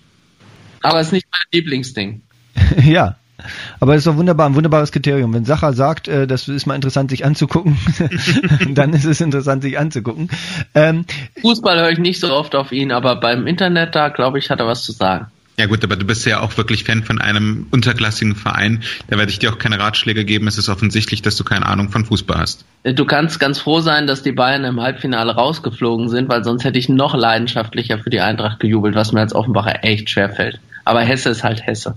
Aber 0.83 1.01
es 1.01 1.07
ist 1.07 1.12
nicht 1.14 1.27
mein 1.33 1.40
Lieblingsding. 1.51 2.20
ja. 2.85 3.16
Aber 3.81 3.94
es 3.94 4.01
ist 4.01 4.07
doch 4.07 4.18
wunderbar, 4.18 4.51
ein 4.51 4.55
wunderbares 4.55 4.92
Kriterium. 4.92 5.33
Wenn 5.33 5.47
Sacher 5.47 5.73
sagt, 5.73 6.09
äh, 6.09 6.27
das 6.27 6.47
ist 6.47 6.66
mal 6.66 6.75
interessant, 6.75 7.09
sich 7.09 7.25
anzugucken, 7.25 7.79
dann 8.75 8.92
ist 8.92 9.07
es 9.07 9.23
interessant, 9.23 9.62
sich 9.62 9.79
anzugucken. 9.79 10.29
Ähm, 10.75 11.07
Fußball 11.40 11.79
höre 11.79 11.90
ich 11.90 11.99
nicht 11.99 12.20
so 12.20 12.35
oft 12.35 12.55
auf 12.55 12.70
ihn, 12.70 12.92
aber 12.92 13.16
beim 13.16 13.47
Internet, 13.47 13.94
da 13.94 14.11
glaube 14.11 14.38
ich, 14.38 14.51
hat 14.51 14.61
er 14.61 14.66
was 14.66 14.83
zu 14.83 14.92
sagen. 14.92 15.29
Ja 15.57 15.67
gut, 15.67 15.85
aber 15.85 15.95
du 15.95 16.05
bist 16.05 16.27
ja 16.27 16.40
auch 16.40 16.57
wirklich 16.57 16.83
Fan 16.83 17.05
von 17.05 17.21
einem 17.21 17.69
unterklassigen 17.71 18.35
Verein. 18.35 18.83
Da 19.07 19.17
werde 19.19 19.31
ich 19.31 19.38
dir 19.38 19.53
auch 19.53 19.59
keine 19.59 19.79
Ratschläge 19.79 20.25
geben. 20.25 20.49
Es 20.49 20.59
ist 20.59 20.69
offensichtlich, 20.69 21.23
dass 21.23 21.37
du 21.37 21.45
keine 21.45 21.67
Ahnung 21.67 21.90
von 21.90 22.05
Fußball 22.05 22.38
hast. 22.38 22.64
Du 22.83 23.05
kannst 23.05 23.38
ganz 23.38 23.61
froh 23.61 23.79
sein, 23.81 24.09
dass 24.09 24.25
die 24.25 24.33
Bayern 24.33 24.64
im 24.64 24.81
Halbfinale 24.81 25.33
rausgeflogen 25.33 26.09
sind, 26.09 26.29
weil 26.29 26.43
sonst 26.43 26.64
hätte 26.64 26.79
ich 26.79 26.88
noch 26.88 27.14
leidenschaftlicher 27.14 27.99
für 27.99 28.11
die 28.11 28.21
Eintracht 28.21 28.59
gejubelt, 28.59 28.97
was 28.97 29.12
mir 29.12 29.21
als 29.21 29.33
Offenbacher 29.35 29.85
echt 29.85 30.11
schwer 30.11 30.31
fällt. 30.31 30.59
Aber 30.85 31.03
Hesse 31.03 31.31
ist 31.31 31.45
halt 31.45 31.64
Hesse. 31.64 31.97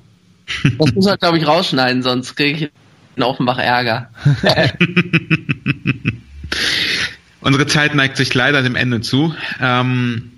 Das 0.78 0.94
muss 0.94 1.06
man, 1.06 1.18
glaube 1.18 1.40
ich, 1.40 1.48
rausschneiden, 1.48 2.04
sonst 2.04 2.36
kriege 2.36 2.66
ich 2.66 2.72
in 3.16 3.24
Offenbach 3.24 3.58
Ärger. 3.58 4.12
Unsere 7.42 7.66
Zeit 7.66 7.96
neigt 7.96 8.18
sich 8.18 8.34
leider 8.34 8.62
dem 8.62 8.76
Ende 8.76 9.02
zu. 9.02 9.34
Ähm 9.60 10.37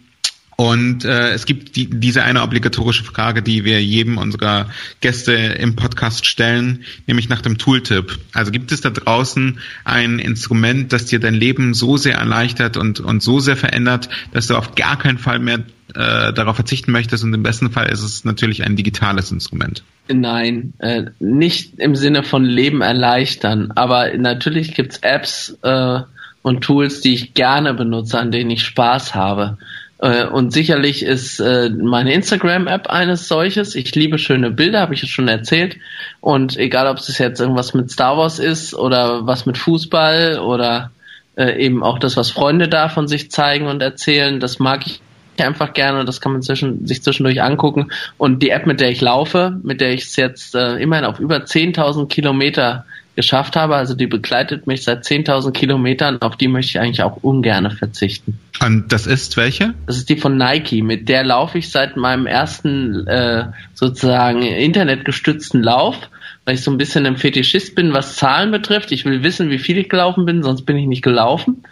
und 0.59 1.05
äh, 1.05 1.29
es 1.29 1.45
gibt 1.45 1.77
die, 1.77 1.89
diese 1.89 2.23
eine 2.23 2.43
obligatorische 2.43 3.05
Frage, 3.05 3.41
die 3.41 3.63
wir 3.63 3.81
jedem 3.81 4.17
unserer 4.17 4.65
Gäste 4.99 5.31
im 5.31 5.77
Podcast 5.77 6.25
stellen, 6.25 6.83
nämlich 7.07 7.29
nach 7.29 7.41
dem 7.41 7.57
Tooltip. 7.57 8.19
Also 8.33 8.51
gibt 8.51 8.73
es 8.73 8.81
da 8.81 8.89
draußen 8.89 9.59
ein 9.85 10.19
Instrument, 10.19 10.91
das 10.91 11.05
dir 11.05 11.21
dein 11.21 11.35
Leben 11.35 11.73
so 11.73 11.95
sehr 11.95 12.17
erleichtert 12.17 12.75
und, 12.75 12.99
und 12.99 13.23
so 13.23 13.39
sehr 13.39 13.55
verändert, 13.55 14.09
dass 14.33 14.47
du 14.47 14.57
auf 14.57 14.75
gar 14.75 14.99
keinen 14.99 15.17
Fall 15.17 15.39
mehr 15.39 15.59
äh, 15.95 16.33
darauf 16.33 16.57
verzichten 16.57 16.91
möchtest 16.91 17.23
und 17.23 17.33
im 17.33 17.41
besten 17.41 17.71
Fall 17.71 17.87
ist 17.87 18.03
es 18.03 18.25
natürlich 18.25 18.65
ein 18.65 18.75
digitales 18.75 19.31
Instrument. 19.31 19.81
Nein, 20.09 20.73
äh, 20.79 21.05
nicht 21.21 21.79
im 21.79 21.95
Sinne 21.95 22.23
von 22.23 22.43
Leben 22.43 22.81
erleichtern, 22.81 23.71
aber 23.75 24.17
natürlich 24.17 24.73
gibt's 24.73 24.97
Apps 25.03 25.57
äh, 25.61 26.01
und 26.41 26.65
Tools, 26.65 26.99
die 26.99 27.13
ich 27.13 27.33
gerne 27.33 27.73
benutze, 27.73 28.19
an 28.19 28.31
denen 28.31 28.49
ich 28.49 28.63
Spaß 28.63 29.15
habe. 29.15 29.57
Äh, 29.99 30.25
und 30.25 30.51
sicherlich 30.51 31.03
ist 31.03 31.39
äh, 31.39 31.69
meine 31.69 32.13
Instagram-App 32.13 32.89
eines 32.89 33.27
solches. 33.27 33.75
Ich 33.75 33.93
liebe 33.95 34.17
schöne 34.17 34.51
Bilder, 34.51 34.79
habe 34.79 34.93
ich 34.93 35.01
jetzt 35.01 35.11
schon 35.11 35.27
erzählt. 35.27 35.77
Und 36.21 36.57
egal, 36.57 36.87
ob 36.87 36.97
es 36.97 37.17
jetzt 37.17 37.39
irgendwas 37.39 37.73
mit 37.73 37.91
Star 37.91 38.17
Wars 38.17 38.39
ist 38.39 38.73
oder 38.73 39.27
was 39.27 39.45
mit 39.45 39.57
Fußball 39.57 40.39
oder 40.39 40.91
äh, 41.35 41.63
eben 41.63 41.83
auch 41.83 41.99
das, 41.99 42.17
was 42.17 42.31
Freunde 42.31 42.67
da 42.69 42.89
von 42.89 43.07
sich 43.07 43.29
zeigen 43.29 43.67
und 43.67 43.81
erzählen, 43.81 44.39
das 44.39 44.59
mag 44.59 44.85
ich 44.85 45.01
einfach 45.41 45.73
gerne 45.73 46.01
und 46.01 46.05
das 46.05 46.19
kann 46.19 46.33
man 46.33 46.41
zwischen, 46.41 46.85
sich 46.85 47.03
zwischendurch 47.03 47.41
angucken. 47.41 47.91
Und 48.17 48.43
die 48.43 48.49
App, 48.49 48.65
mit 48.65 48.79
der 48.79 48.89
ich 48.89 49.01
laufe, 49.01 49.57
mit 49.63 49.81
der 49.81 49.93
ich 49.93 50.03
es 50.03 50.15
jetzt 50.15 50.55
äh, 50.55 50.75
immerhin 50.75 51.05
auf 51.05 51.19
über 51.19 51.37
10.000 51.37 52.07
Kilometer 52.07 52.85
geschafft 53.19 53.57
habe. 53.57 53.75
Also 53.75 53.95
die 53.95 54.07
begleitet 54.07 54.65
mich 54.65 54.83
seit 54.83 55.03
10.000 55.03 55.51
Kilometern. 55.51 56.21
Auf 56.21 56.37
die 56.37 56.47
möchte 56.47 56.69
ich 56.69 56.79
eigentlich 56.79 57.03
auch 57.03 57.17
ungern 57.21 57.69
verzichten. 57.69 58.39
Und 58.61 58.93
das 58.93 59.07
ist 59.07 59.35
welche? 59.35 59.73
Das 59.87 59.97
ist 59.97 60.07
die 60.07 60.15
von 60.15 60.37
Nike. 60.37 60.81
Mit 60.81 61.09
der 61.09 61.25
laufe 61.25 61.57
ich 61.57 61.69
seit 61.69 61.97
meinem 61.97 62.27
ersten 62.27 63.05
äh, 63.07 63.47
sozusagen 63.73 64.41
internetgestützten 64.41 65.61
Lauf, 65.61 65.97
weil 66.45 66.55
ich 66.55 66.61
so 66.61 66.71
ein 66.71 66.77
bisschen 66.77 67.05
ein 67.05 67.17
Fetischist 67.17 67.75
bin, 67.75 67.91
was 67.91 68.15
Zahlen 68.15 68.51
betrifft. 68.51 68.93
Ich 68.93 69.03
will 69.03 69.21
wissen, 69.21 69.49
wie 69.49 69.59
viel 69.59 69.77
ich 69.77 69.89
gelaufen 69.89 70.25
bin, 70.25 70.41
sonst 70.41 70.61
bin 70.61 70.77
ich 70.77 70.87
nicht 70.87 71.03
gelaufen. 71.03 71.63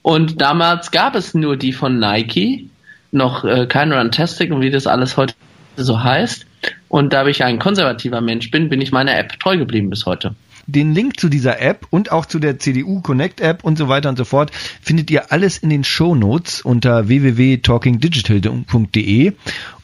Und 0.00 0.40
damals 0.40 0.90
gab 0.90 1.16
es 1.16 1.34
nur 1.34 1.58
die 1.58 1.74
von 1.74 1.98
Nike 1.98 2.70
noch 3.12 3.44
äh, 3.44 3.66
kein 3.66 3.92
Runtastic 3.92 4.50
und 4.50 4.62
wie 4.62 4.70
das 4.70 4.86
alles 4.86 5.18
heute 5.18 5.34
so 5.76 6.02
heißt. 6.02 6.46
Und 6.88 7.12
da 7.12 7.26
ich 7.26 7.44
ein 7.44 7.58
konservativer 7.58 8.22
Mensch 8.22 8.50
bin, 8.50 8.70
bin 8.70 8.80
ich 8.80 8.90
meiner 8.90 9.18
App 9.18 9.38
treu 9.38 9.58
geblieben 9.58 9.90
bis 9.90 10.06
heute. 10.06 10.34
Den 10.66 10.94
Link 10.94 11.20
zu 11.20 11.28
dieser 11.28 11.60
App 11.60 11.86
und 11.90 12.10
auch 12.12 12.24
zu 12.26 12.38
der 12.38 12.58
CDU 12.58 13.00
Connect 13.00 13.40
App 13.40 13.64
und 13.64 13.76
so 13.78 13.88
weiter 13.88 14.08
und 14.08 14.16
so 14.16 14.24
fort 14.24 14.52
findet 14.82 15.10
ihr 15.10 15.32
alles 15.32 15.58
in 15.58 15.70
den 15.70 15.82
Show 15.84 16.14
Notes 16.14 16.62
unter 16.62 17.08
www.talkingdigital.de. 17.08 19.32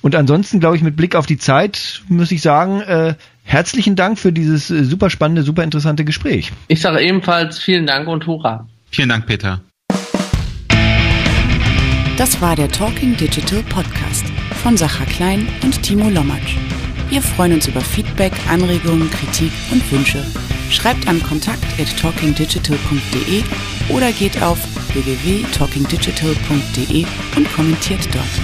Und 0.02 0.14
ansonsten, 0.14 0.60
glaube 0.60 0.76
ich, 0.76 0.82
mit 0.82 0.96
Blick 0.96 1.14
auf 1.14 1.26
die 1.26 1.38
Zeit 1.38 2.02
muss 2.08 2.32
ich 2.32 2.42
sagen, 2.42 2.80
äh, 2.80 3.14
herzlichen 3.44 3.96
Dank 3.96 4.18
für 4.18 4.32
dieses 4.32 4.70
äh, 4.70 4.84
super 4.84 5.10
spannende, 5.10 5.42
super 5.42 5.64
interessante 5.64 6.04
Gespräch. 6.04 6.52
Ich 6.68 6.80
sage 6.80 7.00
ebenfalls 7.00 7.58
vielen 7.58 7.86
Dank 7.86 8.08
und 8.08 8.26
hurra. 8.26 8.66
Vielen 8.90 9.10
Dank, 9.10 9.26
Peter. 9.26 9.60
Das 12.16 12.40
war 12.42 12.54
der 12.54 12.68
Talking 12.68 13.16
Digital 13.16 13.62
Podcast 13.62 14.26
von 14.62 14.76
Sacha 14.76 15.06
Klein 15.06 15.48
und 15.62 15.82
Timo 15.82 16.10
Lommatsch. 16.10 16.56
Wir 17.08 17.22
freuen 17.22 17.54
uns 17.54 17.66
über 17.66 17.80
Feedback, 17.80 18.32
Anregungen, 18.48 19.10
Kritik 19.10 19.52
und 19.72 19.90
Wünsche. 19.90 20.24
Schreibt 20.70 21.06
an 21.08 21.22
kontakt 21.22 21.64
at 21.78 21.94
talkingdigital.de 21.98 23.42
oder 23.88 24.12
geht 24.12 24.42
auf 24.42 24.58
www.talkingdigital.de 24.94 27.04
und 27.36 27.52
kommentiert 27.52 28.08
dort. 28.14 28.40